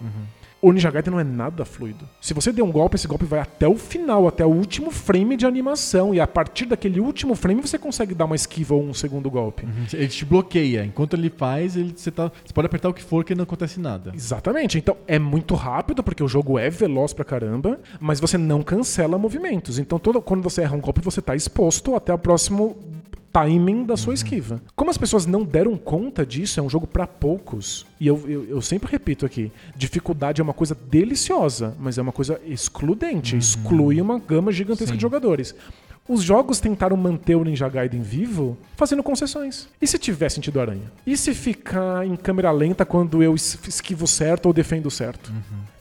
[0.62, 2.08] O Ninja Gaiden não é nada fluido.
[2.20, 5.36] Se você der um golpe, esse golpe vai até o final, até o último frame
[5.36, 6.14] de animação.
[6.14, 9.64] E a partir daquele último frame você consegue dar uma esquiva ou um segundo golpe.
[9.64, 9.86] Uhum.
[9.92, 10.84] Ele te bloqueia.
[10.84, 13.80] Enquanto ele faz, ele, você, tá, você pode apertar o que for que não acontece
[13.80, 14.12] nada.
[14.14, 14.78] Exatamente.
[14.78, 19.18] Então é muito rápido, porque o jogo é veloz pra caramba, mas você não cancela
[19.18, 19.80] movimentos.
[19.80, 22.76] Então todo, quando você erra um golpe, você tá exposto até o próximo
[23.32, 24.60] timing da sua esquiva.
[24.76, 27.86] Como as pessoas não deram conta disso, é um jogo pra poucos.
[27.98, 32.12] E eu, eu, eu sempre repito aqui: dificuldade é uma coisa deliciosa, mas é uma
[32.12, 33.36] coisa excludente.
[33.36, 34.96] Exclui uma gama gigantesca Sim.
[34.96, 35.54] de jogadores.
[36.08, 39.68] Os jogos tentaram manter o Ninja Gaiden vivo fazendo concessões.
[39.80, 40.90] E se tiver sentido aranha?
[41.06, 45.32] E se ficar em câmera lenta quando eu es- esquivo certo ou defendo certo?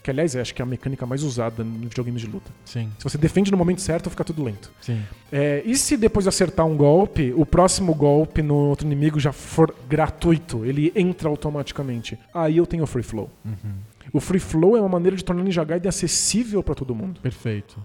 [0.02, 2.50] Que, aliás, acho que é a mecânica mais usada no videogame de luta.
[2.64, 4.70] Sim, Se você defende no momento certo, fica tudo lento.
[4.80, 5.00] sim.
[5.30, 9.32] É, e se depois de acertar um golpe, o próximo golpe no outro inimigo já
[9.32, 12.16] for gratuito, ele entra automaticamente.
[12.32, 13.28] Aí eu tenho o Free Flow.
[14.12, 17.20] O Free Flow é uma maneira de tornar o Ninja Gaiden acessível pra todo mundo.
[17.20, 17.84] Perfeito.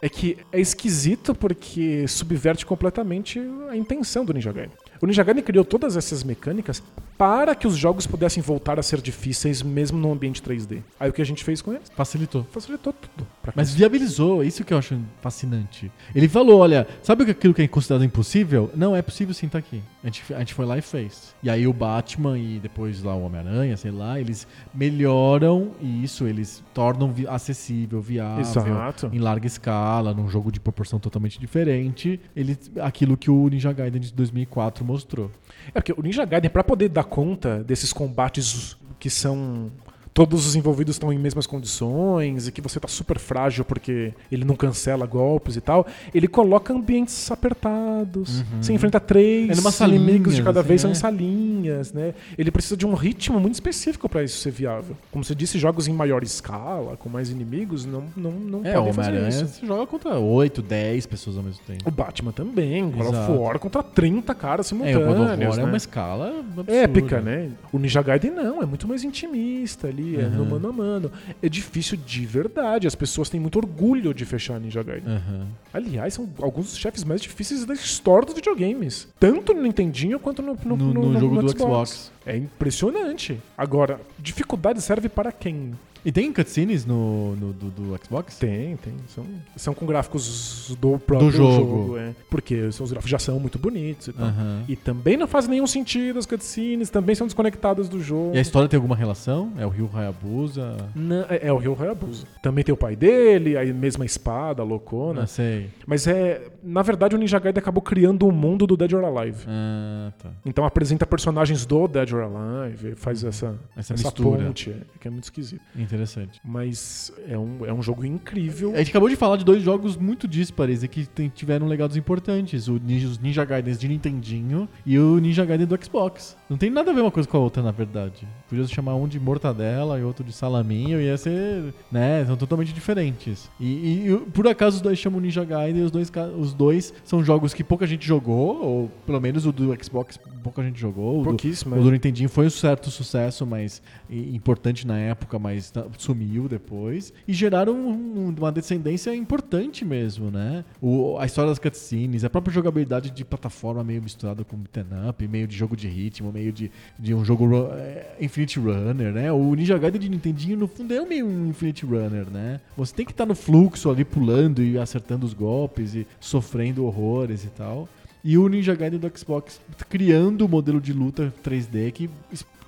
[0.00, 4.76] É que é esquisito porque subverte completamente a intenção do Ninja Gaiden.
[5.00, 6.82] O Ninja Gaiden criou todas essas mecânicas
[7.16, 10.82] para que os jogos pudessem voltar a ser difíceis mesmo no ambiente 3D.
[11.00, 11.90] Aí o que a gente fez com eles?
[11.96, 12.46] Facilitou.
[12.52, 13.26] Facilitou tudo.
[13.54, 15.90] Mas viabilizou, isso que eu acho fascinante.
[16.14, 18.70] Ele falou, olha, sabe aquilo que é considerado impossível?
[18.74, 19.82] Não, é possível sim, tá aqui.
[20.02, 21.34] A gente, a gente foi lá e fez.
[21.42, 24.46] E aí o Batman e depois lá o Homem-Aranha, sei lá, eles
[24.92, 29.10] melhoram isso, eles tornam vi- acessível, viável, Exato.
[29.12, 34.00] em larga escala, num jogo de proporção totalmente diferente, ele, aquilo que o Ninja Gaiden
[34.00, 35.30] de 2004 mostrou.
[35.74, 39.70] É porque o Ninja Gaiden, pra poder dar conta desses combates que são.
[40.18, 44.44] Todos os envolvidos estão em mesmas condições e que você tá super frágil porque ele
[44.44, 45.86] não cancela golpes e tal.
[46.12, 48.42] Ele coloca ambientes apertados.
[48.60, 49.52] Você enfrenta três Uhum.
[49.52, 50.94] É numa inimigos de cada assim, vez, são é.
[50.94, 52.14] salinhas, né?
[52.36, 54.96] Ele precisa de um ritmo muito específico pra isso ser viável.
[55.12, 58.92] Como você disse, jogos em maior escala, com mais inimigos, não, não, não É, podem
[58.92, 59.46] fazer isso.
[59.46, 61.84] você joga contra 8, 10 pessoas ao mesmo tempo.
[61.86, 63.30] O Batman também, God of.
[63.38, 65.02] War contra 30 caras É, simultâneos.
[65.04, 65.62] o God of War né?
[65.62, 66.72] é uma escala absurda.
[66.72, 67.50] épica, né?
[67.72, 70.48] O Ninja Gaiden não, é muito mais intimista ali, é no Uhum.
[70.50, 71.12] mano a mano.
[71.42, 75.12] É difícil de verdade, as pessoas têm muito orgulho de fechar Ninja Gaiden.
[75.14, 75.46] Aham.
[75.72, 79.08] Aliás, são alguns dos chefes mais difíceis da história dos videogames.
[79.20, 82.10] Tanto no Nintendinho quanto no, no, No, no- jogo do Xbox.
[82.26, 83.38] É impressionante.
[83.56, 85.72] Agora, dificuldade serve para quem?
[86.04, 88.38] E tem cutscenes no, no do, do Xbox?
[88.38, 88.94] Tem, tem.
[89.08, 89.24] São,
[89.56, 91.98] são com gráficos do próprio Do jogo.
[91.98, 92.14] é.
[92.30, 94.26] Porque os gráficos já são muito bonitos e tal.
[94.26, 94.64] Aham.
[94.68, 98.34] E também não faz nenhum sentido as cutscenes, também são desconectadas do jogo.
[98.34, 99.52] E a história tem alguma relação?
[99.58, 100.76] É o Rio Hayabusa?
[100.94, 102.26] Não, é, é o Ryo Hayabusa.
[102.42, 105.20] Também tem o pai dele, a mesma espada, a loucona.
[105.20, 105.68] Não sei.
[105.86, 106.46] Mas é.
[106.62, 109.44] Na verdade, o Ninja Gaiden acabou criando o mundo do Dead or Alive.
[109.46, 110.30] Ah, tá.
[110.44, 114.44] Então apresenta personagens do Dead or Alive, faz essa, Essa essa mistura.
[114.46, 115.60] ponte, que é muito esquisito.
[115.76, 116.40] Interessante.
[116.44, 118.72] Mas é um, é um jogo incrível.
[118.74, 121.96] A gente acabou de falar de dois jogos muito díspares e que tem- tiveram legados
[121.96, 122.68] importantes.
[122.68, 126.36] O Ninja, os Ninja Gaidens de Nintendinho e o Ninja Gaiden do Xbox.
[126.48, 128.26] Não tem nada a ver uma coisa com a outra, na verdade.
[128.48, 130.98] Podia se chamar um de mortadela e outro de salaminho.
[131.00, 133.50] Ia ser, né, são totalmente diferentes.
[133.60, 137.22] E, e- por acaso os dois chamam Ninja Gaiden e os dois, os dois são
[137.22, 141.16] jogos que pouca gente jogou, ou pelo menos o do Xbox pouca gente jogou.
[141.16, 141.76] O do, Pouquíssimo.
[141.76, 147.12] o do Nintendinho foi um certo sucesso, mas importante na época, mas tá- sumiu depois.
[147.26, 150.64] E geraram um- uma descendência importante mesmo, né?
[150.80, 155.28] O- a história das cutscenes, a própria jogabilidade de plataforma meio misturada com beat'em up,
[155.28, 159.32] meio de jogo de ritmo, meio de, de um jogo ru- é, Infinite Runner, né?
[159.32, 162.60] O Ninja Gaiden de Nintendinho, no fundo, é meio um Infinite Runner, né?
[162.76, 167.44] Você tem que estar no fluxo ali, pulando e acertando os golpes e sofrendo horrores
[167.44, 167.88] e tal.
[168.24, 172.10] E o Ninja Gaiden do Xbox criando o modelo de luta 3D que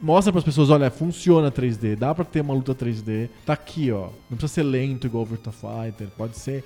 [0.01, 3.90] mostra para as pessoas, olha, funciona 3D, dá para ter uma luta 3D, tá aqui,
[3.92, 4.09] ó.
[4.30, 6.64] Não precisa ser lento igual o Virtua Fighter, pode ser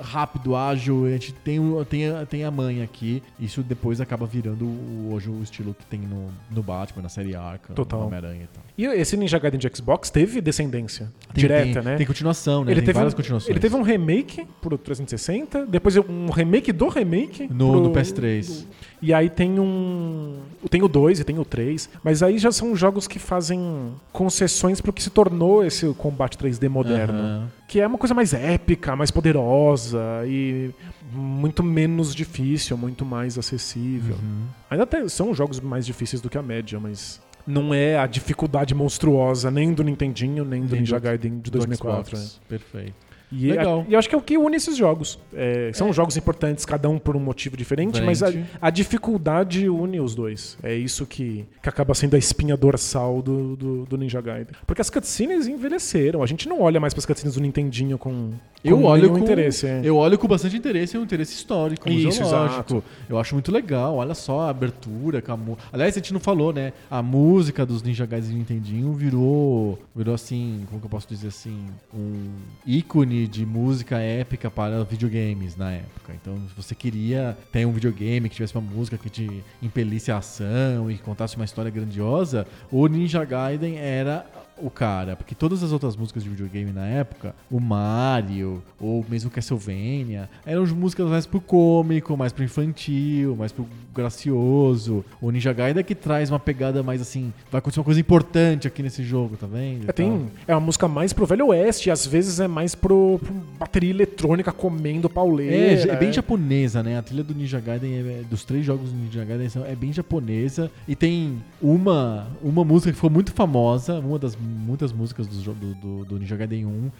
[0.00, 3.22] rápido, ágil, a gente tem, tem, a, tem a manha aqui.
[3.38, 4.66] Isso depois acaba virando
[5.12, 8.00] hoje o estilo que tem no, no Batman, na série Arkham, Total.
[8.00, 8.62] no Homem-Aranha e tal.
[8.76, 11.96] E esse Ninja Gaiden de Xbox teve descendência Tem- direta, tem, né?
[11.96, 12.72] Tem continuação, né?
[12.72, 13.50] ele, tem teve várias um, continuações.
[13.50, 18.64] ele teve um remake pro 360, depois um remake do remake No- pro- no PS3.
[19.02, 20.36] E aí tem um.
[20.70, 21.90] Tem o 2 e tem o 3.
[22.04, 26.68] Mas aí já são jogos que fazem concessões pro que se tornou esse combate 3D
[26.68, 27.18] moderno.
[27.18, 27.48] Aham.
[27.66, 30.70] Que é uma coisa mais épica, mais poderosa e
[31.12, 34.14] muito menos difícil, muito mais acessível.
[34.22, 34.44] Uhum.
[34.70, 39.50] Ainda são jogos mais difíceis do que a média, mas não é a dificuldade monstruosa
[39.50, 42.16] nem do Nintendinho, nem do Nem Ninja do- Gaiden de Do 2004.
[42.16, 42.40] Xbox.
[42.48, 42.94] Perfeito.
[43.32, 43.86] E, é- Legal.
[43.88, 45.18] e eu acho que é o que une esses jogos.
[45.34, 48.30] É, são jogos importantes, cada um por um motivo diferente, mas a,
[48.60, 50.56] a dificuldade une os dois.
[50.62, 54.54] É isso que, que acaba sendo a espinha dorsal do, do, do Ninja Gaiden.
[54.66, 56.22] Porque as cutscenes envelheceram.
[56.22, 59.18] A gente não olha mais para as cutscenes do Nintendinho com, Eu com olho com
[59.18, 59.66] interesse.
[59.66, 59.80] é.
[59.82, 62.84] Eu olho com bastante interesse, é um interesse histórico, Isso, exato.
[63.08, 63.96] Eu acho muito legal.
[63.96, 66.72] Olha só a abertura, a mu- aliás, a gente não falou, né?
[66.90, 71.28] A música dos Ninja Gaiden de Nintendinho virou, virou assim, como que eu posso dizer
[71.28, 72.30] assim, um
[72.66, 76.14] ícone de música épica para videogames na época.
[76.14, 80.18] Então, se você queria ter um videogame que tivesse uma música que te impelisse a
[80.18, 84.26] ação e contasse uma história grandiosa, o Ninja Gaiden era
[84.62, 89.30] o cara, porque todas as outras músicas de videogame na época, o Mario, ou mesmo
[89.30, 95.04] Castlevania, eram músicas mais pro cômico, mais pro infantil, mais pro gracioso.
[95.20, 98.66] O Ninja Gaiden é que traz uma pegada mais assim, vai acontecer uma coisa importante
[98.66, 99.88] aqui nesse jogo, tá vendo?
[99.88, 103.34] É, tem, é uma música mais pro Velho Oeste, às vezes é mais pro, pro
[103.58, 105.54] bateria eletrônica comendo pauleira.
[105.54, 106.98] É, é bem japonesa, né?
[106.98, 110.70] A trilha do Ninja Gaiden, é- dos três jogos do Ninja Gaiden, é bem japonesa.
[110.86, 116.04] E tem uma, uma música que ficou muito famosa, uma das muitas músicas do, do,
[116.04, 116.90] do, Ninja Gaiden 1.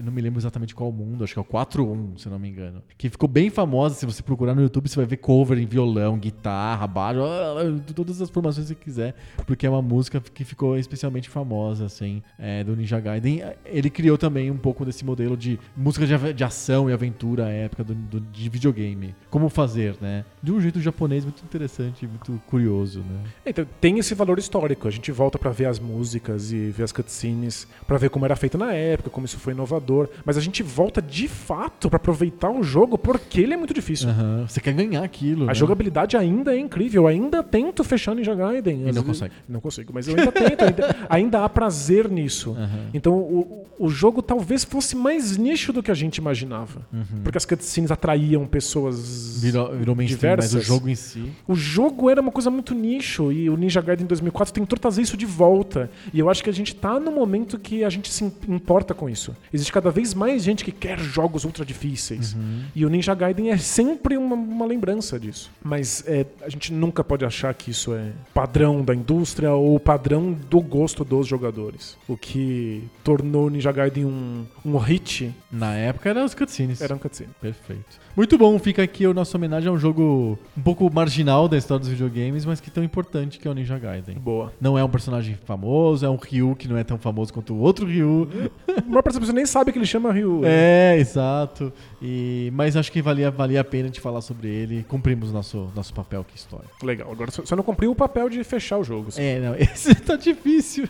[0.00, 2.48] Eu não me lembro exatamente qual mundo, acho que é o 4.1, se não me
[2.48, 2.82] engano.
[2.96, 3.94] Que ficou bem famosa.
[3.96, 7.20] Se você procurar no YouTube, você vai ver cover em violão, guitarra, baixo,
[7.94, 9.14] todas as formações que você quiser.
[9.46, 13.42] Porque é uma música que ficou especialmente famosa, assim, é, do Ninja Gaiden.
[13.66, 17.50] Ele criou também um pouco desse modelo de música de, de ação e aventura à
[17.50, 19.14] época do, do- de videogame.
[19.28, 20.24] Como fazer, né?
[20.42, 23.20] De um jeito japonês muito interessante, muito curioso, né?
[23.44, 24.88] Então, tem esse valor histórico.
[24.88, 28.34] A gente volta pra ver as músicas e ver as cutscenes, pra ver como era
[28.34, 29.89] feito na época, como isso foi inovador.
[30.24, 34.08] Mas a gente volta de fato pra aproveitar o jogo porque ele é muito difícil.
[34.08, 34.44] Aham.
[34.48, 35.44] Você quer ganhar aquilo.
[35.44, 35.54] A né?
[35.54, 37.02] jogabilidade ainda é incrível.
[37.02, 38.84] Eu ainda tento fechar Ninja Gaiden.
[38.86, 39.34] E Às não consegue.
[39.48, 40.62] Não consigo, mas eu ainda tento.
[40.64, 42.50] ainda, ainda há prazer nisso.
[42.50, 42.86] Aham.
[42.94, 46.82] Então o, o jogo talvez fosse mais nicho do que a gente imaginava.
[47.22, 49.40] Porque as cutscenes atraíam pessoas Uhum.
[49.40, 50.66] Virou, virou mainstream, mas o diversas.
[50.66, 51.32] jogo em si.
[51.46, 55.16] O jogo era uma coisa muito nicho e o Ninja Gaiden 2004 tentou trazer isso
[55.16, 55.90] de volta.
[56.12, 59.08] E eu acho que a gente tá no momento que a gente se importa com
[59.08, 59.34] isso.
[59.52, 62.36] Existe cada vez mais gente que quer jogos ultra difíceis.
[62.74, 65.50] E o Ninja Gaiden é sempre uma, uma lembrança disso.
[65.64, 70.32] Mas é, a gente nunca pode achar que isso é padrão da indústria ou padrão
[70.32, 71.96] do gosto dos jogadores.
[72.06, 76.82] O que tornou o Ninja Gaiden um, um hit Na época eram os cutscenes.
[76.82, 77.30] era um cutscene.
[77.40, 77.98] Perfeito.
[78.16, 81.80] Muito bom, fica aqui a nossa homenagem a um jogo um pouco marginal da história
[81.80, 84.16] dos videogames, mas que é tão importante que é o Ninja Gaiden.
[84.18, 84.52] Boa.
[84.60, 87.58] Não é um personagem famoso, é um Ryu que não é tão famoso quanto o
[87.58, 88.28] outro Ryu.
[88.68, 90.42] A maior parte das pessoas nem sabe que ele chama Ryu.
[90.44, 91.72] É, exato.
[92.02, 94.84] E, mas acho que valia, valia a pena de falar sobre ele.
[94.88, 96.66] Cumprimos nosso, nosso papel aqui história.
[96.82, 97.10] Legal.
[97.12, 99.10] Agora só não cumpriu o papel de fechar o jogo.
[99.16, 100.88] É, não, esse tá difícil.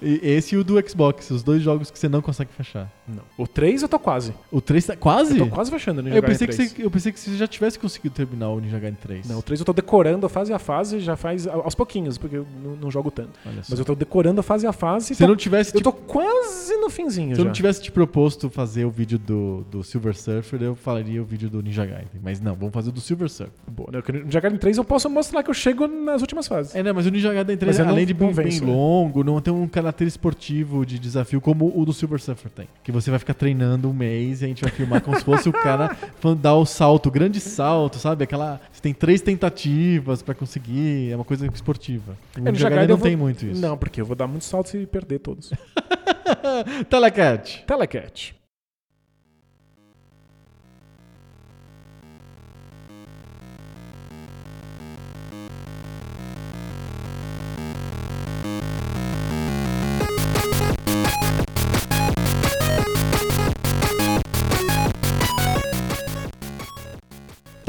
[0.00, 2.90] Esse e o do Xbox, os dois jogos que você não consegue fechar.
[3.06, 3.22] Não.
[3.38, 4.34] O 3 eu tô quase.
[4.50, 5.38] O 3 tá quase?
[5.38, 6.70] Eu tô quase fechando o Ninja Eu pensei, que 3.
[6.70, 9.28] você, eu pensei que você já tivesse conseguido terminar o Ninja Gaiden 3.
[9.28, 12.36] Não, o 3 eu tô decorando a fase a fase, já faz aos pouquinhos, porque
[12.36, 13.38] eu não, não jogo tanto.
[13.44, 15.14] Mas eu tô decorando a fase a fase.
[15.14, 17.48] Se tô- não tivesse, eu tipo, tô quase no finzinho se eu já.
[17.48, 21.50] não tivesse te proposto fazer o vídeo do, do Silver Surfer, eu falaria o vídeo
[21.50, 22.08] do Ninja Gaiden.
[22.22, 23.52] Mas não, vamos fazer o do Silver Surfer.
[23.70, 23.98] Boa, né?
[24.00, 26.74] Porque No Ninja Gaiden 3 eu posso mostrar que eu chego nas últimas fases.
[26.74, 28.44] É, não, mas o Ninja Gaiden 3, Mas eu não- além de bem, não bem
[28.46, 28.72] venço, né?
[28.72, 32.66] longo, não tem um caráter esportivo de desafio como o do Silver Surfer tem.
[32.82, 35.48] Que você vai ficar treinando um mês e a gente vai filmar como se fosse
[35.48, 38.24] o cara falando, dar o salto, o grande salto, sabe?
[38.24, 38.60] Aquela.
[38.72, 42.16] Você tem três tentativas pra conseguir, é uma coisa esportiva.
[42.36, 43.60] O É, Ninja Gaiden não tem muito isso.
[43.60, 45.50] Não, porque eu vou dar muitos saltos e perder todos.
[46.88, 47.64] Telecat.
[47.66, 48.34] Telecat.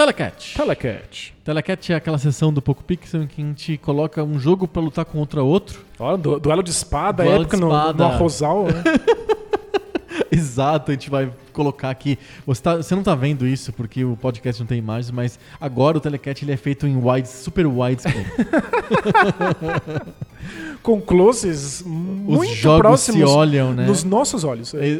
[0.03, 0.53] Telecat.
[0.55, 1.33] Telecat.
[1.45, 4.81] Telecat é aquela sessão do Poco Pixel em que a gente coloca um jogo pra
[4.81, 5.79] lutar contra outro.
[5.97, 8.03] Olha, du- duelo de espada, Duelo época de no, espada.
[8.03, 8.83] no arrozal, né?
[10.29, 12.19] Exato, a gente vai colocar aqui.
[12.45, 15.97] Você, tá- você não tá vendo isso porque o podcast não tem imagens, mas agora
[15.97, 18.25] o Telecat ele é feito em wide, super widescreen.
[20.83, 23.85] Com closes muito Os jogos próximos se olham, né?
[23.85, 24.73] nos nossos olhos.
[24.73, 24.99] É-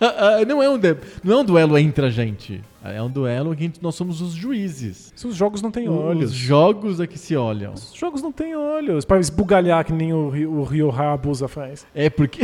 [0.48, 0.80] não, é um
[1.22, 2.62] não é um duelo entre a gente.
[2.82, 5.12] É um duelo em que nós somos os juízes.
[5.24, 6.30] Os jogos não têm Os olhos.
[6.32, 7.74] jogos é que se olham.
[7.74, 9.04] Os jogos não têm olhos.
[9.04, 10.28] Pra esbugalhar que nem o,
[10.58, 11.86] o Ryo Hayabusa faz.
[11.94, 12.40] É porque.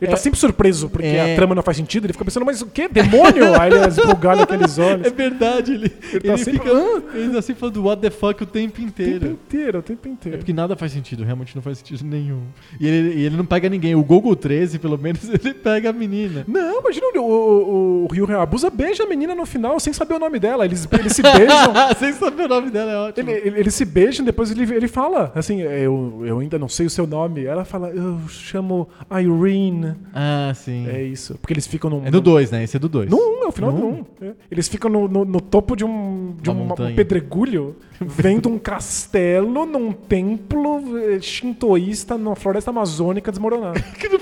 [0.00, 1.32] Ele tá sempre surpreso porque É.
[1.32, 2.04] a trama não faz sentido.
[2.04, 2.88] Ele fica pensando, mas o quê?
[2.88, 3.54] Demônio?
[3.58, 5.06] Aí ele esbugalha aqueles olhos.
[5.06, 6.70] É verdade, ele, ele, tá sempre- fica,
[7.14, 9.26] ele tá sempre falando what the fuck o tempo O tempo inteiro.
[9.28, 10.38] inteiro, o tempo É inteiro.
[10.38, 12.42] porque nada faz sentido, realmente não faz sentido nenhum.
[12.78, 13.94] E ele, ele não pega ninguém.
[13.94, 16.44] O Google 13, pelo menos, ele pega a menina.
[16.46, 20.18] Não, imagina o, o, o Ryo Hayabusa beija a menina no final sem saber o
[20.18, 20.64] nome dela.
[20.64, 21.72] Eles, eles se beijam.
[21.98, 23.30] Sem saber o nome dela, é ótimo.
[23.30, 26.86] Ele, ele- eles se beijam, depois ele, ele fala, assim, eu, eu ainda não sei
[26.86, 27.44] o seu nome.
[27.44, 29.94] Ela fala, eu chamo Irene.
[30.14, 30.88] Ah, sim.
[30.88, 31.34] É isso.
[31.40, 32.06] Porque eles ficam num.
[32.06, 32.64] É do 2, né?
[32.64, 33.10] Esse é do 2.
[33.10, 34.04] No 1, é o final No do um?
[34.22, 34.26] 1.
[34.26, 34.32] É.
[34.50, 38.58] Eles ficam no, no- no topo de um, de Uma uma- um pedregulho, vendo um
[38.58, 43.74] castelo num templo eh, shintoísta numa floresta amazônica desmoronar.
[43.98, 44.18] Que não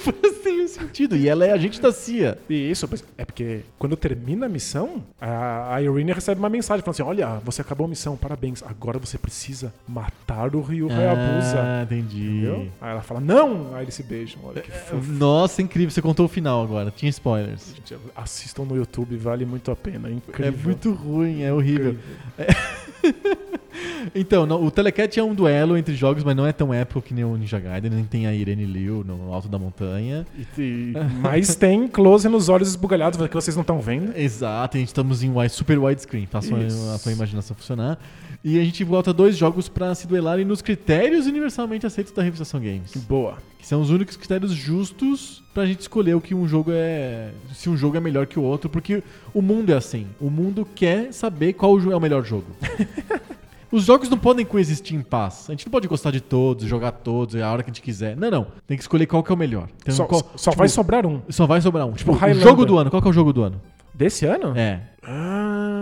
[0.68, 1.16] faz sentido.
[1.16, 2.38] E ela é agente da CIA.
[2.48, 7.02] E isso, é porque quando termina a missão, a Irene recebe uma mensagem falando assim:
[7.02, 8.62] Olha, você acabou a missão, parabéns.
[8.62, 11.58] Agora você precisa matar o Ryu Hayabusa.
[11.60, 12.18] Ah, entendi.
[12.28, 12.68] Entendeu?
[12.80, 13.74] Aí ela fala, não!
[13.74, 14.40] Aí eles se beijam.
[14.44, 15.10] Olha que fofo.
[15.12, 15.90] Nossa, incrível.
[15.90, 16.90] Você contou o final agora.
[16.90, 17.74] Tinha spoilers.
[17.74, 20.08] Gente, assistam no YouTube, vale muito a pena.
[20.08, 20.60] É É incrível.
[20.64, 21.96] muito ruim, é horrível.
[22.38, 23.58] Incrível.
[24.14, 27.12] Então, não, o Telecat é um duelo entre jogos, mas não é tão épico que
[27.12, 30.26] nem o Ninja Gaiden, nem tem a Irene Liu no alto da montanha.
[30.36, 34.16] E- e- mas tem close nos olhos esbugalhados que vocês não estão vendo.
[34.16, 36.90] Exato, a gente estamos em wide, super widescreen, faça Isso.
[36.90, 37.98] a sua imaginação funcionar.
[38.44, 42.60] E a gente volta dois jogos pra se duelarem nos critérios universalmente aceitos da revistação
[42.60, 42.92] Games.
[43.08, 43.36] Boa.
[43.58, 47.30] Que são os únicos critérios justos pra gente escolher o que um jogo é.
[47.52, 49.02] Se um jogo é melhor que o outro, porque
[49.34, 50.06] o mundo é assim.
[50.20, 52.46] O mundo quer saber qual é o melhor jogo.
[53.70, 55.44] Os jogos não podem coexistir em paz.
[55.48, 58.16] A gente não pode gostar de todos, jogar todos a hora que a gente quiser.
[58.16, 58.46] Não, não.
[58.66, 59.68] Tem que escolher qual que é o melhor.
[59.82, 61.20] Então, só qual- só tipo, vai sobrar um.
[61.28, 61.92] Só vai sobrar um.
[61.92, 62.48] Tipo, o Highlander.
[62.48, 62.90] jogo do ano.
[62.90, 63.60] Qual que é o jogo do ano?
[63.94, 64.56] Desse ano?
[64.56, 64.80] É.
[65.02, 65.77] Ah,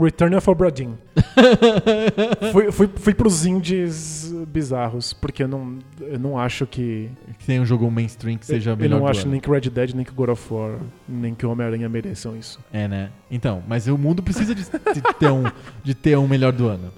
[0.00, 0.94] Return of Obra Dinn.
[2.52, 7.10] fui, fui, fui pros indies bizarros, porque eu não, eu não acho que.
[7.38, 9.32] Que tem um jogo mainstream que seja eu melhor não do acho ano.
[9.32, 10.78] nem que Red Dead, nem que God of War,
[11.08, 12.58] nem que o Homem-Aranha mereçam isso.
[12.72, 13.10] É, né?
[13.30, 15.44] Então, mas o mundo precisa de, de ter, um,
[15.82, 16.92] de ter um melhor do ano.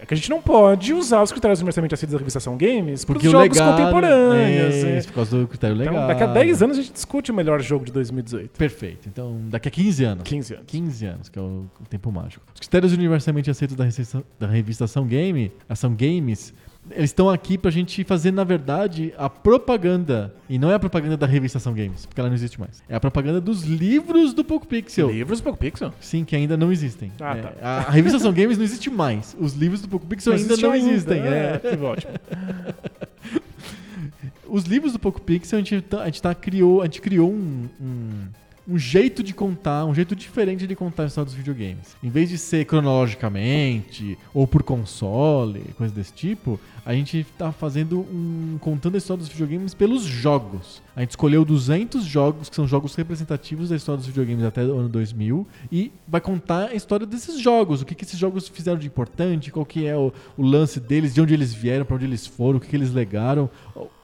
[0.00, 3.22] É que a gente não pode usar os critérios universalmente aceitos da revistação Games Porque
[3.22, 4.74] pros o jogos legado, contemporâneos.
[4.74, 5.94] É, isso, por causa do critério legal.
[5.94, 8.56] Então, daqui a 10 anos a gente discute o melhor jogo de 2018.
[8.56, 9.08] Perfeito.
[9.08, 10.22] Então, daqui a 15 anos.
[10.24, 10.64] 15 anos.
[10.68, 12.44] 15 anos, que é o, tempo mágico.
[12.54, 16.54] Os critérios universalmente aceitos da, revista- da revistação Game, ação Games,
[16.90, 20.34] eles estão aqui pra gente fazer, na verdade, a propaganda.
[20.48, 22.82] E não é a propaganda da revistação Games, porque ela não existe mais.
[22.88, 25.10] É a propaganda dos livros do Poco Pixel.
[25.10, 25.92] Livros Poco Pixel?
[26.00, 27.12] Sim, que ainda não existem.
[27.20, 27.52] Ah, É, tá.
[27.62, 29.36] a, a revistação Games não existe mais.
[29.38, 31.22] Os livros do Poco Pixel ainda não existe existem.
[31.22, 31.36] ainda.
[31.36, 31.60] é.
[31.62, 32.12] É, que ótimo.
[34.48, 37.30] Os livros do Poco Pixel, a gente, tá- a gente, tá, criou, a gente criou
[37.30, 38.10] um, um,
[38.66, 41.94] um jeito de contar, um jeito diferente de contar a história dos videogames.
[42.02, 46.58] Em vez de ser cronologicamente ou por console, coisa desse tipo,
[46.88, 48.56] a gente tá fazendo um.
[48.62, 50.82] contando a história dos videogames pelos jogos.
[50.96, 54.78] A gente escolheu 200 jogos, que são jogos representativos da história dos videogames até o
[54.78, 58.78] ano 2000, e vai contar a história desses jogos, o que, que esses jogos fizeram
[58.78, 62.06] de importante, qual que é o, o lance deles, de onde eles vieram, para onde
[62.06, 63.50] eles foram, o que, que eles legaram.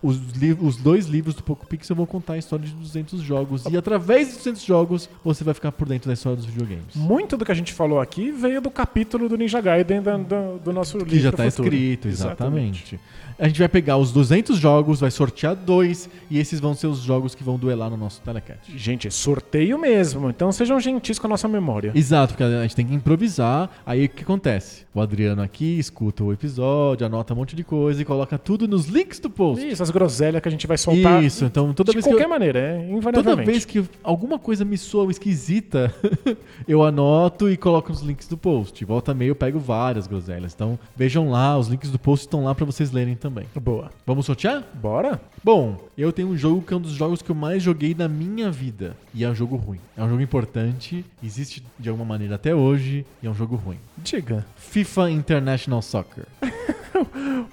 [0.02, 0.20] Os,
[0.60, 4.28] os dois livros do Poco Pixel vão contar a história de 200 jogos, e através
[4.28, 6.94] de 200 jogos você vai ficar por dentro da história dos videogames.
[6.94, 10.58] Muito do que a gente falou aqui veio do capítulo do Ninja Gaiden da- do,
[10.62, 11.10] do nosso livro.
[11.10, 12.73] Que já está escrito, exatamente.
[12.74, 12.98] 去。
[13.38, 17.34] A gente vai pegar os 200 jogos, vai sortear dois, e esses vão ser os jogos
[17.34, 18.58] que vão duelar no nosso Telecat.
[18.76, 20.30] Gente, é sorteio mesmo.
[20.30, 21.92] Então sejam gentis com a nossa memória.
[21.94, 23.68] Exato, porque a gente tem que improvisar.
[23.84, 24.84] Aí o que acontece?
[24.94, 28.86] O Adriano aqui escuta o episódio, anota um monte de coisa e coloca tudo nos
[28.86, 29.66] links do post.
[29.66, 31.22] Isso, as groselhas que a gente vai soltar.
[31.22, 33.50] Isso, então toda de vez que qualquer eu, maneira, é toda invariavelmente.
[33.50, 35.92] vez que alguma coisa me soa esquisita,
[36.68, 38.84] eu anoto e coloco nos links do post.
[38.84, 40.54] Volta meia eu pego várias groselhas.
[40.54, 43.46] Então vejam lá, os links do post estão lá pra vocês lerem também.
[43.58, 43.90] Boa.
[44.06, 44.62] Vamos sortear?
[44.74, 45.18] Bora?
[45.42, 48.06] Bom, eu tenho um jogo que é um dos jogos que eu mais joguei na
[48.06, 48.94] minha vida.
[49.14, 49.80] E é um jogo ruim.
[49.96, 53.78] É um jogo importante, existe de alguma maneira até hoje, e é um jogo ruim.
[53.96, 54.44] Diga.
[54.56, 56.26] FIFA International Soccer.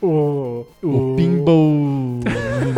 [0.01, 2.19] O, O, pinball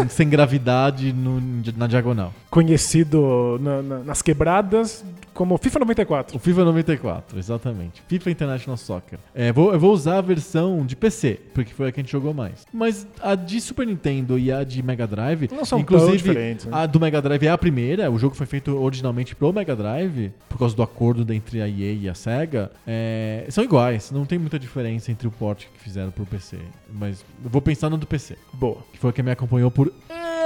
[0.10, 1.42] sem gravidade no-
[1.76, 2.34] na diagonal.
[2.50, 5.04] conhecido na- na- nas quebradas
[5.34, 6.36] como FIFA 94.
[6.38, 8.02] O FIFA 94, exatamente.
[8.08, 9.20] FIFA International Soccer.
[9.34, 12.12] É, vou, eu vou usar a versão de PC, porque foi a que a gente
[12.12, 12.66] jogou mais.
[12.74, 16.72] Mas a de Super Nintendo e a de Mega Drive, Não são inclusive diferentes, né?
[16.76, 18.10] a do Mega Drive é a primeira.
[18.12, 21.94] O jogo foi feito originalmente pro Mega Drive, por causa do acordo entre a EA
[21.94, 22.72] e a Sega.
[22.86, 26.58] É, são iguais, não tem muita diferença entre o port que fizeram pro PC.
[26.92, 28.78] Mas eu vou pensar no do PC, Boa.
[28.92, 29.92] que foi a que me acompanhou por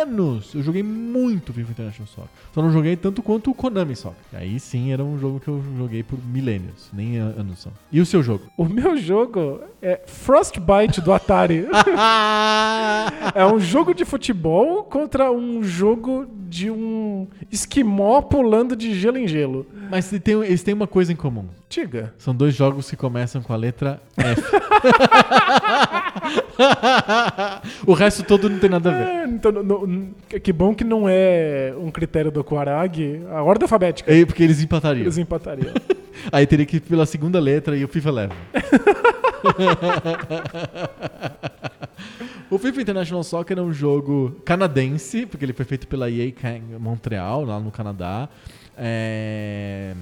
[0.02, 0.54] anos.
[0.54, 2.30] Eu joguei muito FIFA International Soccer.
[2.54, 4.18] Só não joguei tanto quanto o Konami Soccer.
[4.34, 7.70] Aí sim era um jogo que eu joguei por milênios, nem anos só.
[7.92, 8.46] E o seu jogo?
[8.58, 11.68] O meu jogo é Frostbite do Atari.
[13.34, 19.28] é um jogo de futebol contra um jogo de um esquimó pulando de gelo em
[19.28, 19.66] gelo.
[19.90, 21.46] Mas eles têm, eles têm uma coisa em comum.
[21.70, 22.14] Diga.
[22.18, 24.42] São dois jogos que começam com a letra F.
[27.86, 29.08] o resto todo não tem nada a ver.
[29.08, 33.64] É, então, no- no- que bom que não é um critério do Quarag a ordem
[33.64, 34.12] alfabética.
[34.14, 35.04] É porque eles empatariam.
[35.04, 35.74] Eles empatariam.
[36.32, 38.34] Aí teria que ir pela segunda letra e o FIFA leva.
[42.50, 46.32] o FIFA International Soccer é um jogo canadense, porque ele foi feito pela EA
[46.80, 48.30] Montreal, lá no Canadá.
[48.78, 49.94] É,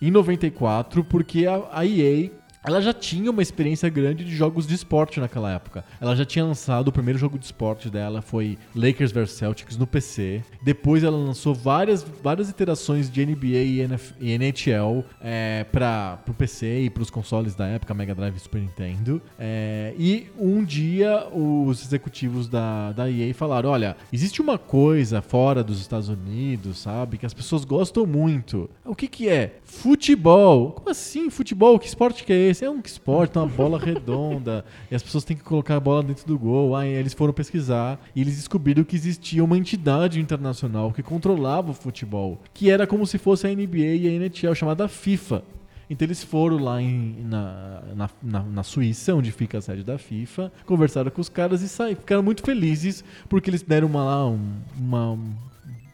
[0.00, 2.30] Em 94, porque a EA
[2.64, 5.84] ela já tinha uma experiência grande de jogos de esporte naquela época.
[6.00, 9.86] Ela já tinha lançado o primeiro jogo de esporte dela, foi Lakers vs Celtics no
[9.86, 10.42] PC.
[10.62, 16.90] Depois ela lançou várias, várias iterações de NBA e, NHL é, para o PC e
[16.90, 19.20] para os consoles da época, Mega Drive e Super Nintendo.
[19.38, 25.62] É, e um dia os executivos da, da EA falaram: olha, existe uma coisa fora
[25.62, 28.70] dos Estados Unidos, sabe, que as pessoas gostam muito.
[28.84, 29.58] O que, que é?
[29.64, 30.72] Futebol.
[30.72, 31.78] Como assim futebol?
[31.78, 32.53] Que esporte que é esse?
[32.62, 34.64] É um esporte, uma bola redonda.
[34.90, 36.76] E as pessoas têm que colocar a bola dentro do gol.
[36.76, 41.74] Aí eles foram pesquisar e eles descobriram que existia uma entidade internacional que controlava o
[41.74, 45.42] futebol, que era como se fosse a NBA e a NHL, chamada FIFA.
[45.88, 49.98] Então eles foram lá em, na, na, na, na, Suíça, onde fica a sede da
[49.98, 52.00] FIFA, conversaram com os caras e saíram.
[52.00, 54.40] Ficaram muito felizes porque eles deram uma, lá um,
[54.78, 55.18] uma,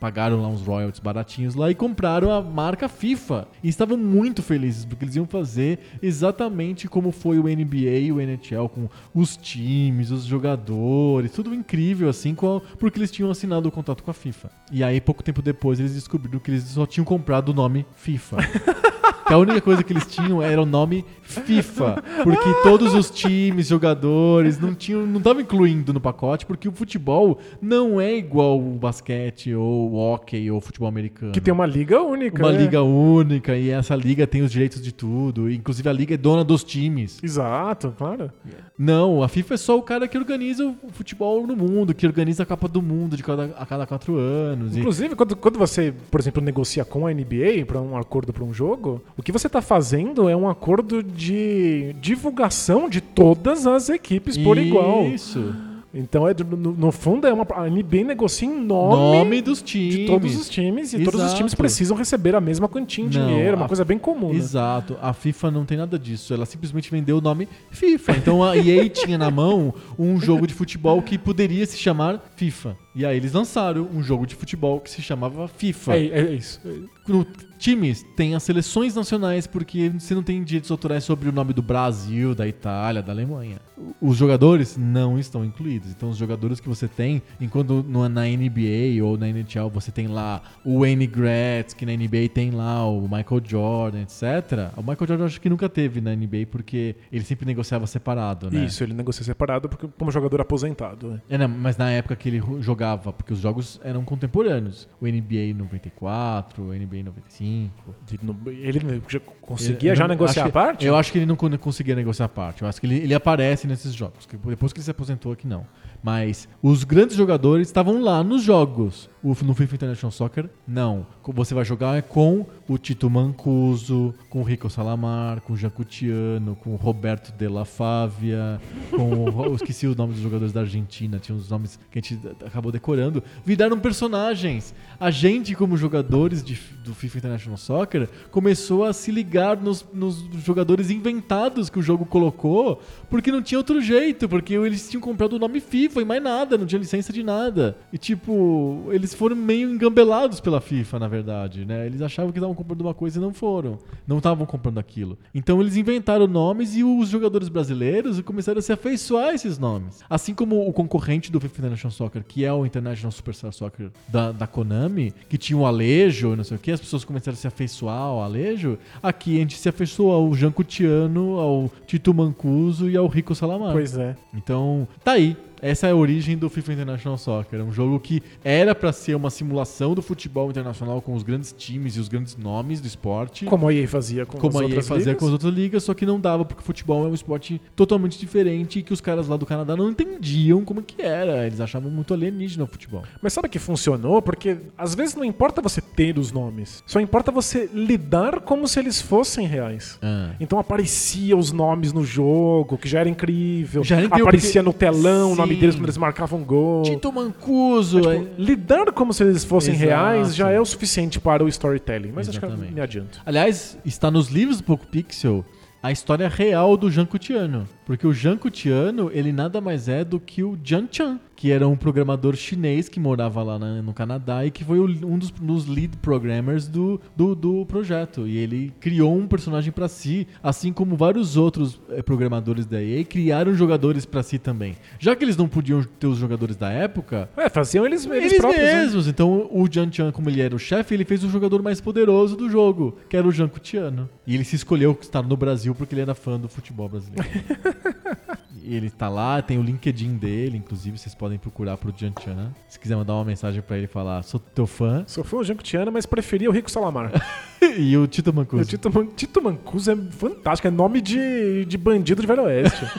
[0.01, 3.47] pagaram lá uns royalties baratinhos lá e compraram a marca FIFA.
[3.63, 8.21] E estavam muito felizes, porque eles iam fazer exatamente como foi o NBA e o
[8.21, 12.35] NHL, com os times, os jogadores, tudo incrível, assim,
[12.79, 14.51] porque eles tinham assinado o contrato com a FIFA.
[14.73, 18.39] E aí, pouco tempo depois, eles descobriram que eles só tinham comprado o nome FIFA.
[19.31, 23.69] que a única coisa que eles tinham era o nome FIFA, porque todos os times,
[23.69, 28.73] jogadores, não tinham, não estavam incluindo no pacote, porque o futebol não é igual o
[28.75, 31.31] basquete ou o hockey ou o futebol americano.
[31.31, 32.43] Que tem uma liga única.
[32.43, 32.59] Uma né?
[32.59, 36.43] liga única e essa liga tem os direitos de tudo, inclusive a liga é dona
[36.43, 37.23] dos times.
[37.23, 38.33] Exato, claro.
[38.77, 42.43] Não, a FIFA é só o cara que organiza o futebol no mundo, que organiza
[42.43, 44.77] a Copa do Mundo de cada, a cada quatro anos.
[44.77, 45.17] Inclusive, e...
[45.17, 49.01] quando, quando você, por exemplo, negocia com a NBA para um acordo para um jogo,
[49.21, 54.57] o que você está fazendo é um acordo de divulgação de todas as equipes por
[54.57, 54.67] Isso.
[54.67, 55.07] igual.
[55.07, 55.55] Isso.
[55.93, 59.95] Então, é, no, no, fundo, é uma, a NBA negocia em nome, nome dos times.
[59.97, 60.93] de todos os times.
[60.93, 61.11] E Exato.
[61.11, 63.57] todos os times precisam receber a mesma quantia em dinheiro.
[63.57, 64.29] Uma a- coisa bem comum.
[64.31, 64.37] né?
[64.37, 64.97] Exato.
[65.03, 66.33] A FIFA não tem nada disso.
[66.33, 68.13] Ela simplesmente vendeu o nome FIFA.
[68.13, 72.77] Então a EA tinha na mão um jogo de futebol que poderia se chamar FIFA.
[72.95, 75.97] E aí eles lançaram um jogo de futebol que se chamava FIFA.
[75.97, 76.61] É, é isso.
[77.07, 77.25] No
[77.59, 81.61] times tem as seleções nacionais porque você não tem direitos autorais sobre o nome do
[81.63, 83.59] Brasil, da Itália, da Alemanha.
[84.01, 85.91] Os jogadores não estão incluídos.
[85.91, 90.43] Então os jogadores que você tem, enquanto na NBA ou na NHL você tem lá
[90.65, 94.71] o Wayne Gretzky, na NBA tem lá o Michael Jordan, etc.
[94.77, 98.65] O Michael Jordan acho que nunca teve na NBA porque ele sempre negociava separado, né?
[98.65, 101.11] Isso, ele negocia separado porque, como jogador aposentado.
[101.13, 101.21] né?
[101.29, 104.89] É, não, mas na época que ele ro- jogava, porque os jogos eram contemporâneos.
[105.01, 107.95] O NBA 94, o NBA 95.
[108.07, 109.03] De- no- Ele
[109.43, 110.87] conseguia Eu já não- negociar a que- parte?
[110.87, 112.63] Eu acho que ele não con- conseguia negociar a parte.
[112.63, 114.27] Eu acho que ele, ele aparece nesses jogos.
[114.47, 115.67] Depois que ele se aposentou aqui, não.
[116.03, 119.11] Mas os grandes jogadores estavam lá nos jogos.
[119.23, 121.07] No FIFA International Soccer, não.
[121.35, 126.71] Você vai jogar com o Tito Mancuso, com o Rico Salamar, com o Jacutiano, com
[126.71, 128.61] o Roberto De La Fávia,
[128.91, 132.03] com o, eu esqueci o nome dos jogadores da Argentina, tinha uns nomes que a
[132.03, 133.23] gente acabou decorando.
[133.45, 134.75] Viraram personagens.
[135.01, 140.23] A gente, como jogadores de- do FIFA International Soccer, começou a se ligar nos, nos
[140.45, 145.33] jogadores inventados que o jogo colocou, porque não tinha outro jeito, porque eles tinham comprado
[145.35, 147.79] o nome FIFA e mais nada, não tinha licença de nada.
[147.91, 151.87] E tipo, eles foram meio engambelados pela FIFA, na verdade, né?
[151.87, 153.79] Eles achavam que estavam comprando uma coisa e não foram.
[154.07, 155.17] Não estavam comprando aquilo.
[155.35, 160.01] Então eles inventaram nomes e os jogadores brasileiros começaram a se afeiçoar a esses nomes.
[160.11, 164.31] Assim como o concorrente do FIFA International Soccer, que é o International Superstar Soccer da,
[164.33, 164.90] da Konami,
[165.29, 168.23] que tinha o Alejo, não sei o que, as pessoas começaram a se afeiçoar ao
[168.23, 168.79] Alejo.
[169.03, 173.73] Aqui a gente se afeiçoou ao Jean Cutiano, ao Tito Mancuso e ao Rico Salamar.
[173.73, 174.17] Pois é.
[174.35, 175.37] Então, tá aí.
[175.63, 177.61] Essa é a origem do FIFA International Soccer.
[177.61, 181.53] É um jogo que era pra ser uma simulação do futebol internacional com os grandes
[181.57, 183.45] times e os grandes nomes do esporte.
[183.45, 185.21] Como a EA fazia com Como as a EA outras fazia ligas.
[185.21, 188.19] com as outras ligas, só que não dava, porque o futebol é um esporte totalmente
[188.19, 191.47] diferente e que os caras lá do Canadá não entendiam como que era.
[191.47, 193.03] Eles achavam muito alienígena o futebol.
[193.21, 194.23] Mas sabe que funcionou?
[194.23, 198.79] Porque às vezes não importa você ter os nomes, só importa você lidar como se
[198.79, 199.99] eles fossem reais.
[200.03, 200.31] Ah.
[200.41, 203.85] Então aparecia os nomes no jogo, que já era incrível.
[203.85, 205.61] Já era incrível, aparecia porque- no telão o nome Sim.
[205.61, 206.83] deles quando eles marcavam gol.
[206.83, 208.09] Tito Mancuso.
[208.11, 209.89] É- tipo, lidar como se eles fossem Exato.
[209.89, 212.13] reais já é o suficiente para o storytelling.
[212.15, 212.63] Mas acho Exatamente.
[212.67, 213.21] que eu me adianto.
[213.25, 215.45] Aliás, está nos livros do Poco Pixel
[215.83, 217.67] a história real do Jean Cutiano.
[217.87, 221.67] Porque o Janko Tiano, ele nada mais é do que o Jian Chan, que era
[221.67, 225.31] um programador chinês que morava lá na- no Canadá e que foi o- um dos,
[225.31, 228.29] dos lead programmers do, do, do projeto.
[228.29, 233.03] E ele criou um personagem pra si, assim como vários outros eh, programadores da EA
[233.07, 234.77] criaram jogadores pra si também.
[234.99, 238.37] Já que eles não podiam ter os jogadores da época, É, faziam eles, eles, eles,
[238.37, 238.63] próprios.
[238.63, 238.75] né?
[238.83, 239.09] mesmos.
[239.09, 242.37] Então o Jian Chan, como ele era o chefe, ele fez o jogador mais poderoso
[242.37, 244.11] do jogo, que era o Janko Tiano.
[244.27, 247.27] E ele se escolheu estar no Brasil porque ele era fã do futebol brasileiro.
[248.65, 252.53] ele tá lá, tem o LinkedIn dele, inclusive vocês podem procurar pro Jian Chan.
[252.69, 255.05] Se quiser mandar uma mensagem pra ele e falar, sou teu fã.
[255.07, 257.11] Sou fã do Janko Tiana, mas preferia o Rico Salamar.
[257.79, 258.65] e o Tito o Mancuso.
[258.69, 262.85] Tito, Man- Tito Mancuso é fantástico, é nome de, de bandido de Velho Oeste.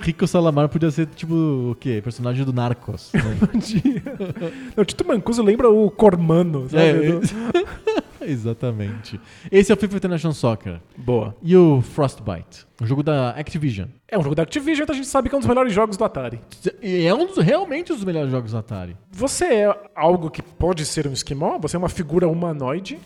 [0.00, 1.34] Rico Salamar podia ser tipo
[1.70, 2.00] o quê?
[2.02, 3.10] Personagem do Narcos.
[3.14, 3.20] né?
[4.76, 6.82] Não, o Tito Mancuso lembra o Cormano, sabe?
[6.82, 7.20] É, Do-
[8.26, 9.20] Exatamente.
[9.50, 10.80] Esse é o FIFA International Soccer.
[10.96, 11.34] Boa.
[11.42, 13.88] E o Frostbite, um jogo da Activision.
[14.10, 15.96] É um jogo da Activision, então a gente sabe que é um dos melhores jogos
[15.96, 16.40] do Atari.
[16.82, 18.96] É um dos, realmente um dos melhores jogos do Atari.
[19.12, 22.98] Você é algo que pode ser um esquimó, você é uma figura humanoide.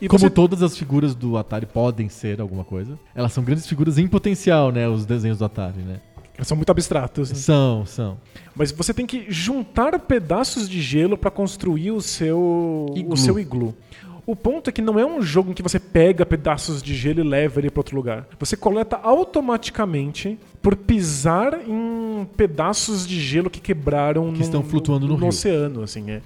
[0.00, 3.66] E Como você- todas as figuras do Atari podem ser alguma coisa, elas são grandes
[3.66, 4.88] figuras em potencial, né?
[4.88, 6.00] Os desenhos do Atari, né?
[6.36, 7.30] Eles são muito abstratos.
[7.30, 7.36] né?
[7.36, 8.18] São, são.
[8.54, 13.12] Mas você tem que juntar pedaços de gelo para construir o seu Iglu.
[13.14, 13.74] o seu iglu.
[14.26, 17.20] O ponto é que não é um jogo em que você pega pedaços de gelo
[17.20, 18.26] e leva ele para outro lugar.
[18.40, 25.14] Você coleta automaticamente por pisar em pedaços de gelo que quebraram Que estão flutuando no
[25.14, 25.28] rio.
[25.28, 26.22] oceano, assim, é.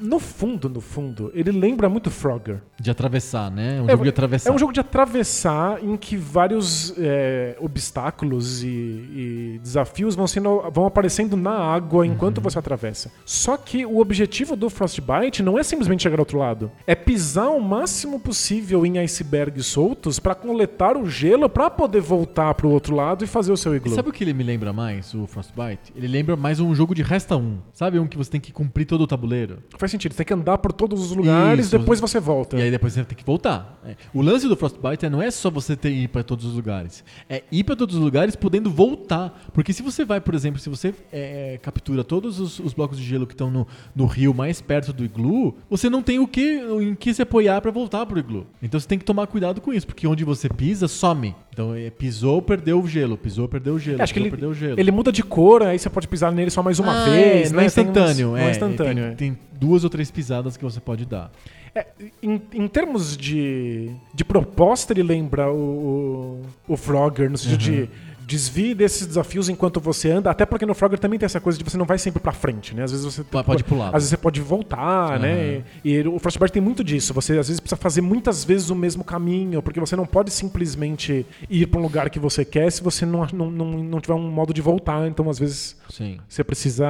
[0.00, 2.60] No fundo, no fundo, ele lembra muito Frogger.
[2.80, 3.80] De atravessar, né?
[3.80, 4.50] Um É, jogo de atravessar.
[4.50, 10.62] É um jogo de atravessar em que vários é, obstáculos e, e desafios vão, sendo,
[10.72, 12.44] vão aparecendo na água enquanto Uhum.
[12.44, 13.12] você atravessa.
[13.24, 16.70] Só que o objetivo do Frostbite não é simplesmente chegar ao outro lado.
[16.86, 22.54] É pisar o máximo possível em icebergs soltos para coletar o gelo para poder voltar
[22.54, 23.94] pro outro lado e fazer o seu E iglu.
[23.94, 25.92] sabe o que ele me lembra mais, o Frostbite?
[25.94, 27.58] Ele lembra mais um jogo de resta 1.
[27.72, 29.59] Sabe um que você tem que cumprir todo o tabuleiro?
[29.78, 31.78] Faz sentido, você tem que andar por todos os lugares Isso.
[31.78, 32.56] depois você volta.
[32.58, 33.80] E aí depois você tem que voltar.
[33.84, 33.94] É.
[34.12, 37.02] O lance do Frostbite é, não é só você ter ir para todos os lugares.
[37.28, 39.48] É ir para todos os lugares podendo voltar.
[39.54, 43.04] Porque se você vai, por exemplo, se você é, captura todos os, os blocos de
[43.04, 46.60] gelo que estão no, no rio mais perto do iglu, você não tem o que
[46.80, 48.46] em que se apoiar para voltar pro iglu.
[48.62, 51.34] Então você tem que tomar cuidado com isso, porque onde você pisa, some.
[51.52, 54.30] Então é, pisou, perdeu o gelo, pisou, perdeu o gelo, É, acho que pisou, ele,
[54.30, 54.78] perdeu o gelo.
[54.80, 57.16] ele muda de cor, aí você pode pisar nele só mais uma Ah, vez.
[57.16, 57.34] é, né?
[57.34, 58.46] não é Tem umas- instantâneo, não é.
[58.46, 59.04] é instantâneo.
[59.04, 59.10] é.
[59.14, 61.30] Tem, tem duas ou três pisadas que você pode dar.
[61.74, 61.86] É,
[62.22, 67.84] em, em termos de, de proposta, ele lembra o, o, o Frogger, no sentido Uhum.
[67.86, 67.90] de
[68.30, 71.64] desvie desses desafios enquanto você anda, até porque no Frogger também tem essa coisa de
[71.64, 72.84] você não vai sempre pra frente, né?
[72.84, 73.88] Às vezes você Pode- pode pular.
[73.88, 75.62] Às vezes você pode voltar, né?
[75.84, 77.12] E, e o Frostbite tem muito disso.
[77.14, 81.26] Você às vezes precisa fazer muitas vezes o mesmo caminho, porque você não pode simplesmente
[81.48, 84.30] ir pra um lugar que você quer se você não, não, não, não tiver um
[84.30, 85.08] modo de voltar.
[85.08, 86.18] Então, às vezes, Sim.
[86.28, 86.86] você precisa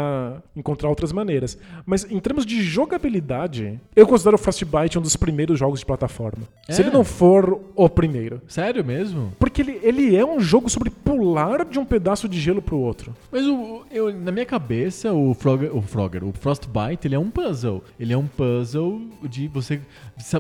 [0.55, 1.57] encontrar outras maneiras.
[1.87, 6.43] Mas em termos de jogabilidade, eu considero o Frostbite um dos primeiros jogos de plataforma.
[6.69, 6.85] Se É?
[6.85, 8.43] ele não for o primeiro.
[8.47, 9.33] Sério mesmo?
[9.39, 11.30] Porque ele, ele é um jogo sobre pular
[11.71, 13.15] de um pedaço de gelo pro outro.
[13.31, 17.31] Mas o, eu, na minha cabeça, o Frogger, o Frogger, o Frostbite, ele é um
[17.31, 17.83] puzzle.
[17.99, 19.81] Ele é um puzzle de você,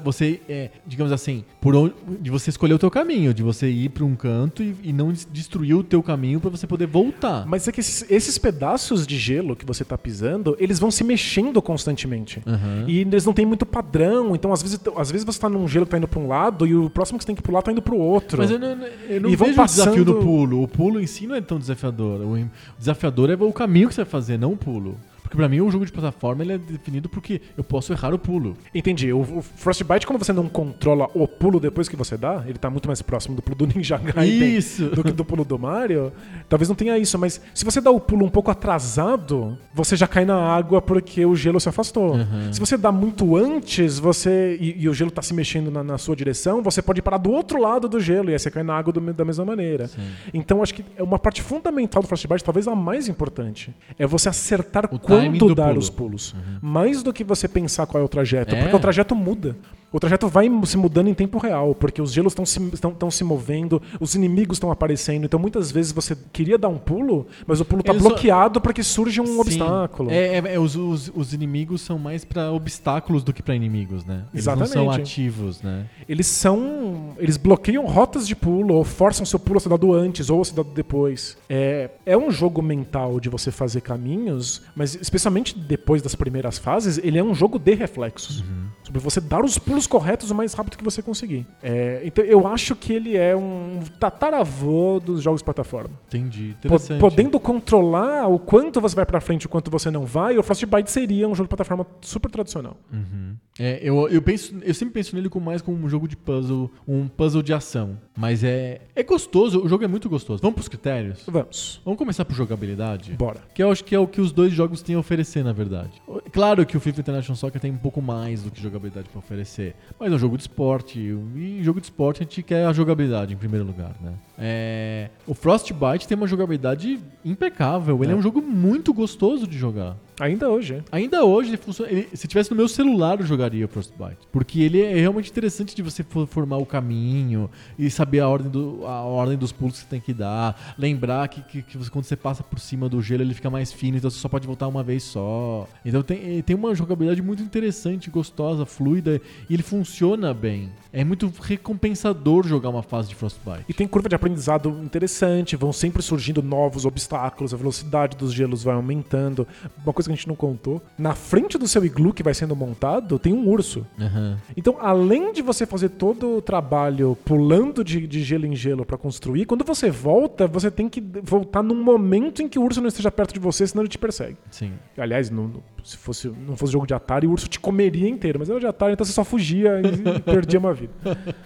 [0.02, 3.88] você é, digamos assim, por onde, de você escolher o teu caminho, de você ir
[3.90, 7.46] para um canto e, e não des- destruir o teu caminho para você poder voltar.
[7.46, 11.04] Mas é que esses, esses pedaços de gelo que você tá pisando, eles vão se
[11.04, 12.42] mexendo constantemente.
[12.46, 12.84] Aham.
[12.86, 14.34] E eles não têm muito padrão.
[14.34, 16.66] Então, às vezes, às vezes você tá num gelo que tá indo pra um lado
[16.66, 18.38] e o próximo que você tem que pular tá indo pro outro.
[18.38, 18.68] Mas eu não,
[19.08, 20.68] eu não E vão vejo o desafio passando- no pulo.
[20.70, 22.20] Pulo em si não é tão desafiador.
[22.20, 22.48] O
[22.78, 24.96] desafiador é o caminho que você vai fazer, não o pulo.
[25.30, 28.18] Porque pra mim o jogo de plataforma ele é definido porque eu posso errar o
[28.18, 28.56] pulo.
[28.74, 29.12] Entendi.
[29.12, 32.68] O, o Frostbite, como você não controla o pulo depois que você dá, ele tá
[32.68, 34.88] muito mais próximo do pulo do Ninja Gaiden Isso.
[34.88, 36.12] do que do pulo do Mario.
[36.48, 40.08] Talvez não tenha isso, mas se você dá o pulo um pouco atrasado, você já
[40.08, 42.16] cai na água porque o gelo se afastou.
[42.16, 42.52] Uhum.
[42.52, 45.96] Se você dá muito antes, você e, e o gelo tá se mexendo na, na
[45.96, 48.74] sua direção, você pode parar do outro lado do gelo e aí você cai na
[48.76, 49.88] água do da mesma maneira.
[50.34, 54.28] Então acho que é uma parte fundamental do Frostbite, talvez a mais importante, é você
[54.28, 55.78] acertar O timing quando do dar pulo.
[55.78, 56.34] os pulos.
[56.60, 58.60] Mais do que você pensar qual é o trajeto, É.
[58.62, 59.56] porque o trajeto muda.
[59.92, 63.10] O trajeto vai se mudando em tempo real, porque os gelos estão se, estão, estão
[63.10, 65.24] se movendo, os inimigos estão aparecendo.
[65.24, 68.60] Então muitas vezes você queria dar um pulo, mas o pulo está Eles só- bloqueado
[68.60, 69.40] porque surge um Sim.
[69.40, 70.10] obstáculo.
[70.10, 74.04] É, é- é, os, os- os inimigos são mais pra obstáculos do que pra inimigos,
[74.04, 74.24] né?
[74.32, 75.00] Eles não são Exatamente.
[75.00, 75.86] ativos, né?
[76.08, 77.14] Eles são.
[77.18, 80.44] Eles bloqueiam rotas de pulo, ou forçam seu pulo a ser dado antes ou a
[80.44, 81.36] ser dado depois.
[81.48, 86.98] É, é um jogo mental de você fazer caminhos, mas especialmente depois das primeiras fases,
[87.02, 88.44] ele é um jogo de reflexos.
[88.84, 91.46] Sobre você dar os pulos pulos corretos o mais rápido que você conseguir.
[91.62, 95.90] É, então eu acho que ele é um tataravô dos jogos de plataforma.
[96.08, 96.50] Entendi.
[96.50, 97.00] Interessante.
[97.00, 100.42] Podendo controlar o quanto você vai pra frente e o quanto você não vai, o
[100.42, 102.76] Frostbite seria um jogo de plataforma super tradicional.
[102.92, 103.36] Uhum.
[103.58, 106.70] É, eu, eu, penso, eu sempre penso nele como mais como um jogo de puzzle,
[106.86, 107.98] um puzzle de ação.
[108.16, 110.40] Mas é, é gostoso, o jogo é muito gostoso.
[110.40, 111.22] Vamos pros critérios?
[111.26, 111.80] Vamos.
[111.84, 113.12] Vamos começar por jogabilidade?
[113.12, 113.40] Bora.
[113.54, 116.00] Que eu acho que é o que os dois jogos têm a oferecer, na verdade.
[116.32, 119.69] Claro que o FIFA International Soccer tem um pouco mais do que jogabilidade pra oferecer.
[119.98, 120.98] Mas é um jogo de esporte.
[120.98, 124.14] E jogo de esporte a gente quer a jogabilidade em primeiro lugar, né?
[124.40, 128.02] É, o Frostbite tem uma jogabilidade impecável.
[128.02, 128.14] Ele é.
[128.14, 128.18] É.
[128.18, 129.96] um jogo muito gostoso de jogar.
[130.18, 130.82] Ainda hoje, é.
[130.92, 131.90] Ainda hoje ele funciona.
[131.90, 134.18] ele- se tivesse no meu celular, eu jogaria o Frostbite.
[134.30, 138.50] Porque ele é realmente interessante de você for- formar o caminho e saber a ordem,
[138.50, 140.74] do, a ordem dos pulos que você tem que dar.
[140.78, 143.72] Lembrar que, que, que você- quando você passa por cima do gelo, ele fica mais
[143.72, 145.66] fino, então você só pode voltar uma vez só.
[145.84, 150.68] Então tem, ele tem uma jogabilidade muito interessante, gostosa, fluida, e ele funciona bem.
[150.92, 153.64] É muito recompensador jogar uma fase de Frostbite.
[153.68, 158.62] E tem curva de aprendizado interessante, vão sempre surgindo novos obstáculos, a velocidade dos gelos
[158.62, 159.46] vai aumentando.
[159.84, 162.54] Uma coisa que a gente não contou, na frente do seu iglu que vai sendo
[162.54, 163.86] montado, tem um urso.
[164.00, 164.38] Aham.
[164.56, 168.96] Então, além de você fazer todo o trabalho pulando de, de gelo em gelo pra
[168.96, 172.88] construir, quando você volta, você tem que voltar num momento em que o urso não
[172.88, 174.36] esteja perto de você, senão ele te persegue.
[174.50, 174.72] Sim.
[174.96, 175.50] Aliás, não-
[175.82, 178.66] se fosse, não fosse jogo de Atari, o urso te comeria inteiro, mas era de
[178.66, 180.92] Atari, então você só fugia e perdia uma vida.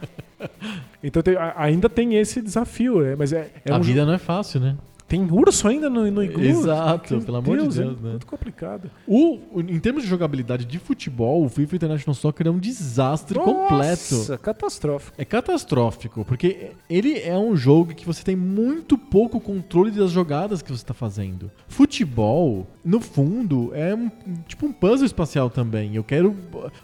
[1.05, 3.15] Então tem- a- ainda tem esse desafio, né?
[3.19, 4.75] mas é, é a um vida não é fácil, né?
[5.15, 6.43] Tem urso ainda no, no iglu?
[6.45, 8.11] Exato, Meu pelo amor de é Deus, né?
[8.11, 8.91] muito complicado.
[9.07, 14.15] O, em termos de jogabilidade de futebol, o FIFA International Soccer é um desastre completo.
[14.17, 15.15] Nossa, catastrófico.
[15.17, 20.63] É catastrófico, porque ele é um jogo que você tem muito pouco controle das jogadas
[20.63, 21.51] que você está fazendo.
[21.69, 24.11] Futebol, no fundo, é um,
[24.49, 25.95] tipo um puzzle espacial também.
[25.95, 26.35] Eu quero,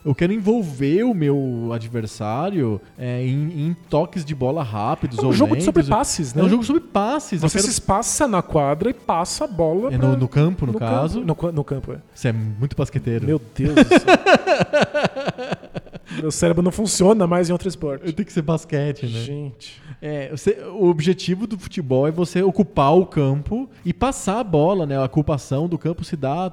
[0.05, 5.33] eu quero envolver o meu adversário é, em, em toques de bola rápidos É um
[5.33, 5.65] jogo de lentos.
[5.65, 6.43] sobre passes, né?
[6.43, 7.41] É um jogo sobre passes.
[7.41, 10.67] Você quero- se espaça na quadra e passa a bola É pra- no, no campo,
[10.67, 11.21] no, caso.
[11.25, 11.47] Campo.
[11.47, 11.97] No, no campo, é.
[12.15, 13.27] Você é muito basqueteiro.
[13.27, 14.01] Meu Deus do céu.
[16.23, 18.13] Meu cérebro não funciona mais em outro esporte.
[18.13, 19.21] Tem que ser basquete, né?
[19.21, 19.81] Gente.
[20.03, 24.87] É, você- o objetivo do futebol é você ocupar o campo e passar a bola,
[24.87, 24.97] né?
[24.97, 26.51] A ocupação do campo se dá,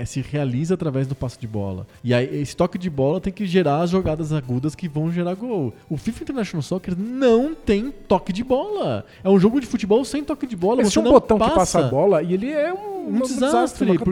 [0.00, 1.86] é, se realiza através do passe de bola.
[2.02, 5.34] E aí esse toque de bola tem que gerar as jogadas agudas que vão gerar
[5.34, 5.72] gol.
[5.88, 9.04] O FIFA International Soccer não tem toque de bola.
[9.22, 10.80] É um jogo de futebol sem toque de bola.
[10.80, 11.50] Existe você um não botão passa.
[11.52, 14.10] que passa a bola e ele é um, Um desastre, uma porque,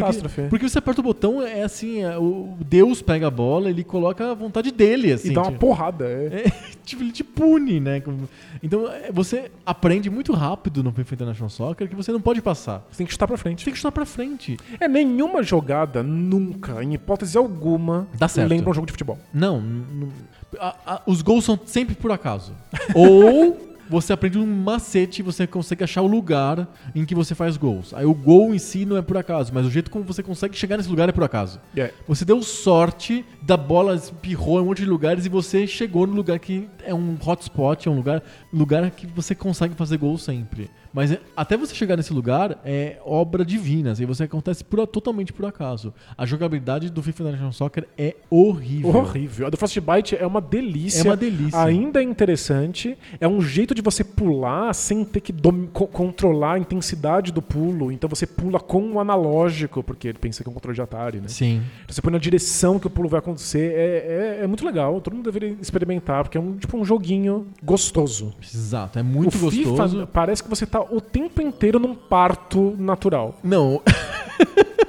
[0.48, 4.30] porque você aperta o botão, é assim, é, o Deus pega a bola, ele coloca
[4.30, 5.32] a vontade dele, assim.
[5.32, 5.66] e dá uma tipo.
[5.66, 6.06] porrada.
[6.06, 6.44] É.
[6.86, 7.98] É, tipo, ele te pune, né?
[8.00, 8.28] Como-
[8.76, 12.84] Então, é, você aprende muito rápido no FIFA International Soccer que você não pode passar.
[12.90, 13.64] Você tem que chutar pra Você frente.
[13.64, 14.56] tem que chutar pra frente.
[14.80, 18.48] É, nenhuma jogada, nunca, em hipótese alguma, Dá certo.
[18.48, 19.18] lembra um jogo de futebol.
[19.32, 20.08] Não, não-
[20.60, 22.52] a- a- os gols são sempre por acaso.
[22.94, 27.56] Ou você aprende um macete e você consegue achar o lugar em que você faz
[27.56, 27.92] gols.
[27.94, 30.56] Aí o gol em si não é por acaso, mas o jeito como você consegue
[30.56, 31.60] chegar nesse lugar é por acaso.
[31.76, 31.92] É.
[32.06, 36.14] Você deu sorte, da bola espirrou em um monte de lugares e você chegou no
[36.14, 38.22] lugar que é um hotspot, é um lugar,
[38.52, 40.70] lugar que você consegue fazer gol sempre.
[40.96, 45.30] Mas é- até você chegar nesse lugar é obra divina, assim, você acontece por, totalmente
[45.30, 45.92] por acaso.
[46.16, 48.96] A jogabilidade do FIFA International Soccer é horrível.
[48.96, 49.46] Horrível.
[49.46, 51.02] A do Frostbite é uma delícia.
[51.02, 51.60] É uma delícia.
[51.60, 52.96] Ainda é interessante.
[53.20, 55.34] É um jeito de você pular sem ter que
[55.92, 57.92] controlar a intensidade do pulo.
[57.92, 61.20] Então você pula com o analógico, porque ele pensa que é um controle de Atari,
[61.20, 61.28] né?
[61.28, 61.60] Sim.
[61.86, 63.74] Você põe na direção que o pulo vai acontecer.
[63.74, 64.98] É, é, é muito legal.
[65.02, 68.34] Todo mundo deveria experimentar, porque é um, tipo um joguinho gostoso.
[68.42, 69.90] Exato, é muito o gostoso.
[69.90, 73.34] FIFA parece que você tá o tempo inteiro num parto natural.
[73.42, 73.82] Não.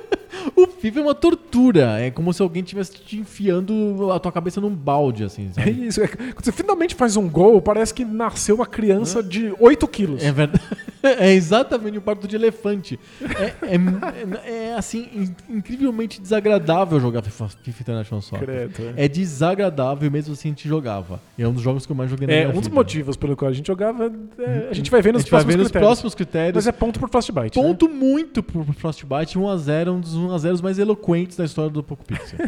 [0.58, 2.00] o FIFA é uma tortura.
[2.00, 5.88] É como se alguém estivesse te enfiando a tua cabeça num balde, assim, É sabe?
[5.88, 6.02] isso.
[6.02, 10.24] é- Quando você finalmente faz um gol, parece que nasceu uma criança de 8 quilos.
[10.24, 10.64] É verdade.
[11.04, 13.00] É exatamente o parto de elefante.
[13.22, 18.46] É, é- é, assim, in- incrivelmente desagradável jogar FIFA, FIFA International Soccer.
[18.46, 19.06] Credo, é.
[19.06, 21.22] É desagradável mesmo assim a gente jogava.
[21.38, 22.76] E é um dos jogos que eu mais joguei na É, minha um dos vida.
[22.76, 24.12] motivos pelo qual a gente jogava.
[24.40, 25.88] é, a gente vai ver A nos próximos ver nos critérios.
[25.88, 26.56] próximos critérios.
[26.56, 27.58] Mas é ponto por Frostbite.
[27.58, 27.64] né?
[27.68, 32.40] Ponto muito pro Frostbite, 1x0, um dos 1x0 mais eloquentes da história do Poco Pixel.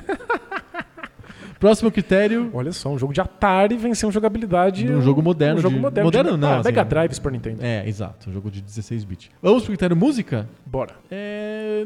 [1.60, 4.90] Próximo critério, Olha só, um jogo de Atari venceu uma jogabilidade.
[4.90, 6.06] Um jogo moderno Um jogo de- moderno.
[6.08, 6.86] moderno de, não, Ah, assim, Mega é.
[6.86, 7.58] Drive Super Nintendo.
[7.62, 9.30] É, exato, um jogo de 16 bits.
[9.42, 10.48] Vamos pro critério música?
[10.66, 10.94] Bora.
[11.12, 11.84] É,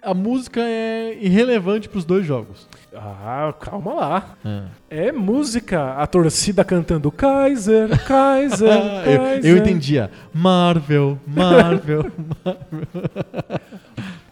[0.00, 2.68] a música é irrelevante pros dois jogos.
[2.94, 4.36] Ah, calma lá.
[4.44, 4.66] Ah.
[4.88, 5.94] É música.
[5.94, 9.50] A torcida cantando Kaiser, Kaiser, eu, Kaiser.
[9.50, 10.08] eu entendia.
[10.32, 12.12] Marvel, Marvel.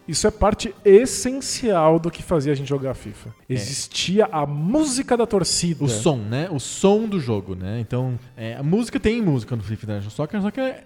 [0.07, 3.33] Isso é parte essencial do que fazia a gente jogar FIFA.
[3.49, 3.53] É.
[3.53, 5.83] Existia a música da torcida.
[5.83, 6.49] O som, né?
[6.51, 7.79] O som do jogo, né?
[7.79, 10.83] Então, é, a música tem música no FIFA International Soccer, só que é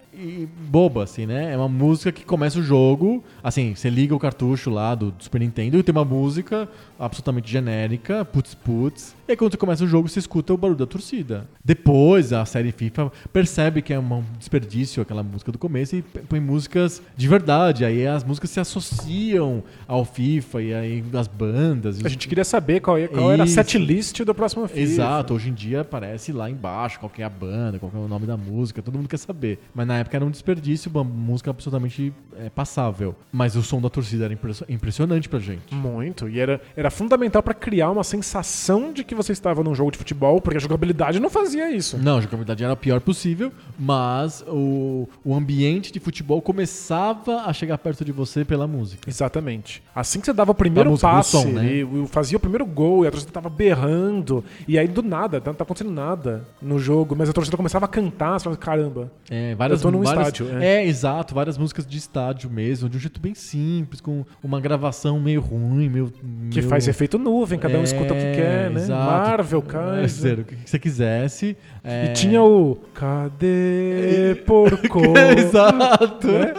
[0.68, 1.52] boba, assim, né?
[1.52, 5.24] É uma música que começa o jogo, assim, você liga o cartucho lá do, do
[5.24, 6.68] Super Nintendo e tem uma música
[6.98, 9.17] absolutamente genérica, putz putz.
[9.28, 11.46] E aí quando você começa o jogo, você escuta o barulho da torcida.
[11.62, 16.40] Depois, a série FIFA percebe que é um desperdício aquela música do começo e põe
[16.40, 17.84] músicas de verdade.
[17.84, 22.02] Aí as músicas se associam ao FIFA e aí as bandas.
[22.02, 24.80] A gente queria saber qual, qual era a setlist do próximo FIFA.
[24.80, 28.08] Exato, hoje em dia aparece lá embaixo qual é a banda, qual que é o
[28.08, 29.58] nome da música, todo mundo quer saber.
[29.74, 33.14] Mas na época era um desperdício, uma música absolutamente é, passável.
[33.30, 34.38] Mas o som da torcida era
[34.70, 35.74] impressionante pra gente.
[35.74, 36.30] Muito.
[36.30, 39.98] E era, era fundamental pra criar uma sensação de que você estava num jogo de
[39.98, 41.98] futebol, porque a jogabilidade não fazia isso.
[41.98, 47.52] Não, a jogabilidade era a pior possível, mas o, o ambiente de futebol começava a
[47.52, 49.08] chegar perto de você pela música.
[49.08, 49.82] Exatamente.
[49.94, 51.66] Assim que você dava o primeiro música, passe som, né?
[51.66, 55.54] e fazia o primeiro gol e a torcida tava berrando, e aí do nada, não
[55.54, 59.12] tá acontecendo nada no jogo, mas a torcida começava a cantar, você falava, caramba.
[59.30, 60.86] É, várias, Eu tô num várias- estádio, É.
[60.86, 65.40] exato, várias músicas de estádio mesmo, de um jeito bem simples, com uma gravação meio
[65.40, 66.12] ruim, meio.
[66.50, 68.80] Que meio- faz efeito nuvem, cada um escuta o que É, quer, né?
[68.80, 69.07] exato.
[69.10, 70.08] Marvel, É, Kaiser.
[70.10, 71.56] sério, o que você quisesse.
[71.84, 75.00] é- E tinha o Cadê Porco?
[75.38, 76.26] Exato.
[76.28, 76.52] Né?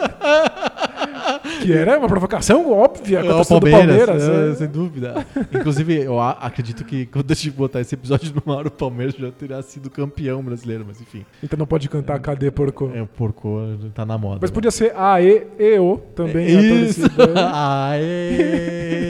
[1.62, 4.22] Que era uma provocação óbvia com a É, o do Palmeiras, Palmeiras.
[4.28, 4.54] é, né?
[4.56, 5.26] sem dúvida.
[5.54, 9.14] Inclusive, eu a- acredito que quando a gente botar esse episódio no ar, o Palmeiras
[9.14, 11.24] já terá sido campeão brasileiro, mas enfim.
[11.42, 12.90] Então não pode cantar Cadê Porco?
[12.94, 13.60] É, porco
[13.94, 14.38] tá na moda.
[14.40, 14.54] Mas né?
[14.54, 16.46] podia ser AE e O também.
[16.56, 17.00] a Isso!
[17.08, 17.50] torcida.
[17.90, 19.09] Aê!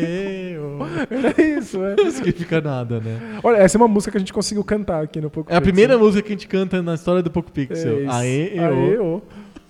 [1.11, 1.97] Era isso, é.
[1.97, 3.39] Não significa nada, né?
[3.43, 5.61] Olha, essa é uma música que a gente conseguiu cantar aqui no Poco É a
[5.61, 8.03] primeira música que a gente canta na história do Poco É Pixel.
[8.03, 8.11] isso.
[8.13, 8.99] Aê, e Aê.
[8.99, 9.21] O.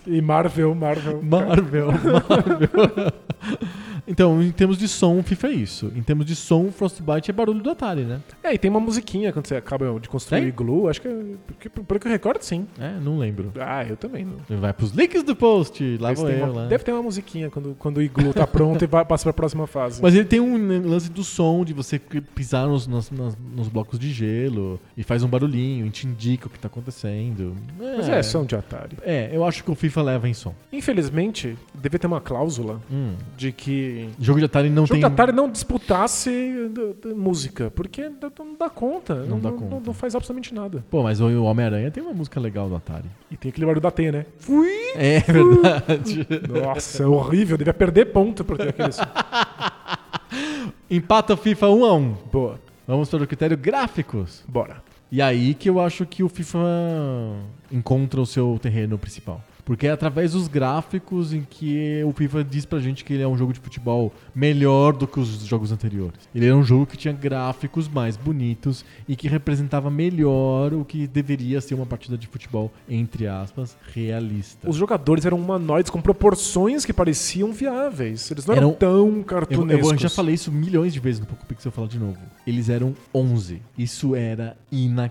[0.06, 1.20] E Marvel, Marvel.
[1.22, 1.86] Marvel,
[2.28, 3.12] Marvel.
[4.06, 5.92] então, em termos de som, FIFA é isso.
[5.94, 8.20] Em termos de som, Frostbite é barulho do Atari, né?
[8.42, 10.48] É, e tem uma musiquinha quando você acaba de construir Tem?
[10.48, 10.88] iglu.
[10.88, 12.66] Acho que, é- porque, pelo que eu recordo, sim.
[12.78, 13.52] É, não lembro.
[13.60, 14.58] Ah, eu também não.
[14.58, 15.96] Vai pros links do post.
[16.00, 16.66] Lá Mas vou eu uma- lá.
[16.66, 19.66] Deve ter uma musiquinha quando, quando o iglu tá pronto e vai, passa pra próxima
[19.66, 20.00] fase.
[20.02, 24.10] Mas ele tem um lance do som, de você pisar nos, nos, nos blocos de
[24.12, 27.54] gelo e faz um barulhinho, e te indica o que tá acontecendo.
[27.78, 28.96] Mas é, som de Atari.
[29.02, 30.54] É, eu acho que o FIFA leva em som.
[30.72, 33.14] Infelizmente, devia ter uma cláusula Hum.
[33.36, 35.01] De que Jogo de Atari não o jogo tem.
[35.01, 39.15] de Atari não disputasse d- d- música, porque não dá conta.
[39.24, 39.82] Não dá Não, conta.
[39.86, 40.85] não faz absolutamente nada.
[40.90, 43.09] Pô, mas o Homem-Aranha tem uma música legal do Atari.
[43.31, 44.27] E tem aquele barulho da T, né?
[44.39, 44.69] Fui!
[44.94, 46.27] É verdade.
[46.48, 47.57] Nossa, é horrível.
[47.57, 49.02] Devia perder ponto por ter aquele som.
[50.90, 52.61] Empata o FIFA 1 a 1 Boa.
[52.86, 54.43] Vamos para o critério gráficos.
[54.48, 54.82] Bora.
[55.12, 56.59] E aí que eu acho que o FIFA
[57.70, 59.43] encontra o seu terreno principal.
[59.64, 63.28] Porque é através dos gráficos em que o FIFA diz pra gente que ele é
[63.28, 66.28] um jogo de futebol melhor do que os jogos anteriores.
[66.34, 71.06] Ele era um jogo que tinha gráficos mais bonitos e que representava melhor o que
[71.06, 74.68] deveria ser uma partida de futebol, entre aspas, realista.
[74.68, 78.30] Os jogadores eram humanoides com proporções que pareciam viáveis.
[78.30, 79.92] Eles não eram, Eram- tão Eu, cartunescos.
[79.92, 82.18] eu já falei isso milhões de vezes no Poco Pixel, eu falo de novo.
[82.46, 83.60] Eles eram 11.
[83.76, 84.56] Isso era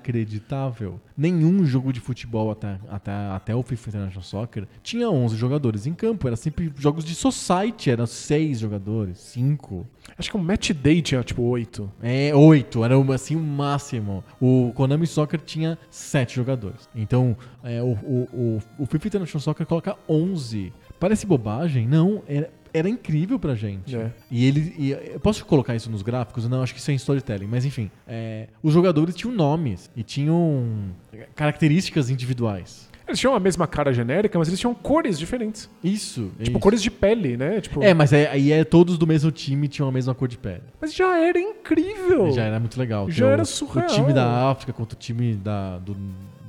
[0.04, 1.00] inacreditável.
[1.18, 5.94] Nenhum jogo de futebol até, até, até o FIFA International Soccer tinha 11 jogadores em
[5.94, 6.28] campo.
[6.28, 9.86] Era sempre jogos de society, eram 6 jogadores, 5.
[10.18, 11.92] Acho que o Match Day tinha tipo oito.
[12.02, 14.24] É, 8, era assim o máximo.
[14.40, 16.90] O Konami Soccer tinha 7 jogadores.
[16.96, 20.74] Então, é, o, o, o, o FIFA International Soccer coloca 11.
[21.00, 21.88] Parece bobagem?
[21.88, 23.96] Não, era, era incrível pra gente.
[23.96, 24.12] É.
[24.30, 24.76] E ele.
[24.78, 26.48] e eu posso colocar isso nos gráficos?
[26.48, 27.48] Não, acho que isso é em storytelling.
[27.48, 30.92] Mas enfim, é, os jogadores tinham nomes e tinham
[31.36, 32.89] características individuais.
[33.10, 35.70] Eles tinham a mesma cara genérica, mas eles tinham cores diferentes.
[35.84, 36.30] Isso.
[36.38, 36.60] Tipo, isso.
[36.60, 37.60] cores de pele, né?
[37.60, 40.38] Tipo, É, mas é- aí é todos do mesmo time tinham a mesma cor de
[40.38, 40.62] pele.
[40.80, 42.32] Mas já era incrível.
[42.32, 43.10] Já era muito legal.
[43.10, 43.88] Já era o, surreal.
[43.90, 45.98] O time da África contra o time da, do-